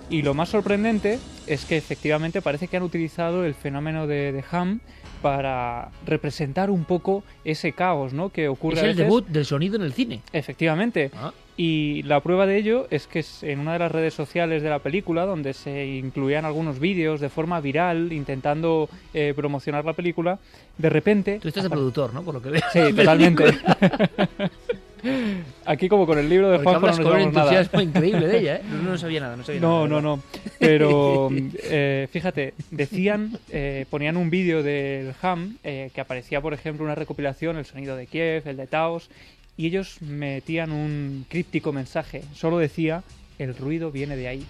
Y 0.09 0.23
lo 0.23 0.35
más 0.35 0.51
sorprendente 0.51 1.19
es 1.49 1.65
que 1.65 1.77
efectivamente 1.77 2.43
parece 2.43 2.69
que 2.69 2.77
han 2.77 2.85
utilizado 2.85 3.45
el 3.45 3.55
fenómeno 3.55 4.07
de, 4.07 4.31
de 4.31 4.45
Ham 4.53 4.79
para 5.23 5.91
representar 6.05 6.71
un 6.71 6.85
poco 6.85 7.25
ese 7.45 7.73
caos 7.73 8.13
¿no? 8.13 8.31
que 8.31 8.49
ocurre. 8.49 8.79
Es 8.79 8.85
el 8.85 8.97
debut 8.97 9.27
del 9.27 9.45
sonido 9.45 9.77
en 9.77 9.83
el 9.83 9.93
cine. 9.93 10.23
Efectivamente. 10.33 11.11
Ah. 11.15 11.33
Y 11.57 12.03
la 12.03 12.21
prueba 12.21 12.45
de 12.45 12.59
ello 12.59 12.87
es 12.91 13.07
que 13.07 13.25
en 13.43 13.61
una 13.61 13.73
de 13.73 13.79
las 13.79 13.91
redes 13.91 14.13
sociales 14.13 14.63
de 14.63 14.69
la 14.69 14.81
película, 14.81 15.25
donde 15.25 15.55
se 15.55 15.87
incluían 15.87 16.45
algunos 16.45 16.79
vídeos 16.79 17.19
de 17.21 17.31
forma 17.31 17.61
viral 17.61 18.13
intentando 18.13 18.91
eh, 19.15 19.33
promocionar 19.35 19.85
la 19.85 19.95
película, 19.95 20.39
de 20.77 20.91
repente... 20.91 21.39
Tú 21.41 21.49
estás 21.49 21.65
de 21.65 21.71
productor, 21.71 22.13
¿no? 22.13 22.23
Por 22.23 22.35
lo 22.35 22.43
que 22.43 22.51
veo. 22.51 22.63
Sí, 22.73 22.93
totalmente. 22.95 23.45
Aquí 25.65 25.89
como 25.89 26.07
con 26.07 26.19
el 26.19 26.29
libro 26.29 26.51
de 26.51 26.59
Juanjo 26.59 26.81
no 26.81 26.87
nos 26.87 27.01
con 27.01 27.33
nada. 27.33 27.83
increíble 27.83 28.27
de 28.27 28.39
ella, 28.39 28.57
¿eh? 28.57 28.63
No, 28.69 28.91
no 28.91 28.99
sabía 28.99 29.21
nada, 29.21 29.37
no 29.37 29.45
sabía 29.45 29.61
no, 29.61 29.87
nada. 29.87 30.01
No, 30.01 30.17
no, 30.17 30.23
Pero 30.59 31.31
eh, 31.65 32.09
fíjate, 32.11 32.55
decían, 32.71 33.39
eh, 33.51 33.87
ponían 33.91 34.17
un 34.17 34.31
vídeo 34.31 34.63
del 34.63 35.15
Ham 35.23 35.59
eh, 35.65 35.91
que 35.95 36.01
aparecía, 36.01 36.41
por 36.41 36.55
ejemplo, 36.55 36.85
una 36.85 36.95
recopilación, 36.95 37.57
el 37.57 37.65
sonido 37.65 37.97
de 37.97 38.07
Kiev, 38.07 38.47
el 38.47 38.57
de 38.57 38.67
Taos, 38.67 39.11
y 39.57 39.67
ellos 39.67 40.01
metían 40.03 40.73
un 40.73 41.27
críptico 41.29 41.73
mensaje. 41.73 42.23
Solo 42.35 42.59
decía, 42.59 43.03
el 43.39 43.57
ruido 43.57 43.91
viene 43.91 44.17
de 44.17 44.29
ahí. 44.29 44.47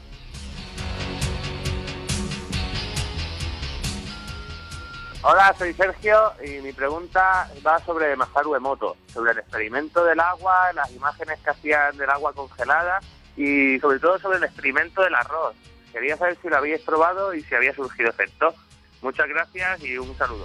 Hola, 5.29 5.53
soy 5.59 5.73
Sergio 5.73 6.35
y 6.41 6.63
mi 6.63 6.73
pregunta 6.73 7.51
va 7.67 7.81
sobre 7.81 8.15
Masaru 8.15 8.55
Emoto, 8.55 8.97
sobre 9.13 9.33
el 9.33 9.39
experimento 9.39 10.05
del 10.05 10.21
agua, 10.21 10.73
las 10.73 10.89
imágenes 10.93 11.41
que 11.41 11.51
hacían 11.51 11.97
del 11.97 12.09
agua 12.11 12.33
congelada 12.33 13.01
y 13.37 13.77
sobre 13.81 13.99
todo 13.99 14.21
sobre 14.21 14.39
el 14.39 14.45
experimento 14.45 15.03
del 15.03 15.17
arroz. 15.17 15.57
Quería 15.93 16.17
saber 16.17 16.39
si 16.41 16.49
lo 16.49 16.59
habíais 16.59 16.83
probado 16.83 17.35
y 17.35 17.43
si 17.43 17.57
había 17.57 17.75
surgido 17.75 18.09
efecto. 18.09 18.55
Muchas 19.03 19.27
gracias 19.27 19.83
y 19.83 19.99
un 19.99 20.17
saludo. 20.17 20.45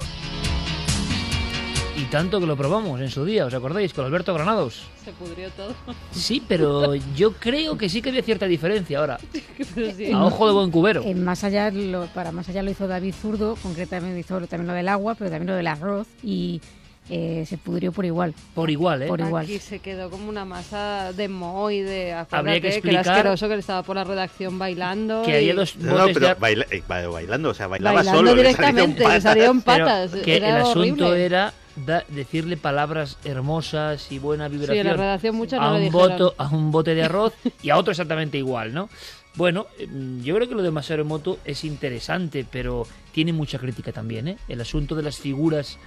Y 1.98 2.06
tanto 2.06 2.40
que 2.40 2.46
lo 2.46 2.56
probamos 2.56 3.02
en 3.02 3.10
su 3.10 3.26
día, 3.26 3.46
¿os 3.46 3.54
acordáis? 3.54 3.94
Con 3.94 4.06
Alberto 4.06 4.34
Granados. 4.34 4.84
Se 5.04 5.12
pudrió 5.12 5.50
todo. 5.52 5.76
Sí, 6.12 6.42
pero 6.48 6.96
yo 6.96 7.34
creo 7.34 7.78
que 7.78 7.90
sí 7.90 8.02
que 8.02 8.10
había 8.10 8.24
cierta 8.24 8.46
diferencia 8.46 9.00
ahora. 9.00 9.20
A 10.14 10.26
ojo 10.26 10.48
de 10.48 10.54
buen 10.54 10.72
cubero. 10.72 11.04
En 11.04 11.24
más 11.24 11.44
allá, 11.44 11.70
lo, 11.70 12.06
para 12.08 12.32
más 12.32 12.48
allá 12.48 12.64
lo 12.64 12.72
hizo 12.72 12.88
David 12.88 13.14
Zurdo, 13.14 13.58
concretamente 13.62 14.20
hizo 14.20 14.40
también 14.48 14.68
lo 14.68 14.74
del 14.74 14.88
agua, 14.88 15.16
pero 15.16 15.30
también 15.30 15.48
lo 15.48 15.56
del 15.56 15.68
arroz. 15.68 16.08
Y 16.24 16.62
eh, 17.10 17.46
se 17.46 17.58
pudrió 17.58 17.92
por 17.92 18.06
igual. 18.06 18.34
Por 18.56 18.70
igual, 18.70 19.02
¿eh? 19.02 19.08
Por 19.08 19.20
igual. 19.20 19.44
Aquí 19.44 19.60
se 19.60 19.80
quedó 19.80 20.10
como 20.10 20.30
una 20.30 20.46
masa 20.46 21.12
de 21.12 21.28
moho 21.28 21.72
y 21.72 21.82
de... 21.82 22.14
Habría 22.14 22.62
que 22.62 22.70
explicar... 22.70 23.04
Que 23.04 23.10
era 23.10 23.18
asqueroso 23.18 23.50
que 23.50 23.56
estaba 23.56 23.84
por 23.84 23.98
la 23.98 24.06
redacción 24.06 24.58
bailando. 24.58 25.24
Que 25.24 25.36
había 25.36 25.54
dos 25.54 25.76
No, 25.76 25.98
no, 25.98 26.14
pero 26.14 26.36
baila, 26.40 26.66
eh, 26.72 26.82
bailando, 26.88 27.50
o 27.50 27.54
sea, 27.54 27.68
bailaba 27.68 27.98
bailando 27.98 28.20
solo. 28.20 28.36
directamente, 28.36 29.06
le 29.06 29.20
salieron 29.20 29.62
patas. 29.62 30.12
Pero 30.12 30.24
que 30.24 30.38
era 30.38 30.50
el 30.50 30.62
asunto 30.62 31.08
horrible. 31.08 31.26
era 31.26 31.54
da- 31.76 32.04
decirle 32.10 32.58
palabras 32.58 33.18
hermosas 33.24 34.12
y 34.12 34.20
buena 34.20 34.48
vibración 34.48 34.76
Sí, 34.76 34.80
en 34.82 34.88
la 34.88 34.94
redacción 34.94 35.36
muchas 35.36 35.60
a, 35.60 35.70
no 35.72 35.78
un 35.78 35.92
boto, 35.92 36.36
a 36.38 36.48
un 36.50 36.72
bote 36.72 36.96
de 36.96 37.04
arroz 37.04 37.34
y 37.64 37.70
a 37.70 37.78
otro 37.78 37.92
exactamente 37.92 38.38
igual, 38.38 38.74
¿no? 38.74 38.90
Bueno, 39.36 39.68
em, 39.80 40.22
yo 40.24 40.36
creo 40.36 40.48
que 40.50 40.56
lo 40.56 40.62
de 40.62 40.72
Masaru 40.72 41.02
Emoto 41.04 41.40
es 41.46 41.64
interesante, 41.64 42.46
pero 42.50 42.86
tiene 43.14 43.32
mucha 43.34 43.60
crítica 43.60 43.92
también, 43.92 44.28
¿eh? 44.28 44.38
El 44.50 44.60
asunto 44.62 44.96
de 44.96 45.04
las 45.04 45.18
figuras 45.18 45.78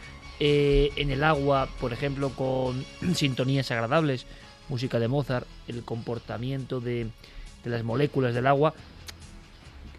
eh, 0.41 0.91
en 0.97 1.11
el 1.11 1.23
agua, 1.23 1.69
por 1.81 1.93
ejemplo, 1.93 2.31
con 2.31 2.85
sintonías 3.15 3.71
agradables, 3.71 4.27
música 4.69 4.99
de 4.99 5.09
Mozart, 5.09 5.47
el 5.69 5.83
comportamiento 5.85 6.81
de, 6.81 7.07
de 7.65 7.71
las 7.71 7.83
moléculas 7.85 8.35
del 8.35 8.47
agua. 8.47 8.73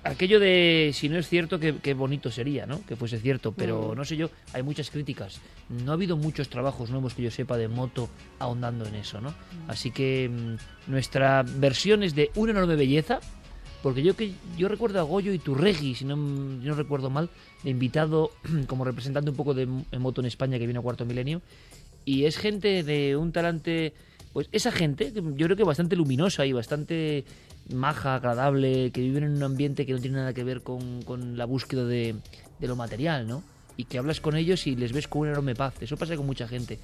Aquello 0.05 0.39
de 0.39 0.91
si 0.93 1.09
no 1.09 1.17
es 1.17 1.27
cierto, 1.27 1.59
qué, 1.59 1.75
qué 1.81 1.95
bonito 1.95 2.29
sería, 2.29 2.67
¿no? 2.67 2.85
Que 2.85 2.95
fuese 2.95 3.19
cierto, 3.19 3.51
pero 3.53 3.91
Mm. 3.93 3.95
no 3.97 4.05
sé 4.05 4.15
yo, 4.15 4.29
hay 4.53 4.61
muchas 4.61 4.91
críticas. 4.91 5.41
No 5.69 5.91
ha 5.91 5.95
habido 5.95 6.15
muchos 6.15 6.47
trabajos 6.47 6.91
nuevos 6.91 7.15
que 7.15 7.23
yo 7.23 7.31
sepa 7.31 7.57
de 7.57 7.67
moto 7.67 8.07
ahondando 8.37 8.85
en 8.85 8.93
eso, 8.93 9.19
¿no? 9.19 9.33
Así 9.67 9.89
que 9.89 10.29
mm, 10.29 10.91
nuestra 10.91 11.43
versión 11.43 12.03
es 12.03 12.13
de 12.13 12.29
una 12.35 12.51
enorme 12.51 12.75
belleza, 12.75 13.19
porque 13.81 14.03
yo 14.03 14.15
que 14.15 14.33
yo 14.57 14.67
recuerdo 14.67 14.99
a 14.99 15.03
Goyo 15.03 15.33
y 15.33 15.39
Turregui, 15.39 15.95
si 15.95 16.05
no, 16.05 16.15
no 16.15 16.75
recuerdo 16.75 17.09
mal, 17.09 17.29
de 17.63 17.71
invitado 17.71 18.29
como 18.67 18.85
representante 18.85 19.31
un 19.31 19.35
poco 19.35 19.55
de 19.55 19.65
moto 19.65 20.21
en 20.21 20.27
España 20.27 20.59
que 20.59 20.67
vino 20.67 20.81
a 20.81 20.83
Cuarto 20.83 21.05
Milenio, 21.05 21.41
y 22.05 22.25
es 22.25 22.37
gente 22.37 22.83
de 22.83 23.15
un 23.17 23.31
talante, 23.31 23.93
pues 24.33 24.49
esa 24.51 24.71
gente, 24.71 25.11
yo 25.15 25.45
creo 25.47 25.55
que 25.57 25.63
bastante 25.63 25.95
luminosa 25.95 26.45
y 26.45 26.53
bastante 26.53 27.25
maja, 27.73 28.15
agradable, 28.15 28.91
que 28.91 29.01
viven 29.01 29.23
en 29.23 29.35
un 29.35 29.43
ambiente 29.43 29.85
que 29.85 29.93
no 29.93 29.99
tiene 29.99 30.17
nada 30.17 30.33
que 30.33 30.43
ver 30.43 30.61
con, 30.61 31.01
con 31.03 31.37
la 31.37 31.45
búsqueda 31.45 31.85
de, 31.85 32.15
de 32.59 32.67
lo 32.67 32.75
material, 32.75 33.27
¿no? 33.27 33.43
Y 33.77 33.85
que 33.85 33.97
hablas 33.97 34.21
con 34.21 34.35
ellos 34.35 34.67
y 34.67 34.75
les 34.75 34.93
ves 34.93 35.07
con 35.07 35.21
una 35.21 35.31
enorme 35.31 35.55
paz. 35.55 35.75
Eso 35.81 35.97
pasa 35.97 36.15
con 36.15 36.25
mucha 36.25 36.47
gente. 36.47 36.79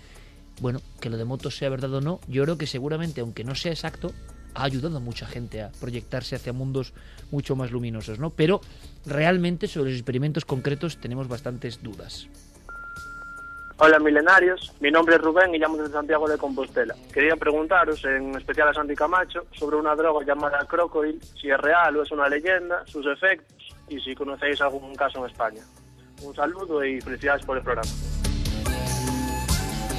Bueno, 0.59 0.81
que 0.99 1.09
lo 1.09 1.17
de 1.17 1.25
motos 1.25 1.55
sea 1.55 1.69
verdad 1.69 1.93
o 1.93 2.01
no, 2.01 2.19
yo 2.27 2.43
creo 2.43 2.57
que 2.57 2.67
seguramente, 2.67 3.21
aunque 3.21 3.43
no 3.43 3.55
sea 3.55 3.71
exacto, 3.71 4.11
ha 4.53 4.63
ayudado 4.63 4.97
a 4.97 4.99
mucha 4.99 5.25
gente 5.25 5.61
a 5.61 5.71
proyectarse 5.71 6.35
hacia 6.35 6.53
mundos 6.53 6.93
mucho 7.31 7.55
más 7.55 7.71
luminosos, 7.71 8.19
¿no? 8.19 8.31
Pero 8.31 8.61
realmente 9.05 9.67
sobre 9.67 9.91
los 9.91 9.99
experimentos 9.99 10.45
concretos 10.45 10.97
tenemos 10.97 11.27
bastantes 11.27 11.81
dudas. 11.81 12.27
Hola 13.83 13.97
milenarios, 13.97 14.71
mi 14.79 14.91
nombre 14.91 15.15
es 15.15 15.21
Rubén 15.23 15.55
y 15.55 15.57
llamo 15.57 15.75
desde 15.75 15.93
Santiago 15.93 16.29
de 16.29 16.37
Compostela. 16.37 16.93
Quería 17.11 17.35
preguntaros, 17.35 18.05
en 18.05 18.35
especial 18.35 18.67
a 18.67 18.75
Santi 18.75 18.93
Camacho, 18.93 19.47
sobre 19.53 19.75
una 19.75 19.95
droga 19.95 20.23
llamada 20.23 20.63
Crocodile, 20.67 21.17
si 21.41 21.49
es 21.49 21.57
real 21.57 21.97
o 21.97 22.03
es 22.03 22.11
una 22.11 22.29
leyenda, 22.29 22.85
sus 22.85 23.07
efectos 23.07 23.57
y 23.89 23.99
si 23.99 24.13
conocéis 24.13 24.61
algún 24.61 24.93
caso 24.93 25.25
en 25.25 25.31
España. 25.31 25.63
Un 26.21 26.35
saludo 26.35 26.85
y 26.85 27.01
felicidades 27.01 27.43
por 27.43 27.57
el 27.57 27.63
programa. 27.63 27.89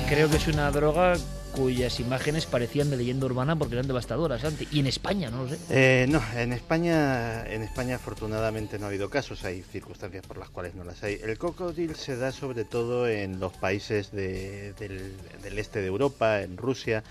Creo 0.08 0.30
que 0.30 0.36
es 0.36 0.46
una 0.46 0.70
droga 0.70 1.14
cuyas 1.52 2.00
imágenes 2.00 2.46
parecían 2.46 2.90
de 2.90 2.96
leyenda 2.96 3.26
urbana 3.26 3.56
porque 3.56 3.74
eran 3.74 3.86
devastadoras 3.86 4.42
antes. 4.44 4.66
Y 4.72 4.80
en 4.80 4.86
España, 4.86 5.30
no 5.30 5.44
lo 5.44 5.48
sé. 5.50 5.58
Eh, 5.70 6.06
no, 6.08 6.20
en 6.36 6.52
España, 6.52 7.46
en 7.46 7.62
España 7.62 7.96
afortunadamente 7.96 8.78
no 8.78 8.86
ha 8.86 8.88
habido 8.88 9.08
casos, 9.10 9.44
hay 9.44 9.62
circunstancias 9.62 10.26
por 10.26 10.38
las 10.38 10.50
cuales 10.50 10.74
no 10.74 10.84
las 10.84 11.02
hay. 11.02 11.18
El 11.22 11.38
cocodrilo 11.38 11.94
se 11.94 12.16
da 12.16 12.32
sobre 12.32 12.64
todo 12.64 13.06
en 13.08 13.38
los 13.38 13.52
países 13.52 14.10
de- 14.12 14.72
del, 14.78 15.12
del 15.42 15.58
este 15.58 15.80
de 15.80 15.86
Europa, 15.86 16.42
en 16.42 16.56
Rusia. 16.56 17.04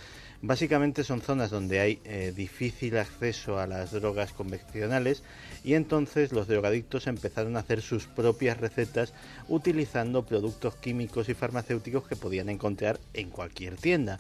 Básicamente 0.44 1.04
son 1.04 1.22
zonas 1.22 1.52
donde 1.52 1.80
hay 1.80 2.00
eh, 2.04 2.34
difícil 2.36 2.98
acceso 2.98 3.60
a 3.60 3.68
las 3.68 3.92
drogas 3.92 4.34
convencionales 4.34 5.22
y 5.64 5.76
entonces 5.76 6.32
los 6.32 6.48
drogadictos 6.48 7.06
empezaron 7.06 7.56
a 7.56 7.60
hacer 7.60 7.82
sus 7.82 8.08
propias 8.08 8.58
recetas 8.58 9.14
utilizando 9.48 10.26
productos 10.26 10.76
químicos 10.76 11.30
y 11.30 11.36
farmacéuticos 11.36 12.08
que 12.08 12.16
podían 12.16 12.50
encontrar 12.50 13.00
en 13.14 13.30
cualquier 13.30 13.76
tienda. 13.76 14.18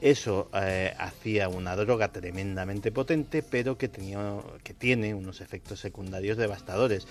Eso 0.00 0.48
eh, 0.54 0.94
hacía 0.98 1.50
una 1.50 1.76
droga 1.76 2.08
tremendamente 2.12 2.90
potente, 2.90 3.42
pero 3.42 3.76
que, 3.76 3.88
tenía, 3.88 4.20
que 4.62 4.72
tiene 4.72 5.12
unos 5.12 5.42
efectos 5.42 5.80
secundarios 5.80 6.38
devastadores, 6.38 7.06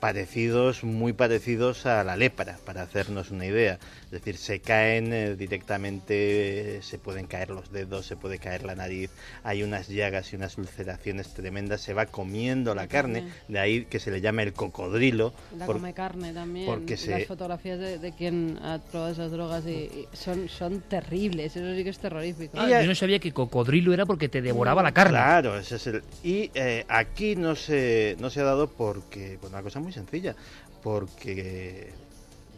parecidos, 0.00 0.84
muy 0.84 1.12
parecidos 1.12 1.86
a 1.86 2.04
la 2.04 2.16
lepra, 2.16 2.58
para 2.64 2.82
hacernos 2.82 3.30
una 3.30 3.46
idea. 3.46 3.78
Es 4.04 4.10
decir, 4.10 4.36
se 4.36 4.60
caen 4.60 5.12
eh, 5.12 5.36
directamente, 5.36 6.80
se 6.82 6.98
pueden 6.98 7.26
caer 7.26 7.50
los 7.50 7.70
dedos, 7.72 8.06
se 8.06 8.16
puede 8.16 8.38
caer 8.38 8.64
la 8.64 8.74
nariz, 8.74 9.10
hay 9.42 9.62
unas 9.62 9.88
llagas 9.88 10.32
y 10.32 10.36
unas 10.36 10.56
ulceraciones 10.58 11.34
tremendas, 11.34 11.80
se 11.80 11.94
va 11.94 12.06
comiendo 12.06 12.74
la 12.74 12.86
carne, 12.86 13.20
carne. 13.20 13.34
de 13.48 13.58
ahí 13.58 13.84
que 13.86 13.98
se 14.00 14.10
le 14.10 14.20
llama 14.20 14.42
el 14.42 14.52
cocodrilo. 14.52 15.32
La 15.58 15.66
por- 15.66 15.76
come 15.76 15.92
carne 15.94 16.32
también. 16.32 16.66
porque 16.66 16.96
se- 16.96 17.10
Las 17.10 17.26
fotografías 17.26 17.78
de, 17.78 17.98
de 17.98 18.12
quien 18.12 18.58
ha 18.62 18.78
probado 18.78 19.12
esas 19.12 19.30
drogas 19.30 19.64
y, 19.66 19.70
y 19.70 20.08
son, 20.12 20.48
son 20.48 20.80
terribles. 20.82 21.56
Eso 21.56 21.74
sí 21.74 21.82
que 21.84 21.90
es 21.90 21.98
terrorífico. 21.98 22.58
Ah, 22.60 22.68
yo 22.80 22.86
no 22.86 22.94
sabía 22.94 23.18
que 23.18 23.32
cocodrilo 23.32 23.92
era 23.92 24.06
porque 24.06 24.28
te 24.28 24.42
devoraba 24.42 24.82
la 24.82 24.92
carne. 24.92 25.12
Claro, 25.12 25.58
ese 25.58 25.76
es 25.76 25.86
el. 25.86 26.02
Y 26.22 26.50
eh, 26.54 26.84
aquí 26.88 27.36
no 27.36 27.56
se, 27.56 28.16
no 28.20 28.30
se 28.30 28.40
ha 28.40 28.44
dado 28.44 28.68
porque. 28.68 29.38
Pues 29.40 29.52
una 29.52 29.62
cosa 29.62 29.80
muy 29.80 29.85
sencilla. 29.92 30.34
Porque 30.82 31.92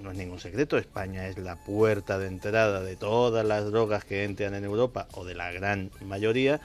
no 0.02 0.10
es 0.10 0.16
ningún 0.16 0.40
secreto. 0.40 0.78
España 0.78 1.26
es 1.28 1.38
la 1.38 1.56
puerta 1.56 2.18
de 2.18 2.28
entrada 2.28 2.82
de 2.82 2.96
todas 2.96 3.44
las 3.44 3.64
drogas 3.66 4.04
que 4.04 4.24
entran 4.24 4.54
en 4.54 4.64
Europa, 4.64 5.08
o 5.12 5.24
de 5.24 5.34
la 5.34 5.52
gran 5.52 5.90
mayoría. 6.04 6.60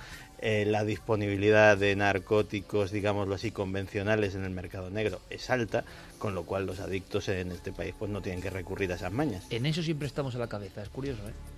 Eh, 0.46 0.66
la 0.66 0.84
disponibilidad 0.84 1.78
de 1.78 1.96
narcóticos, 1.96 2.92
digámoslo 2.92 3.36
así, 3.36 3.52
convencionales 3.52 4.36
en 4.36 4.44
el 4.44 4.50
mercado 4.50 4.90
negro 4.90 5.22
es 5.30 5.50
alta, 5.50 5.86
con 6.18 6.36
lo 6.36 6.44
cual 6.44 6.66
los 6.66 6.82
adictos 6.82 7.30
en 7.30 7.52
este 7.52 7.72
país 7.72 7.96
pues 7.98 8.12
no 8.12 8.22
tienen 8.22 8.42
que 8.42 8.50
recurrir 8.50 8.92
a 8.92 8.96
esas 8.96 9.14
mañas. 9.14 9.46
En 9.52 9.66
eso 9.66 9.82
siempre 9.82 10.06
estamos 10.06 10.36
a 10.36 10.40
la 10.40 10.48
cabeza, 10.48 10.84
es 10.84 10.90
curioso, 10.90 11.22
¿eh? 11.30 11.53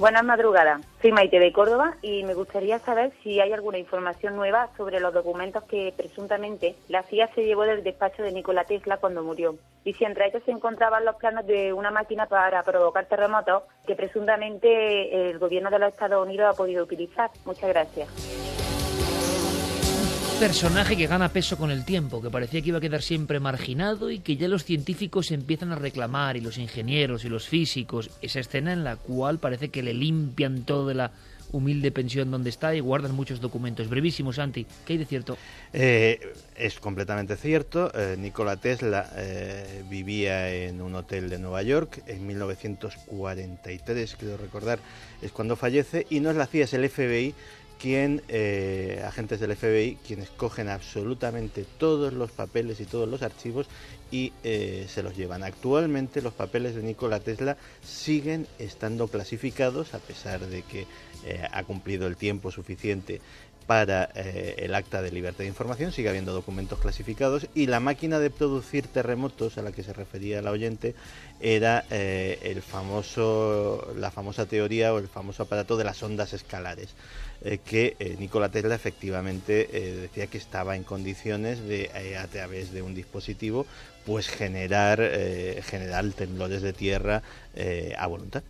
Buenas 0.00 0.24
madrugadas, 0.24 0.80
soy 1.02 1.12
Maite 1.12 1.38
de 1.38 1.52
Córdoba 1.52 1.94
y 2.00 2.24
me 2.24 2.32
gustaría 2.32 2.78
saber 2.78 3.12
si 3.22 3.38
hay 3.38 3.52
alguna 3.52 3.76
información 3.76 4.34
nueva 4.34 4.70
sobre 4.78 4.98
los 4.98 5.12
documentos 5.12 5.62
que 5.64 5.92
presuntamente 5.94 6.74
la 6.88 7.02
CIA 7.02 7.28
se 7.34 7.44
llevó 7.44 7.64
del 7.64 7.84
despacho 7.84 8.22
de 8.22 8.32
Nikola 8.32 8.64
Tesla 8.64 8.96
cuando 8.96 9.22
murió 9.22 9.56
y 9.84 9.92
si 9.92 10.06
entre 10.06 10.28
ellos 10.28 10.42
se 10.46 10.52
encontraban 10.52 11.04
los 11.04 11.16
planos 11.16 11.46
de 11.46 11.74
una 11.74 11.90
máquina 11.90 12.24
para 12.24 12.62
provocar 12.62 13.04
terremotos 13.10 13.64
que 13.86 13.94
presuntamente 13.94 15.28
el 15.28 15.38
gobierno 15.38 15.68
de 15.68 15.80
los 15.80 15.92
Estados 15.92 16.26
Unidos 16.26 16.54
ha 16.54 16.56
podido 16.56 16.82
utilizar. 16.82 17.28
Muchas 17.44 17.68
gracias. 17.68 18.49
Personaje 20.40 20.96
que 20.96 21.06
gana 21.06 21.28
peso 21.28 21.58
con 21.58 21.70
el 21.70 21.84
tiempo, 21.84 22.22
que 22.22 22.30
parecía 22.30 22.62
que 22.62 22.70
iba 22.70 22.78
a 22.78 22.80
quedar 22.80 23.02
siempre 23.02 23.38
marginado 23.40 24.10
y 24.10 24.20
que 24.20 24.38
ya 24.38 24.48
los 24.48 24.64
científicos 24.64 25.32
empiezan 25.32 25.70
a 25.70 25.74
reclamar, 25.74 26.38
y 26.38 26.40
los 26.40 26.56
ingenieros 26.56 27.26
y 27.26 27.28
los 27.28 27.46
físicos, 27.46 28.08
esa 28.22 28.40
escena 28.40 28.72
en 28.72 28.82
la 28.82 28.96
cual 28.96 29.38
parece 29.38 29.68
que 29.68 29.82
le 29.82 29.92
limpian 29.92 30.62
todo 30.62 30.88
de 30.88 30.94
la 30.94 31.12
humilde 31.52 31.92
pensión 31.92 32.30
donde 32.30 32.48
está 32.48 32.74
y 32.74 32.80
guardan 32.80 33.14
muchos 33.14 33.42
documentos. 33.42 33.90
Brevísimo, 33.90 34.32
Santi, 34.32 34.66
¿qué 34.86 34.94
hay 34.94 34.98
de 35.00 35.04
cierto? 35.04 35.36
Eh, 35.74 36.18
es 36.56 36.80
completamente 36.80 37.36
cierto. 37.36 37.92
Eh, 37.94 38.16
Nikola 38.18 38.56
Tesla 38.56 39.10
eh, 39.16 39.84
vivía 39.90 40.50
en 40.50 40.80
un 40.80 40.94
hotel 40.94 41.28
de 41.28 41.38
Nueva 41.38 41.62
York 41.62 42.02
en 42.06 42.26
1943, 42.26 44.16
creo 44.18 44.38
recordar, 44.38 44.78
es 45.20 45.32
cuando 45.32 45.54
fallece, 45.56 46.06
y 46.08 46.20
no 46.20 46.30
es 46.30 46.36
la 46.36 46.46
CIA, 46.46 46.64
es 46.64 46.72
el 46.72 46.88
FBI 46.88 47.34
quien, 47.80 48.22
eh, 48.28 49.02
agentes 49.06 49.40
del 49.40 49.56
FBI, 49.56 49.96
quienes 50.06 50.28
cogen 50.28 50.68
absolutamente 50.68 51.64
todos 51.78 52.12
los 52.12 52.30
papeles 52.30 52.78
y 52.80 52.84
todos 52.84 53.08
los 53.08 53.22
archivos 53.22 53.66
y 54.10 54.34
eh, 54.44 54.86
se 54.88 55.02
los 55.02 55.16
llevan. 55.16 55.42
Actualmente 55.42 56.20
los 56.20 56.34
papeles 56.34 56.74
de 56.74 56.82
Nikola 56.82 57.20
Tesla 57.20 57.56
siguen 57.82 58.46
estando 58.58 59.08
clasificados 59.08 59.94
a 59.94 59.98
pesar 59.98 60.40
de 60.40 60.62
que 60.62 60.86
eh, 61.24 61.42
ha 61.50 61.64
cumplido 61.64 62.06
el 62.06 62.16
tiempo 62.16 62.50
suficiente 62.50 63.22
para 63.66 64.06
el 64.06 64.74
acta 64.74 65.00
de 65.00 65.12
libertad 65.12 65.44
de 65.44 65.46
información, 65.46 65.92
sigue 65.92 66.08
habiendo 66.08 66.32
documentos 66.32 66.80
clasificados 66.80 67.46
y 67.54 67.66
la 67.66 67.78
máquina 67.78 68.18
de 68.18 68.28
producir 68.28 68.88
terremotos 68.88 69.58
a 69.58 69.62
la 69.62 69.70
que 69.70 69.84
se 69.84 69.92
refería 69.92 70.42
la 70.42 70.50
oyente 70.50 70.96
era 71.40 71.84
eh, 71.90 72.38
el 72.42 72.62
famoso, 72.62 73.92
la 73.96 74.10
famosa 74.10 74.46
teoría 74.46 74.92
o 74.92 74.98
el 74.98 75.08
famoso 75.08 75.42
aparato 75.42 75.76
de 75.76 75.84
las 75.84 76.02
ondas 76.02 76.32
escalares. 76.32 76.90
Eh, 77.42 77.58
que 77.64 77.96
Nikola 78.18 78.50
Tesla 78.50 78.74
efectivamente 78.74 79.66
decía 80.02 80.26
que 80.26 80.36
estaba 80.36 80.76
en 80.76 80.84
condiciones 80.84 81.66
de 81.66 81.90
a 82.18 82.26
través 82.26 82.70
de 82.70 82.82
un 82.82 82.94
dispositivo 82.94 83.66
pues 84.04 84.28
generar 84.28 84.98
generar 85.62 86.04
temblores 86.12 86.60
de 86.60 86.74
tierra 86.74 87.22
a 87.96 88.06
voluntad. 88.06 88.42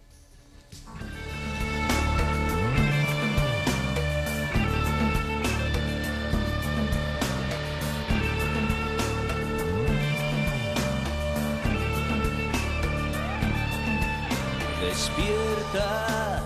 Despierta, 15.00 16.42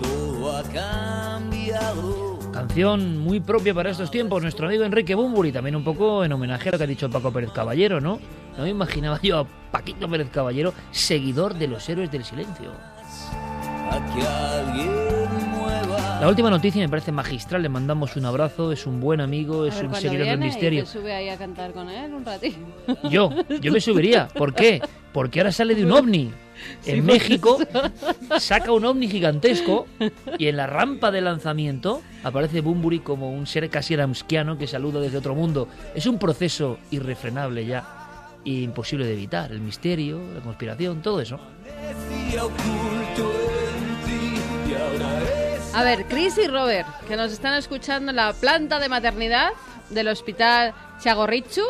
todo 0.00 0.56
ha 0.56 0.62
cambiado. 0.62 2.38
Canción 2.52 3.18
muy 3.18 3.40
propia 3.40 3.74
para 3.74 3.90
estos 3.90 4.10
tiempos, 4.10 4.40
nuestro 4.40 4.68
amigo 4.68 4.84
Enrique 4.84 5.16
Bumburi, 5.16 5.50
también 5.50 5.74
un 5.74 5.82
poco 5.82 6.24
en 6.24 6.32
homenaje 6.32 6.68
a 6.68 6.72
lo 6.72 6.78
que 6.78 6.84
ha 6.84 6.86
dicho 6.86 7.10
Paco 7.10 7.32
Pérez 7.32 7.50
Caballero, 7.50 8.00
¿no? 8.00 8.20
No 8.56 8.62
me 8.62 8.70
imaginaba 8.70 9.18
yo 9.20 9.40
a 9.40 9.46
Paquito 9.72 10.08
Pérez 10.08 10.30
Caballero, 10.30 10.72
seguidor 10.92 11.54
de 11.54 11.66
los 11.66 11.88
héroes 11.88 12.10
del 12.12 12.24
silencio. 12.24 12.70
La 16.20 16.28
última 16.28 16.50
noticia 16.50 16.82
me 16.82 16.88
parece 16.88 17.12
magistral, 17.12 17.62
le 17.62 17.68
mandamos 17.68 18.16
un 18.16 18.24
abrazo, 18.24 18.72
es 18.72 18.86
un 18.86 19.00
buen 19.00 19.20
amigo, 19.20 19.66
es 19.66 19.80
un 19.80 19.94
seguidor 19.94 20.26
del 20.26 20.38
misterio. 20.38 20.84
sube 20.84 21.12
ahí 21.12 21.28
a 21.28 21.36
cantar 21.36 21.72
con 21.72 21.88
él 21.88 22.12
un 22.12 22.24
ratito? 22.24 22.58
Yo, 23.10 23.30
yo 23.60 23.72
me 23.72 23.80
subiría. 23.80 24.28
¿Por 24.28 24.52
qué? 24.52 24.82
Porque 25.12 25.40
ahora 25.40 25.52
sale 25.52 25.74
de 25.74 25.84
un 25.84 25.92
ovni 25.92 26.32
en 26.86 27.04
México 27.04 27.58
saca 28.38 28.72
un 28.72 28.84
ovni 28.84 29.08
gigantesco 29.08 29.86
y 30.38 30.48
en 30.48 30.56
la 30.56 30.66
rampa 30.66 31.10
de 31.10 31.20
lanzamiento 31.20 32.02
aparece 32.24 32.60
Bumburi 32.60 33.00
como 33.00 33.30
un 33.30 33.46
ser 33.46 33.70
casi 33.70 33.96
ramskiano 33.96 34.58
que 34.58 34.66
saluda 34.66 35.00
desde 35.00 35.18
otro 35.18 35.34
mundo. 35.34 35.68
Es 35.94 36.06
un 36.06 36.18
proceso 36.18 36.78
irrefrenable 36.90 37.64
ya, 37.64 38.28
imposible 38.44 39.06
de 39.06 39.12
evitar. 39.12 39.52
El 39.52 39.60
misterio, 39.60 40.20
la 40.34 40.40
conspiración, 40.40 41.00
todo 41.00 41.20
eso. 41.20 41.38
A 45.74 45.84
ver, 45.84 46.06
Chris 46.06 46.38
y 46.38 46.46
Robert, 46.48 46.88
que 47.06 47.16
nos 47.16 47.32
están 47.32 47.54
escuchando 47.54 48.10
en 48.10 48.16
la 48.16 48.32
planta 48.32 48.78
de 48.78 48.88
maternidad 48.88 49.50
del 49.90 50.08
hospital 50.08 50.74
Chagorrichu 51.00 51.62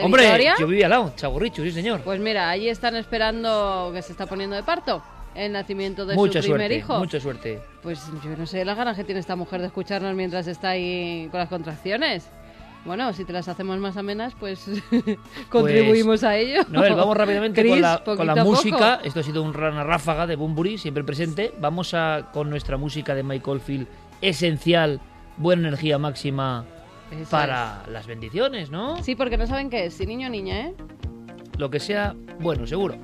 Hombre, 0.00 0.50
yo 0.58 0.66
vivía 0.66 0.86
al 0.86 0.90
lado, 0.90 1.12
Chagorrichu, 1.16 1.62
sí 1.62 1.70
señor. 1.70 2.00
Pues 2.00 2.18
mira, 2.18 2.48
allí 2.48 2.68
están 2.68 2.96
esperando 2.96 3.90
que 3.92 4.00
se 4.00 4.12
está 4.12 4.26
poniendo 4.26 4.56
de 4.56 4.62
parto 4.62 5.02
el 5.34 5.52
nacimiento 5.52 6.06
de 6.06 6.14
su 6.14 6.40
primer 6.40 6.72
hijo. 6.72 6.98
Mucha 6.98 7.20
suerte. 7.20 7.60
Pues 7.82 8.00
yo 8.22 8.36
no 8.36 8.46
sé 8.46 8.64
las 8.64 8.76
ganas 8.76 8.96
que 8.96 9.04
tiene 9.04 9.20
esta 9.20 9.36
mujer 9.36 9.60
de 9.60 9.66
escucharnos 9.66 10.14
mientras 10.14 10.46
está 10.46 10.70
ahí 10.70 11.28
con 11.30 11.40
las 11.40 11.48
contracciones. 11.48 12.28
Bueno, 12.84 13.12
si 13.12 13.24
te 13.24 13.32
las 13.32 13.46
hacemos 13.48 13.78
más 13.78 13.96
amenas, 13.96 14.34
pues, 14.38 14.66
contribuimos 15.48 16.20
pues, 16.20 16.24
a 16.24 16.36
ello. 16.36 16.62
No, 16.68 16.80
vamos 16.80 17.16
rápidamente 17.16 17.66
con 17.66 17.80
la, 17.80 18.02
con 18.04 18.26
la 18.26 18.44
música. 18.44 19.00
Esto 19.04 19.20
ha 19.20 19.22
sido 19.22 19.42
una 19.42 19.84
ráfaga 19.84 20.26
de 20.26 20.36
Bumburi, 20.36 20.78
siempre 20.78 21.04
presente. 21.04 21.54
Vamos 21.60 21.94
a 21.94 22.30
con 22.32 22.50
nuestra 22.50 22.76
música 22.76 23.14
de 23.14 23.22
Michael 23.22 23.60
Field, 23.60 23.86
esencial, 24.20 25.00
buena 25.36 25.68
energía 25.68 25.98
máxima 25.98 26.64
para 27.30 27.84
las 27.88 28.06
bendiciones, 28.06 28.70
¿no? 28.70 29.02
Sí, 29.02 29.14
porque 29.14 29.36
no 29.36 29.46
saben 29.46 29.70
qué 29.70 29.86
es, 29.86 29.94
si 29.94 30.06
niño 30.06 30.28
o 30.28 30.30
niña, 30.30 30.60
¿eh? 30.60 30.74
Lo 31.58 31.70
que 31.70 31.78
sea, 31.78 32.14
bueno, 32.40 32.66
seguro. 32.66 32.96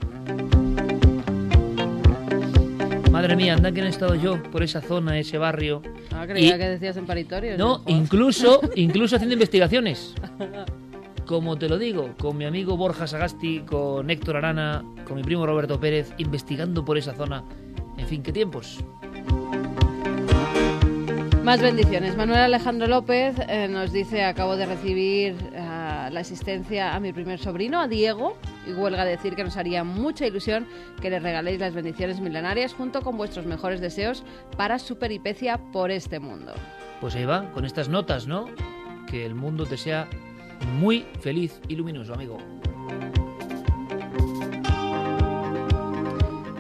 Madre 3.11 3.36
mía, 3.36 3.54
anda 3.54 3.72
que 3.72 3.80
he 3.80 3.88
estado 3.88 4.14
yo 4.14 4.42
por 4.50 4.62
esa 4.62 4.80
zona, 4.82 5.18
ese 5.18 5.38
barrio. 5.38 5.82
Ah, 6.12 6.26
creía 6.26 6.59
que 6.59 6.68
decías 6.68 6.96
en 6.96 7.06
paritorio. 7.06 7.56
No, 7.56 7.82
incluso, 7.86 8.61
incluso 8.76 9.16
haciendo 9.16 9.32
investigaciones. 9.32 10.14
Como 11.26 11.59
te 11.59 11.68
lo 11.68 11.78
digo, 11.78 12.14
con 12.18 12.38
mi 12.38 12.44
amigo 12.44 12.76
Borja 12.76 13.06
Sagasti, 13.06 13.61
con 13.61 14.09
Héctor 14.09 14.36
Arana, 14.36 14.84
con 15.06 15.16
mi 15.16 15.22
primo 15.22 15.44
Roberto 15.46 15.78
Pérez, 15.78 16.12
investigando 16.18 16.84
por 16.84 16.96
esa 16.96 17.14
zona. 17.14 17.44
En 17.98 18.06
fin, 18.06 18.22
qué 18.22 18.32
tiempos. 18.32 18.78
Más 21.42 21.61
bendiciones. 21.62 22.16
Manuel 22.16 22.40
Alejandro 22.40 22.86
López 22.86 23.34
eh, 23.48 23.68
nos 23.68 23.92
dice, 23.92 24.22
acabo 24.22 24.56
de 24.56 24.66
recibir 24.66 25.34
eh, 25.54 26.09
la 26.11 26.20
asistencia 26.20 26.94
a 26.94 27.00
mi 27.00 27.12
primer 27.12 27.38
sobrino, 27.38 27.80
a 27.80 27.88
Diego, 27.88 28.36
y 28.68 28.72
huelga 28.72 29.04
decir 29.04 29.34
que 29.34 29.44
nos 29.44 29.56
haría 29.56 29.84
mucha 29.84 30.26
ilusión 30.26 30.66
que 31.00 31.10
le 31.10 31.18
regaléis 31.18 31.58
las 31.58 31.74
bendiciones 31.74 32.20
milenarias 32.20 32.74
junto 32.74 33.02
con 33.02 33.16
vuestros 33.16 33.46
mejores 33.46 33.80
deseos 33.80 34.24
para 34.56 34.78
su 34.78 34.98
peripecia 34.98 35.58
por 35.72 35.90
este 35.90 36.20
mundo. 36.20 36.52
Pues 37.00 37.14
ahí 37.14 37.24
va, 37.24 37.50
con 37.52 37.64
estas 37.64 37.88
notas, 37.88 38.26
¿no? 38.26 38.46
Que 39.06 39.24
el 39.24 39.34
mundo 39.34 39.66
te 39.66 39.76
sea 39.76 40.08
muy 40.78 41.06
feliz 41.20 41.60
y 41.68 41.76
luminoso, 41.76 42.14
amigo. 42.14 42.38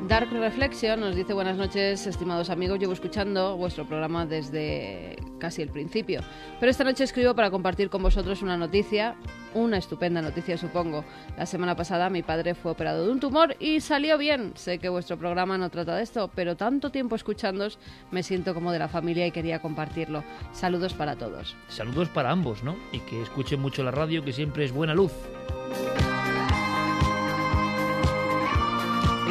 Dark 0.08 0.32
Reflection 0.32 1.00
nos 1.00 1.14
dice 1.14 1.34
buenas 1.34 1.58
noches, 1.58 2.06
estimados 2.06 2.48
amigos. 2.48 2.78
Llevo 2.78 2.94
escuchando 2.94 3.58
vuestro 3.58 3.86
programa 3.86 4.24
desde 4.24 5.16
casi 5.38 5.62
el 5.62 5.70
principio. 5.70 6.20
Pero 6.60 6.70
esta 6.70 6.84
noche 6.84 7.04
escribo 7.04 7.34
para 7.34 7.50
compartir 7.50 7.90
con 7.90 8.02
vosotros 8.02 8.42
una 8.42 8.56
noticia, 8.56 9.16
una 9.54 9.78
estupenda 9.78 10.20
noticia 10.20 10.58
supongo. 10.58 11.04
La 11.36 11.46
semana 11.46 11.74
pasada 11.76 12.10
mi 12.10 12.22
padre 12.22 12.54
fue 12.54 12.72
operado 12.72 13.06
de 13.06 13.12
un 13.12 13.20
tumor 13.20 13.56
y 13.58 13.80
salió 13.80 14.18
bien. 14.18 14.52
Sé 14.56 14.78
que 14.78 14.88
vuestro 14.88 15.16
programa 15.16 15.58
no 15.58 15.70
trata 15.70 15.96
de 15.96 16.02
esto, 16.02 16.30
pero 16.34 16.56
tanto 16.56 16.90
tiempo 16.90 17.16
escuchándos 17.16 17.78
me 18.10 18.22
siento 18.22 18.54
como 18.54 18.72
de 18.72 18.78
la 18.78 18.88
familia 18.88 19.26
y 19.26 19.30
quería 19.30 19.60
compartirlo. 19.60 20.24
Saludos 20.52 20.94
para 20.94 21.16
todos. 21.16 21.56
Saludos 21.68 22.08
para 22.08 22.30
ambos, 22.30 22.62
¿no? 22.62 22.76
Y 22.92 23.00
que 23.00 23.22
escuchen 23.22 23.60
mucho 23.60 23.82
la 23.82 23.90
radio, 23.90 24.24
que 24.24 24.32
siempre 24.32 24.64
es 24.64 24.72
buena 24.72 24.94
luz. 24.94 25.12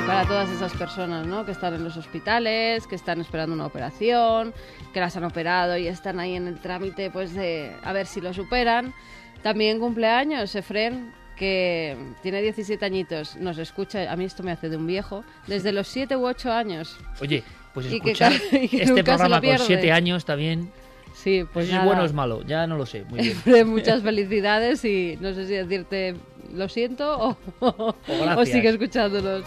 Para 0.07 0.25
todas 0.25 0.49
esas 0.49 0.71
personas 0.71 1.27
¿no? 1.27 1.45
que 1.45 1.51
están 1.51 1.73
en 1.73 1.83
los 1.83 1.97
hospitales, 1.97 2.87
que 2.87 2.95
están 2.95 3.19
esperando 3.19 3.53
una 3.53 3.65
operación, 3.65 4.53
que 4.93 5.01
las 5.01 5.17
han 5.17 5.25
operado 5.25 5.77
y 5.77 5.87
están 5.87 6.21
ahí 6.21 6.35
en 6.35 6.47
el 6.47 6.61
trámite 6.61 7.11
pues 7.11 7.33
de 7.33 7.75
a 7.83 7.91
ver 7.91 8.05
si 8.07 8.21
lo 8.21 8.33
superan. 8.33 8.93
También 9.43 9.81
cumpleaños, 9.81 10.55
Efren, 10.55 11.11
que 11.35 11.97
tiene 12.23 12.41
17 12.41 12.83
añitos, 12.85 13.35
nos 13.35 13.57
escucha, 13.57 14.09
a 14.09 14.15
mí 14.15 14.23
esto 14.23 14.43
me 14.43 14.51
hace 14.51 14.69
de 14.69 14.77
un 14.77 14.87
viejo, 14.87 15.25
desde 15.45 15.73
los 15.73 15.89
7 15.89 16.15
u 16.15 16.25
8 16.25 16.53
años. 16.53 16.97
Oye, 17.19 17.43
pues 17.73 17.87
escuchar 17.87 18.31
este 18.51 19.03
programa 19.03 19.41
con 19.41 19.59
7 19.59 19.91
años 19.91 20.23
también... 20.23 20.71
Sí, 21.15 21.43
pues 21.51 21.67
¿Es 21.67 21.83
bueno 21.83 22.03
o 22.03 22.05
es 22.05 22.13
malo? 22.13 22.43
Ya 22.43 22.65
no 22.67 22.77
lo 22.77 22.85
sé. 22.85 23.03
Muy 23.09 23.35
bien. 23.43 23.67
Muchas 23.69 24.03
felicidades 24.03 24.85
y 24.85 25.17
no 25.19 25.33
sé 25.33 25.47
si 25.47 25.53
decirte 25.53 26.15
lo 26.53 26.69
siento 26.69 27.37
o, 27.59 27.95
o 28.37 28.45
sigue 28.45 28.69
escuchándolos. 28.69 29.43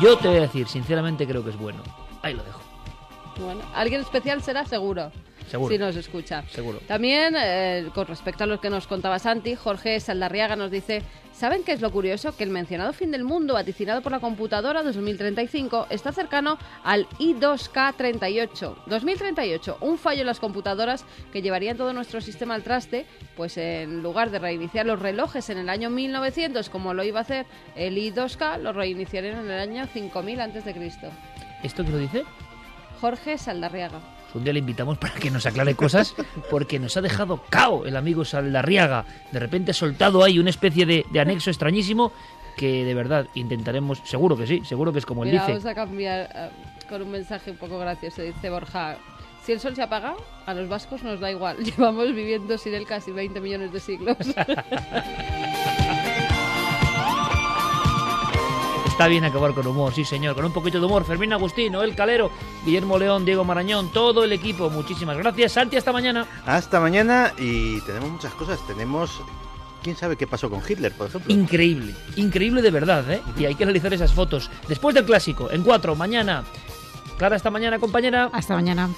Yo 0.00 0.16
te 0.18 0.28
voy 0.28 0.38
a 0.38 0.42
decir, 0.42 0.66
sinceramente 0.66 1.26
creo 1.26 1.44
que 1.44 1.50
es 1.50 1.58
bueno. 1.58 1.82
Ahí 2.22 2.34
lo 2.34 2.42
dejo. 2.42 2.60
Bueno, 3.38 3.60
alguien 3.74 4.00
especial 4.00 4.42
será 4.42 4.64
seguro. 4.64 5.10
Seguro. 5.48 5.72
Si 5.72 5.78
nos 5.78 5.96
escucha. 5.96 6.44
Seguro. 6.50 6.80
También, 6.86 7.34
eh, 7.36 7.88
con 7.94 8.06
respecto 8.06 8.44
a 8.44 8.46
lo 8.46 8.60
que 8.60 8.70
nos 8.70 8.86
contaba 8.86 9.18
Santi, 9.18 9.54
Jorge 9.54 10.00
Saldarriaga 10.00 10.56
nos 10.56 10.70
dice: 10.70 11.02
¿Saben 11.32 11.64
qué 11.64 11.72
es 11.72 11.80
lo 11.80 11.90
curioso? 11.90 12.36
Que 12.36 12.44
el 12.44 12.50
mencionado 12.50 12.92
fin 12.92 13.10
del 13.10 13.24
mundo, 13.24 13.54
vaticinado 13.54 14.02
por 14.02 14.12
la 14.12 14.20
computadora 14.20 14.82
2035, 14.82 15.88
está 15.90 16.12
cercano 16.12 16.58
al 16.84 17.08
I2K38. 17.18 18.84
2038, 18.86 19.78
un 19.80 19.98
fallo 19.98 20.20
en 20.20 20.26
las 20.26 20.38
computadoras 20.38 21.04
que 21.32 21.42
llevaría 21.42 21.74
todo 21.74 21.92
nuestro 21.92 22.20
sistema 22.20 22.54
al 22.54 22.62
traste, 22.62 23.04
pues 23.36 23.56
en 23.56 24.02
lugar 24.02 24.30
de 24.30 24.38
reiniciar 24.38 24.86
los 24.86 25.00
relojes 25.00 25.50
en 25.50 25.58
el 25.58 25.68
año 25.68 25.90
1900, 25.90 26.70
como 26.70 26.94
lo 26.94 27.02
iba 27.02 27.18
a 27.18 27.22
hacer 27.22 27.46
el 27.74 27.96
I2K, 27.96 28.58
lo 28.58 28.72
reiniciarían 28.72 29.40
en 29.40 29.50
el 29.50 29.60
año 29.60 29.86
5000 29.86 30.40
a.C. 30.40 30.74
¿Esto 31.62 31.84
qué 31.84 31.90
lo 31.90 31.98
dice? 31.98 32.24
Jorge 33.00 33.38
Saldarriaga 33.38 34.00
un 34.34 34.44
día 34.44 34.52
le 34.52 34.58
invitamos 34.58 34.98
para 34.98 35.14
que 35.14 35.30
nos 35.30 35.46
aclare 35.46 35.74
cosas, 35.74 36.14
porque 36.50 36.78
nos 36.78 36.96
ha 36.96 37.00
dejado 37.00 37.42
cao 37.48 37.86
el 37.86 37.96
amigo 37.96 38.24
Saldarriaga. 38.24 39.04
De 39.32 39.38
repente 39.38 39.70
ha 39.70 39.74
soltado 39.74 40.22
ahí 40.24 40.38
una 40.38 40.50
especie 40.50 40.86
de, 40.86 41.04
anexo 41.18 41.50
extrañísimo 41.50 42.12
que 42.56 42.84
de 42.84 42.94
verdad 42.94 43.26
intentaremos, 43.34 44.00
seguro 44.04 44.36
que 44.36 44.46
sí, 44.46 44.62
seguro 44.64 44.92
que 44.92 44.98
es 44.98 45.06
como 45.06 45.24
él 45.24 45.32
dice. 45.32 45.44
Vamos 45.48 45.66
a 45.66 45.74
cambiar 45.74 46.30
eh, 46.34 46.50
con 46.88 47.02
un 47.02 47.10
mensaje 47.10 47.50
un 47.50 47.56
poco 47.56 47.78
gracioso, 47.78 48.22
dice 48.22 48.50
Borja. 48.50 48.96
Si 49.42 49.52
el 49.52 49.60
sol 49.60 49.74
se 49.76 49.82
apaga, 49.82 50.14
a 50.46 50.54
los 50.54 50.68
vascos 50.68 51.02
nos 51.02 51.20
da 51.20 51.30
igual. 51.30 51.58
Llevamos 51.64 52.14
viviendo 52.14 52.56
sin 52.56 52.74
él 52.74 52.86
casi 52.86 53.12
20 53.12 53.40
millones 53.40 53.72
de 53.72 53.80
siglos. 53.80 54.16
Está 58.94 59.08
bien 59.08 59.24
acabar 59.24 59.52
con 59.54 59.66
humor, 59.66 59.92
sí 59.92 60.04
señor, 60.04 60.36
con 60.36 60.44
un 60.44 60.52
poquito 60.52 60.78
de 60.78 60.86
humor. 60.86 61.04
Fermín 61.04 61.32
Agustín, 61.32 61.74
El 61.74 61.96
Calero, 61.96 62.30
Guillermo 62.64 62.96
León, 62.96 63.24
Diego 63.24 63.42
Marañón, 63.42 63.88
todo 63.88 64.22
el 64.22 64.30
equipo. 64.30 64.70
Muchísimas 64.70 65.18
gracias. 65.18 65.50
Santi, 65.50 65.76
hasta 65.76 65.90
mañana. 65.90 66.28
Hasta 66.46 66.78
mañana 66.78 67.32
y 67.36 67.80
tenemos 67.80 68.08
muchas 68.08 68.32
cosas. 68.34 68.64
Tenemos 68.68 69.20
quién 69.82 69.96
sabe 69.96 70.16
qué 70.16 70.28
pasó 70.28 70.48
con 70.48 70.62
Hitler, 70.66 70.92
por 70.92 71.08
ejemplo. 71.08 71.34
Increíble, 71.34 71.92
increíble 72.14 72.62
de 72.62 72.70
verdad, 72.70 73.10
¿eh? 73.10 73.20
Y 73.36 73.46
hay 73.46 73.56
que 73.56 73.64
analizar 73.64 73.92
esas 73.92 74.12
fotos. 74.12 74.48
Después 74.68 74.94
del 74.94 75.04
clásico, 75.04 75.50
en 75.50 75.64
cuatro, 75.64 75.96
mañana. 75.96 76.44
Clara, 77.18 77.34
esta 77.34 77.50
mañana, 77.50 77.80
compañera. 77.80 78.30
Hasta 78.32 78.54
mañana. 78.54 78.90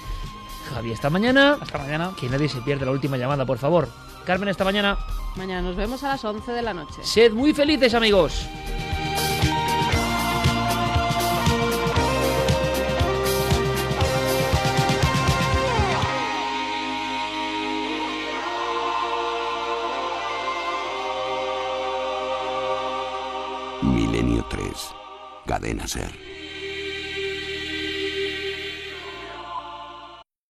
Javi, 0.75 0.91
esta 0.91 1.09
mañana. 1.09 1.57
Hasta 1.59 1.79
mañana. 1.79 2.11
Que 2.19 2.29
nadie 2.29 2.47
se 2.47 2.61
pierda 2.61 2.85
la 2.85 2.91
última 2.91 3.17
llamada, 3.17 3.47
por 3.47 3.57
favor. 3.57 3.89
Carmen, 4.27 4.49
esta 4.49 4.63
mañana. 4.63 4.95
Mañana 5.35 5.63
nos 5.63 5.75
vemos 5.75 6.03
a 6.03 6.09
las 6.09 6.23
11 6.23 6.51
de 6.51 6.61
la 6.61 6.75
noche. 6.75 7.01
Sed 7.01 7.33
muy 7.33 7.51
felices, 7.55 7.95
amigos. 7.95 8.47
Milenio 24.67 24.73
3. 24.73 24.95
Cadena 25.45 25.87
Ser. 25.87 26.36